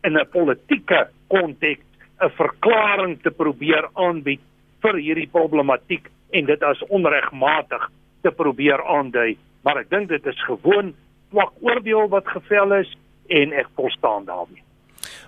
in 0.03 0.17
'n 0.17 0.29
politieke 0.31 1.09
konteks 1.27 1.85
'n 2.21 2.29
verklaring 2.29 3.21
te 3.21 3.31
probeer 3.31 3.89
aanbied 3.93 4.41
vir 4.81 4.95
hierdie 4.95 5.29
problematiek 5.31 6.09
en 6.31 6.45
dit 6.45 6.63
as 6.63 6.81
onregmatig 6.87 7.91
te 8.21 8.31
probeer 8.31 8.83
aandui 8.85 9.37
maar 9.61 9.79
ek 9.81 9.89
dink 9.89 10.09
dit 10.09 10.25
is 10.25 10.41
gewoon 10.47 10.93
swak 11.29 11.53
oordeel 11.61 12.09
wat 12.09 12.27
gevel 12.27 12.73
is 12.79 12.89
en 13.27 13.53
ek 13.53 13.69
volstaan 13.77 14.25
daarmee. 14.25 14.63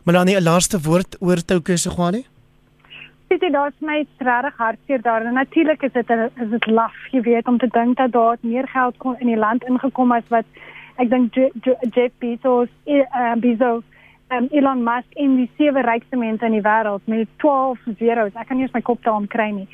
Melanie, 0.04 0.36
'n 0.36 0.44
laaste 0.44 0.80
woord 0.82 1.16
oor 1.20 1.46
Touke 1.46 1.78
Segwani? 1.78 2.26
Dit 3.32 3.44
is 3.48 3.52
daar's 3.52 3.80
my 3.80 4.06
regtig 4.18 4.58
hartseer 4.58 5.02
daar. 5.02 5.32
Natuurlik 5.32 5.84
is 5.84 5.92
dit 5.92 6.10
is 6.10 6.50
dit 6.50 6.66
laf, 6.68 6.96
jy 7.12 7.22
weet, 7.22 7.48
om 7.48 7.58
te 7.58 7.68
dink 7.68 7.98
dat 7.98 8.12
daar 8.12 8.38
meer 8.42 8.68
geld 8.68 8.98
kon 8.98 9.16
in 9.20 9.28
die 9.28 9.38
land 9.38 9.64
ingekom 9.64 10.12
as 10.12 10.28
wat 10.28 10.46
ek 11.00 11.10
dink 11.10 11.40
Jeff 11.64 12.12
Bezos, 12.20 12.68
uh, 12.86 13.32
Bezos 13.40 13.84
um, 14.36 14.50
Elon 14.52 14.84
Musk 14.84 15.16
en 15.16 15.40
die 15.40 15.50
sewe 15.56 15.80
rykste 15.88 16.20
mense 16.20 16.46
in 16.46 16.58
die 16.58 16.66
wêreld 16.66 17.08
met 17.08 17.32
12 17.38 17.80
zeros. 18.04 18.36
Ek 18.36 18.52
kan 18.52 18.60
nie 18.60 18.68
eens 18.68 18.76
my 18.76 18.84
kop 18.84 19.00
daarom 19.08 19.32
kry 19.32 19.48
nie. 19.56 19.68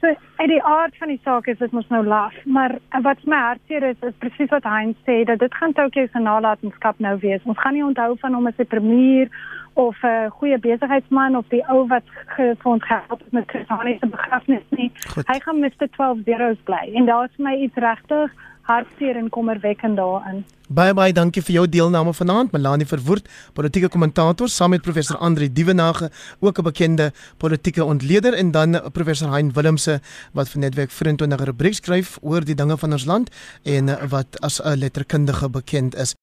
So 0.00 0.08
uit 0.40 0.48
die 0.48 0.62
aard 0.64 0.96
van 0.98 1.12
die 1.12 1.20
saak 1.22 1.52
is 1.52 1.60
dit 1.60 1.72
mos 1.76 1.92
nou 1.92 2.00
laf, 2.06 2.34
maar 2.44 2.78
wat 3.04 3.20
my 3.28 3.44
hartseer 3.50 3.90
is 3.92 4.00
is 4.08 4.16
presies 4.24 4.50
wat 4.56 4.64
Heinz 4.64 4.96
sê 5.04 5.20
dat 5.28 5.44
dit 5.44 5.60
gaan 5.60 5.76
Tokyo 5.76 6.08
se 6.08 6.28
nalatenskap 6.30 6.96
nou 6.98 7.18
wees. 7.20 7.44
Ons 7.44 7.60
gaan 7.60 7.76
nie 7.76 7.84
onthou 7.84 8.14
van 8.24 8.40
hom 8.40 8.48
as 8.48 8.56
'n 8.56 8.72
premier 8.72 9.28
of 9.74 9.96
'n 10.02 10.06
uh, 10.06 10.30
goeie 10.30 10.58
besigheidsman 10.58 11.36
of 11.36 11.44
die 11.48 11.64
ou 11.68 11.86
wat 11.86 12.04
vir 12.36 12.56
ons 12.62 12.84
gehelp 12.84 13.20
het 13.20 13.32
met 13.32 13.50
Christiane 13.50 13.96
se 14.00 14.06
begrafnis 14.06 14.66
nie. 14.68 14.92
Goed. 15.08 15.26
Hy 15.26 15.38
gaan 15.40 15.60
met 15.60 15.74
12 15.90 16.18
zeros 16.24 16.58
bly 16.64 16.90
en 16.94 17.06
daar 17.06 17.24
is 17.24 17.36
my 17.36 17.54
iets 17.54 17.74
regtig 17.74 18.30
hartseer 18.62 19.16
en 19.16 19.28
kommerwekkend 19.28 19.96
daarin. 19.96 20.44
Baie 20.72 20.94
baie 20.96 21.12
dankie 21.12 21.42
vir 21.44 21.52
jou 21.52 21.64
deelname 21.68 22.14
vanaand, 22.16 22.52
Melanie 22.54 22.86
Verwoerd, 22.88 23.26
politieke 23.52 23.90
kommentator 23.92 24.48
saam 24.48 24.72
met 24.72 24.84
professor 24.86 25.18
Andri 25.20 25.50
Dievenage, 25.52 26.10
ook 26.40 26.58
'n 26.58 26.62
bekende 26.62 27.12
politieke 27.36 27.84
ontleder 27.84 28.34
en 28.34 28.50
dan 28.50 28.80
professor 28.92 29.28
Hein 29.28 29.52
Willemse 29.52 30.00
wat 30.32 30.48
vir 30.48 30.60
Netwerk 30.60 30.90
24 30.90 31.40
'n 31.40 31.44
rubriek 31.44 31.74
skryf 31.74 32.18
oor 32.22 32.44
die 32.44 32.54
dinge 32.54 32.78
van 32.78 32.92
ons 32.92 33.04
land 33.04 33.30
en 33.64 34.08
wat 34.08 34.40
as 34.40 34.60
'n 34.62 34.78
letterkundige 34.78 35.50
bekend 35.50 35.94
is. 35.94 36.14